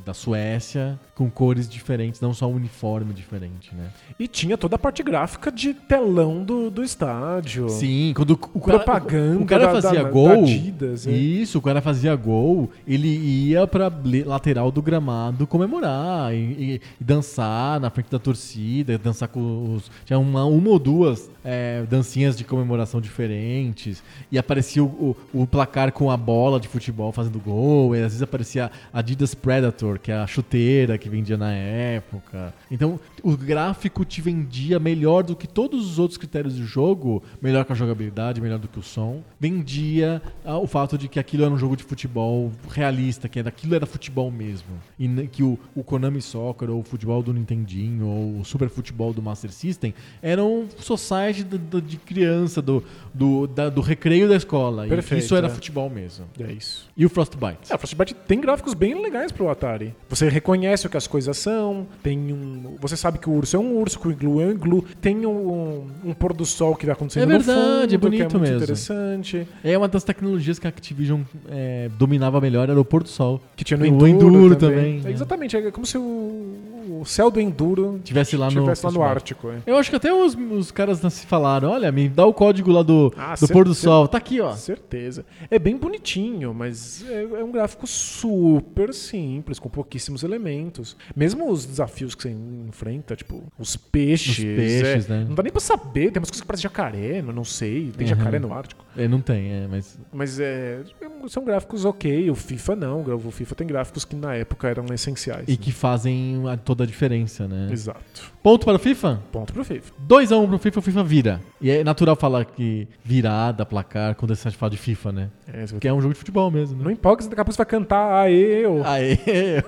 [0.05, 3.91] da Suécia, com cores diferentes, não só um uniforme diferente, né?
[4.19, 7.69] E tinha toda a parte gráfica de telão do, do estádio.
[7.69, 11.11] Sim, quando o cara, Propaganda o cara da- fazia da- gol, da Adidas, é.
[11.13, 13.93] isso, o cara fazia gol, ele ia pra
[14.25, 19.91] lateral do gramado comemorar e, e- e dançar na frente da torcida, dançar com os
[20.05, 25.47] tinha uma, uma ou duas é, dancinhas de comemoração diferentes e aparecia o, o- o
[25.47, 30.13] placar com a bola de futebol fazendo gol, e às vezes aparecia Adidas Predator Que
[30.13, 32.53] é a chuteira que vendia na época.
[32.71, 37.65] Então, o gráfico te vendia melhor do que todos os outros critérios do jogo, melhor
[37.65, 39.23] que a jogabilidade, melhor do que o som.
[39.39, 43.49] Vendia ah, o fato de que aquilo era um jogo de futebol realista, que era,
[43.49, 44.69] aquilo era futebol mesmo.
[44.99, 49.13] E que o, o Konami Soccer, ou o futebol do Nintendinho, ou o Super Futebol
[49.13, 54.37] do Master System, eram society do- do- de criança, do, do, da- do recreio da
[54.37, 54.87] escola.
[54.87, 55.51] e Perfeito, isso era é.
[55.51, 56.27] futebol mesmo.
[56.39, 56.89] É isso.
[57.01, 57.71] E o Frostbite?
[57.71, 59.95] É, o Frostbite tem gráficos bem legais pro Atari.
[60.11, 62.77] Você reconhece o que as coisas são, tem um.
[62.79, 65.25] Você sabe que o urso é um urso, que o iglu é um iglu, tem
[65.25, 67.99] um, um pôr do sol que vai acontecendo É verdade, no fundo, é que é
[67.99, 68.57] bonito muito mesmo.
[68.57, 69.49] interessante.
[69.65, 73.41] É uma das tecnologias que a Activision é, dominava melhor, era o pôr do sol.
[73.57, 74.99] Que tinha no Enduro, Enduro também.
[74.99, 78.85] também, É, exatamente, é como se o, o céu do Enduro Tivesse lá no tivesse
[78.85, 79.03] lá no.
[79.03, 79.49] Ártico.
[79.49, 79.57] É.
[79.67, 82.83] Eu acho que até os, os caras se falaram, olha, me dá o código lá
[82.83, 84.07] do, Ah, do pôr do sol.
[84.07, 84.53] Tá aqui, ó.
[84.53, 85.25] Certeza.
[85.51, 90.97] É bem bonitinho, mas é, é um gráfico super simples, com pouquíssimos elementos.
[91.15, 94.39] Mesmo os desafios que você enfrenta, tipo, os peixes.
[94.39, 95.25] Os peixes, é, né?
[95.29, 96.11] Não dá nem pra saber.
[96.11, 97.93] Tem umas coisas que parecem jacaré, não, não sei.
[97.97, 98.15] Tem Uhum.
[98.17, 98.85] jacaré no Ártico.
[98.97, 100.83] É, não tem, é, mas Mas é,
[101.29, 102.31] são gráficos ok.
[102.31, 103.03] O FIFA não.
[103.03, 105.45] O FIFA tem gráficos que na época eram essenciais.
[105.49, 107.69] E que fazem toda a diferença, né?
[107.71, 108.33] Exato.
[108.43, 109.23] Ponto para o FIFA?
[109.31, 109.93] Ponto pro FIFA.
[110.09, 111.41] 2x1 pro FIFA, o FIFA vira.
[111.61, 115.31] E é natural falar que virada, placar, quando você fala de FIFA, né?
[115.47, 116.80] É, Porque é um jogo de futebol mesmo, né?
[116.81, 119.19] Não empolga, daqui a pouco você vai cantar aê, eu, Aê,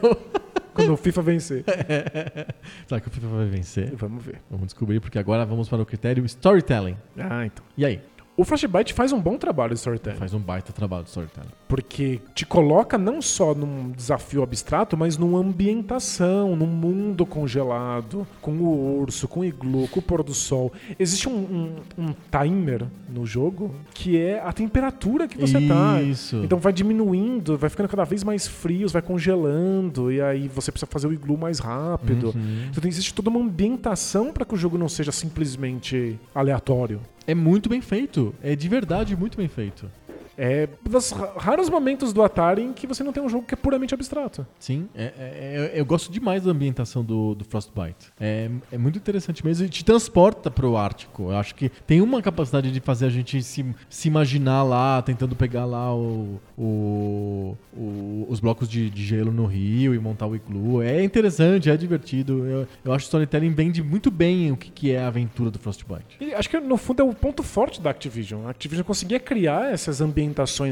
[0.03, 0.21] eu...
[0.73, 1.65] quando o FIFA vencer.
[2.87, 3.95] Será que o FIFA vai vencer?
[3.95, 4.41] Vamos ver.
[4.51, 6.97] Vamos descobrir, porque agora vamos para o critério storytelling.
[7.19, 7.65] Ah, então.
[7.77, 8.01] E aí?
[8.35, 10.17] O Frostbite faz um bom trabalho de storytelling.
[10.17, 11.51] Faz um baita trabalho de storytelling.
[11.69, 18.53] Porque te coloca não só num desafio abstrato, mas numa ambientação, num mundo congelado, com
[18.53, 20.73] o urso, com o iglu, com o pôr do sol.
[20.99, 21.33] Existe um,
[21.99, 26.01] um- um timer no jogo que é a temperatura que você tá.
[26.03, 26.37] Isso.
[26.43, 30.91] Então vai diminuindo, vai ficando cada vez mais frios, vai congelando, e aí você precisa
[30.91, 32.29] fazer o iglu mais rápido.
[32.35, 32.67] Uhum.
[32.71, 37.01] Então existe toda uma ambientação para que o jogo não seja simplesmente aleatório.
[37.27, 38.35] É muito bem feito.
[38.43, 39.91] É de verdade muito bem feito.
[40.37, 43.55] É dos ra- raros momentos do Atari em que você não tem um jogo que
[43.55, 44.47] é puramente abstrato.
[44.59, 48.11] Sim, é- é- é- eu gosto demais da ambientação do, do Frostbite.
[48.19, 51.25] É, é muito interessante mesmo e te transporta pro Ártico.
[51.31, 55.37] Eu acho que tem uma capacidade de fazer a gente se, se imaginar lá, tentando
[55.37, 60.35] pegar lá o, o- o- os blocos de, de gelo no rio e montar o
[60.37, 60.83] iglu.
[60.83, 62.45] É interessante, é divertido.
[62.47, 65.51] Eu, eu acho que o storytelling vende muito bem o que, que é a aventura
[65.51, 66.17] do Frostbite.
[66.21, 68.47] E acho que no fundo é o ponto forte da Activision.
[68.47, 70.22] A Activision conseguia criar essas ambientações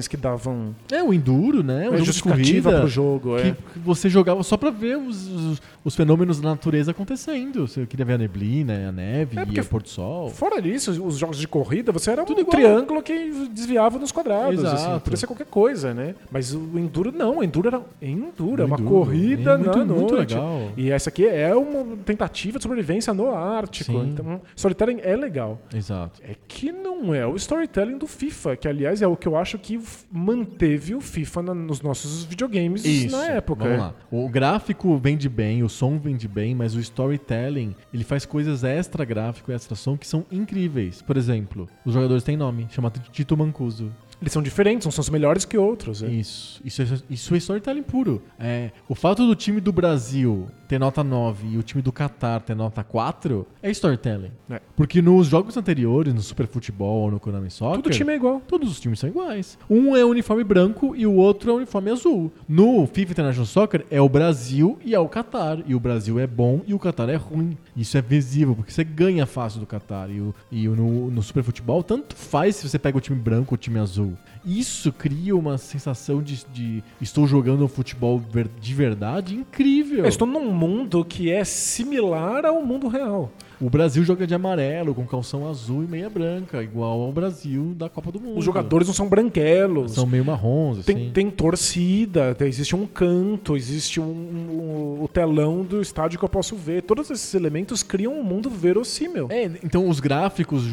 [0.09, 1.89] que davam É o Enduro, né?
[1.89, 2.81] O é, justificativa corrida.
[2.81, 3.37] pro jogo.
[3.37, 3.57] que É.
[3.73, 7.67] que você jogava só pra ver os, os- os fenômenos da natureza acontecendo.
[7.67, 10.29] Você queria ver a neblina, a neve É, e o pôr do sol.
[10.31, 12.57] Fora isso, os jogos de corrida, você era Tudo um igual.
[12.57, 14.61] triângulo que desviava nos quadrados.
[14.61, 14.77] Exato.
[14.77, 16.15] Assim, podia ser qualquer coisa, né?
[16.31, 17.39] Mas o Enduro não.
[17.39, 18.91] O Enduro era Enduro, é uma Enduro.
[18.95, 20.35] corrida É muito, na muito noite.
[20.35, 20.69] legal.
[20.77, 23.93] E essa aqui é uma tentativa de sobrevivência no Ártico.
[23.93, 24.09] Sim.
[24.11, 25.59] Então, storytelling é legal.
[25.75, 26.21] Exato.
[26.23, 29.59] É que não é o storytelling do FIFA, que aliás é o que eu acho
[29.59, 29.81] que
[30.11, 33.17] manteve o FIFA na- nos nossos videogames Isso.
[33.17, 33.65] na época.
[33.65, 33.95] Vamos lá.
[34.11, 39.05] O gráfico vende bem, o som vende bem, mas o storytelling, ele faz coisas extra
[39.05, 41.03] gráfico e extra som que são incríveis.
[41.03, 43.91] Por exemplo, os jogadores têm nome, chama Tito Mancuso.
[44.21, 46.03] Eles são diferentes, uns são melhores que outros.
[46.03, 46.09] é.
[46.09, 48.23] Isso, isso, é, isso é storytelling puro.
[48.39, 52.41] É, o fato do time do Brasil ter nota 9 e o time do Qatar
[52.43, 54.31] ter nota 4 é storytelling.
[54.51, 54.61] É.
[54.77, 58.41] Porque nos jogos anteriores, no Super Futebol ou no Konami Soccer, Todo time é igual.
[58.47, 59.59] todos os times são iguais.
[59.69, 62.31] Um é uniforme branco e o outro é uniforme azul.
[62.49, 65.59] No FIFA International Soccer é o Brasil e é o Qatar.
[65.67, 67.57] E o Brasil é bom e o Qatar é ruim.
[67.77, 70.11] Isso é visível, porque você ganha fácil do Qatar.
[70.11, 73.19] E, o, e o- no, no Super Futebol, tanto faz se você pega o time
[73.19, 74.10] branco ou o time azul.
[74.45, 78.23] Isso cria uma sensação de, de estou jogando um futebol
[78.61, 80.01] de verdade incrível.
[80.05, 83.31] Eu estou num mundo que é similar ao mundo real.
[83.61, 87.89] O Brasil joga de amarelo, com calção azul e meia branca, igual ao Brasil da
[87.91, 88.39] Copa do Mundo.
[88.39, 89.93] Os jogadores não são branquelos.
[89.93, 90.95] são meio marrons, assim.
[90.95, 96.25] Tem, tem torcida, tem- existe um canto, existe um, um- o telão do estádio que
[96.25, 96.83] eu posso ver.
[96.83, 99.27] Todos esses elementos criam um mundo verossímil.
[99.31, 100.65] É, então os gráficos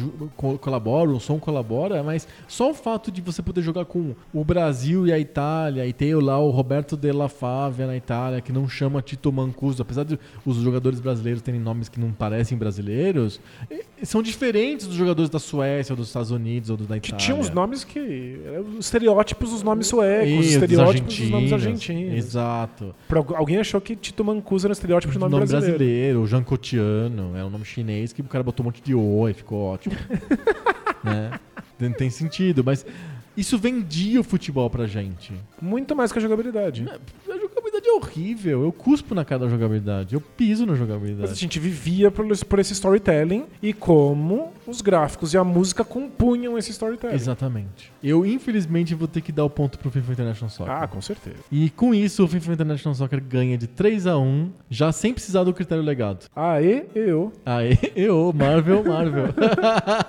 [0.60, 5.06] colaboram, o som colabora, mas só o fato de você poder jogar com o Brasil
[5.06, 8.68] e a Itália, e ter lá o Roberto De La Favia na Itália, que não
[8.68, 12.77] chama Tito Mancuso, apesar de os jogadores brasileiros terem nomes que não parecem brasileiros,
[13.70, 17.24] eh, são diferentes dos jogadores da Suécia, ou dos Estados Unidos, ou da Que Itália.
[17.26, 18.38] tinha uns nomes que.
[18.78, 22.14] os estereótipos dos nomes suecos, os Isso, dos estereótipos dos nomes argentinos.
[22.14, 22.94] Exato.
[23.08, 25.78] Pra algu- alguém achou que Tito Mancuso era um estereótipo de nome, nome brasileiro.
[25.78, 28.94] brasileiro, o Jean Cotiano, é um nome chinês que o cara botou um monte de
[28.94, 29.94] O e ficou ótimo.
[31.02, 31.32] né?
[31.78, 32.84] Tem, tem sentido, mas
[33.36, 35.32] isso vendia o futebol pra gente.
[35.62, 36.86] Muito mais que a jogabilidade.
[37.30, 37.37] A
[37.88, 38.62] jogabilidade jogabilidade é horrível.
[38.62, 40.14] Eu cuspo na cara da jogabilidade.
[40.14, 41.34] Eu piso na Mas a jogabilidade.
[41.34, 46.70] gente vivia por, por esse storytelling e como os gráficos e a música compunham esse
[46.70, 47.14] storytelling.
[47.14, 47.90] Exatamente.
[48.02, 50.74] Eu, infelizmente, vou ter que dar o ponto pro FIFA International Soccer.
[50.74, 51.38] Ah, com certeza.
[51.50, 55.44] E com isso, o FIFA International Soccer ganha de 3 a 1 já sem precisar
[55.44, 56.26] do critério legado.
[56.36, 57.32] Aê, eu.
[57.46, 59.28] Aê, eu, Marvel, Marvel.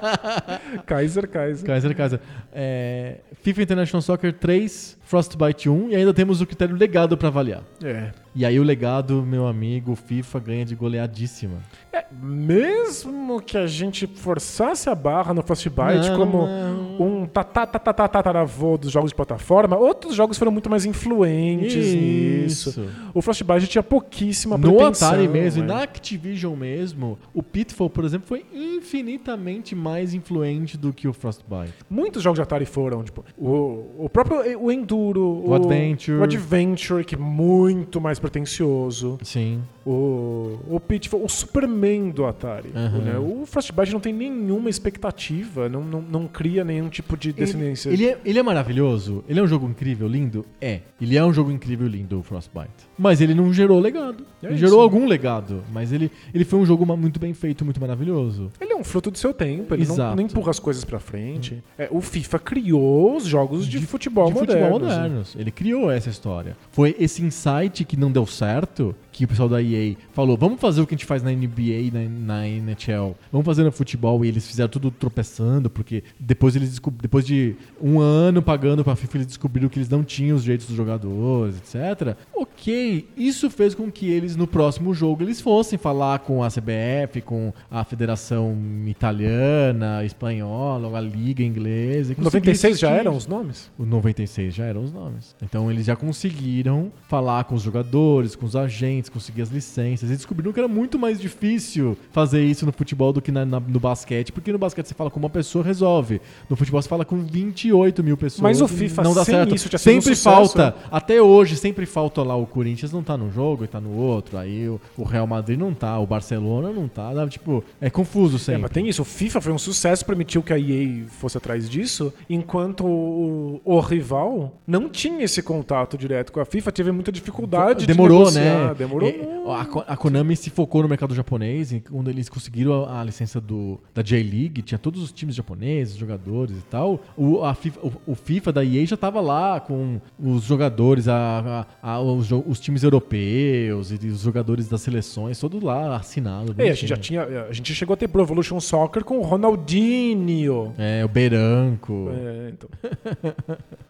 [0.85, 1.65] Kaiser, Kaiser.
[1.65, 2.19] Kaiser, Kaiser.
[2.51, 7.63] É, FIFA International Soccer 3, Frostbite 1 e ainda temos o critério legado pra avaliar.
[7.83, 8.11] É.
[8.35, 11.57] E aí o legado, meu amigo, o FIFA ganha de goleadíssima.
[11.91, 17.21] É, Mesmo que a gente forçasse a barra no Frostbite Não, como não.
[17.21, 22.69] um tataravô dos jogos de plataforma, outros jogos foram muito mais influentes nisso.
[22.69, 22.89] Isso.
[23.13, 25.67] O Frostbite tinha pouquíssima No pretensão, Atari mesmo, e é.
[25.67, 31.73] na Activision mesmo, o Pitfall, por exemplo, foi infinitamente mais influente do que o Frostbite.
[31.89, 36.17] Muitos jogos de Atari foram, tipo, o, o próprio o Enduro, O Adventure.
[36.17, 39.17] o Adventure, que é muito mais pretencioso.
[39.23, 39.63] Sim.
[39.85, 42.71] O, o Pitfall, o Superman do Atari.
[42.75, 42.97] Aham.
[42.99, 43.17] né?
[43.17, 47.89] O Frostbite não tem nenhuma expectativa, não, não, não cria nenhum tipo de descendência.
[47.89, 49.23] Ele é, ele é maravilhoso?
[49.27, 50.45] Ele é um jogo incrível, lindo?
[50.59, 50.81] É.
[50.99, 52.87] Ele é um jogo incrível, lindo, o Frostbite.
[52.97, 54.25] Mas ele não gerou legado.
[54.41, 54.65] É ele isso.
[54.65, 58.51] gerou algum legado, mas ele, ele foi um jogo muito bem feito, muito maravilhoso.
[58.59, 60.15] Ele é um fruto do seu tempo, ele não, Exato.
[60.15, 61.63] não empurra as coisas pra frente.
[61.77, 64.63] É, o FIFA criou os jogos de, futebol de modernos.
[64.63, 65.35] futebol modernos.
[65.37, 66.55] Ele criou essa história.
[66.71, 70.79] Foi esse insight que não deu certo, que o pessoal da EA falou, vamos fazer
[70.79, 73.17] o que a gente faz na NBA na, na NHL.
[73.29, 74.23] Vamos fazer no futebol.
[74.23, 79.17] E eles fizeram tudo tropeçando, porque depois eles depois de um ano pagando pra FIFA,
[79.17, 82.15] eles descobriram que eles não tinham os direitos dos jogadores, etc.
[82.33, 87.21] Ok, isso fez com que eles, no próximo jogo, eles fossem falar com a CBF,
[87.21, 88.55] com a Federação
[88.87, 92.13] Italiana, Espanhola, a Liga Inglesa.
[92.13, 93.69] e Em 96 já eram os nomes?
[93.77, 95.35] o 96 já eram os nomes.
[95.41, 100.09] Então eles já conseguiram falar com os jogadores, com os agentes, conseguir as licenças.
[100.09, 103.59] E descobriram que era muito mais difícil fazer isso no futebol do que na- na-
[103.59, 106.21] no basquete, porque no basquete você fala com uma pessoa, resolve.
[106.49, 108.41] No futebol você fala com 28 mil pessoas.
[108.41, 109.55] Mas o FIFA, não dá certo.
[109.55, 110.23] isso, um sempre sucesso.
[110.23, 113.95] falta, até hoje, sempre falta lá o Corinthians não tá num jogo e tá no
[113.95, 114.37] outro.
[114.37, 117.13] Aí o, o Real Madrid não tá, o Barcelona não tá.
[117.13, 118.61] dá, Tipo, é confuso É, sempre.
[118.63, 119.01] mas tem isso.
[119.01, 123.79] O FIFA foi um sucesso, permitiu que a EA fosse atrás disso, enquanto o, o
[123.79, 128.73] rival não tinha esse contato direto com a FIFA, teve muita dificuldade Demorou, de né?
[128.77, 128.98] Demorou.
[129.07, 133.01] É, a, Ko- a Konami se focou no mercado japonês, e quando eles conseguiram a,
[133.01, 136.99] a licença do, da J-League, tinha todos os times japoneses, jogadores e tal.
[137.17, 141.65] O, a FIFA, o, o FIFA da EA já tava lá com os jogadores, a,
[141.81, 146.53] a- a- os, os times europeus e os jogadores das seleções, todos lá assinados.
[146.57, 147.23] É, a gente já tinha.
[147.23, 150.73] A gente chegou a ter Pro Evolution Soccer com o Ronaldinho.
[150.77, 152.09] É, o Beranco.
[152.11, 152.69] É, então.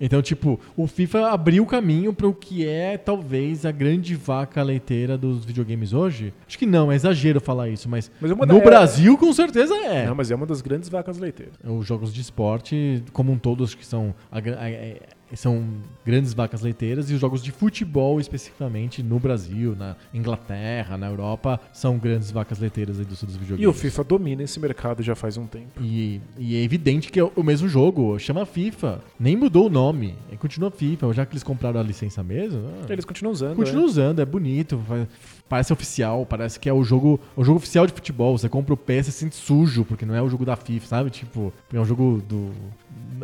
[0.00, 4.62] Então, tipo, o FIFA abriu o caminho para o que é talvez a grande vaca
[4.62, 6.32] leiteira dos videogames hoje.
[6.46, 10.06] Acho que não, é exagero falar isso, mas, Mas no da- Brasil com certeza é.
[10.06, 11.54] Não, mas é uma das grandes vacas leiteiras.
[11.64, 15.00] Os jogos de esporte, como um todo, acho que são, a a- é-
[15.36, 15.64] são
[16.04, 21.60] grandes vacas leiteiras e os jogos de futebol, especificamente no Brasil, na Inglaterra, na Europa,
[21.72, 23.64] são grandes vacas leiteiras da indústria dos videogames.
[23.64, 25.80] E o FIFA domina esse mercado já faz um tempo.
[25.82, 29.00] E, e é evidente que é o mesmo jogo, chama FIFA.
[29.18, 31.12] Nem mudou o nome, continua FIFA.
[31.12, 33.56] Já que eles compraram a licença mesmo, ah, Eles continuam usando.
[33.56, 33.86] continua é.
[33.86, 35.06] usando, é bonito, vai-
[35.48, 38.36] parece oficial, parece que é o jogo, o jogo oficial de futebol.
[38.36, 40.86] Você compra o pé, você se sente sujo, porque não é o jogo da FIFA,
[40.86, 41.10] sabe?
[41.10, 42.50] Tipo, é um jogo do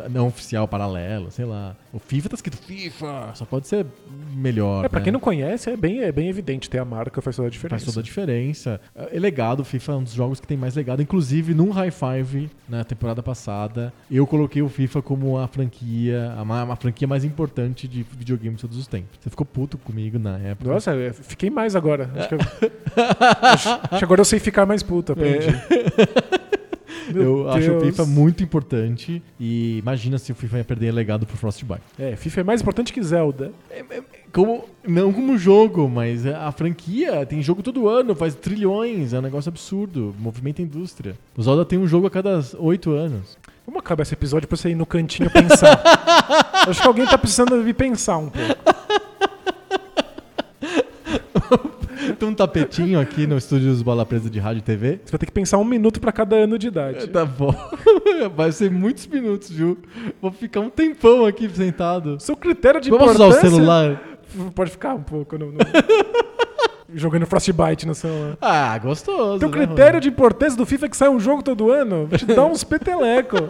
[0.09, 1.75] não oficial, paralelo, sei lá.
[1.93, 3.85] O FIFA tá escrito FIFA, só pode ser
[4.33, 4.85] melhor.
[4.85, 5.03] É, pra né?
[5.03, 6.69] quem não conhece, é bem, é bem evidente.
[6.69, 7.85] Ter a marca faz toda a diferença.
[7.85, 8.79] Faz toda a diferença.
[8.95, 11.01] É legado, o FIFA é um dos jogos que tem mais legado.
[11.01, 16.45] Inclusive, num High Five, na temporada passada, eu coloquei o FIFA como a franquia, a,
[16.45, 19.19] ma- a franquia mais importante de videogame de todos os tempos.
[19.19, 20.69] Você ficou puto comigo na época.
[20.71, 22.09] Nossa, fiquei mais agora.
[22.15, 22.39] Acho que, eu-
[23.41, 25.47] acho- acho que agora eu sei ficar mais puta, aprendi.
[27.13, 27.83] Meu eu acho o Deus.
[27.97, 31.81] FIFA muito importante e imagina se o FIFA ia perder legado pro Frostbite.
[31.99, 33.51] É, FIFA é mais importante que Zelda.
[34.31, 39.21] Como, não como jogo, mas a franquia tem jogo todo ano, faz trilhões, é um
[39.21, 41.15] negócio absurdo, movimenta a indústria.
[41.35, 43.37] O Zelda tem um jogo a cada oito anos.
[43.65, 45.81] Vamos acabar esse episódio pra você ir no cantinho pensar.
[46.67, 48.61] Acho que alguém tá precisando de pensar um pouco.
[52.21, 54.99] Tem um tapetinho aqui no estúdio dos Bola Presa de Rádio e TV.
[55.03, 57.07] Você vai ter que pensar um minuto pra cada ano de idade.
[57.07, 57.51] Tá bom.
[58.37, 59.75] Vai ser muitos minutos, viu?
[60.21, 62.19] Vou ficar um tempão aqui sentado.
[62.19, 63.47] Seu critério de Vamos usar importância...
[63.49, 64.01] o celular?
[64.53, 65.35] Pode ficar um pouco.
[65.35, 65.57] No, no-
[66.93, 68.37] Jogando Frostbite no celular.
[68.39, 69.39] Ah, gostoso.
[69.39, 72.05] Teu né, critério de importância do FIFA é que sai um jogo todo ano?
[72.05, 73.49] Vou te dar uns peteleco.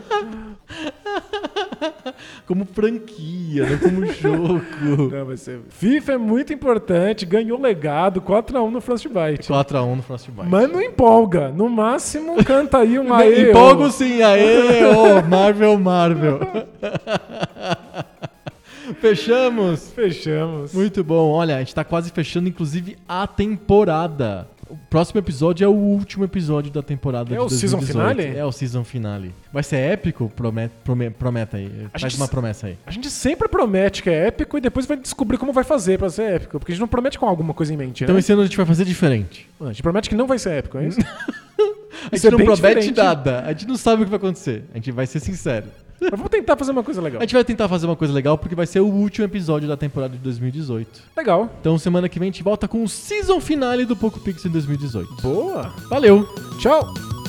[2.45, 4.61] como franquia, não como jogo.
[5.11, 5.61] Não, vai ser.
[5.69, 9.49] FIFA é muito importante, ganhou legado 4x1 no Frostbite.
[9.49, 10.47] 4x1 no Frostbite.
[10.49, 11.49] Mas não empolga.
[11.49, 13.49] No máximo, canta aí um aê.
[13.49, 16.39] Empolgo sim, aê, ô, Marvel, Marvel.
[18.99, 19.91] Fechamos.
[19.91, 20.73] Fechamos.
[20.73, 21.31] Muito bom.
[21.31, 24.47] Olha, a gente tá quase fechando, inclusive, a temporada.
[24.71, 28.15] O próximo episódio é o último episódio da temporada É de o season 2018.
[28.17, 28.37] finale?
[28.39, 29.33] É o season finale.
[29.51, 30.31] Vai ser épico?
[30.35, 31.69] Promete, prome- prometa aí.
[31.91, 32.77] Faz gente uma promessa aí.
[32.85, 36.09] A gente sempre promete que é épico e depois vai descobrir como vai fazer pra
[36.09, 36.57] ser épico.
[36.59, 38.19] Porque a gente não promete com alguma coisa em mente, Então né?
[38.19, 39.49] esse ano a gente vai fazer diferente.
[39.59, 40.99] A gente promete que não vai ser épico, é isso?
[42.11, 42.97] A gente é não promete diferente.
[42.97, 43.41] nada.
[43.45, 44.63] A gente não sabe o que vai acontecer.
[44.73, 45.65] A gente vai ser sincero.
[46.01, 47.19] Mas vamos tentar fazer uma coisa legal.
[47.19, 49.77] A gente vai tentar fazer uma coisa legal porque vai ser o último episódio da
[49.77, 51.03] temporada de 2018.
[51.15, 51.49] Legal.
[51.59, 54.49] Então semana que vem a gente volta com o season finale do Poco Pix em
[54.49, 55.21] 2018.
[55.21, 55.73] Boa.
[55.89, 56.27] Valeu!
[56.59, 57.20] Tchau.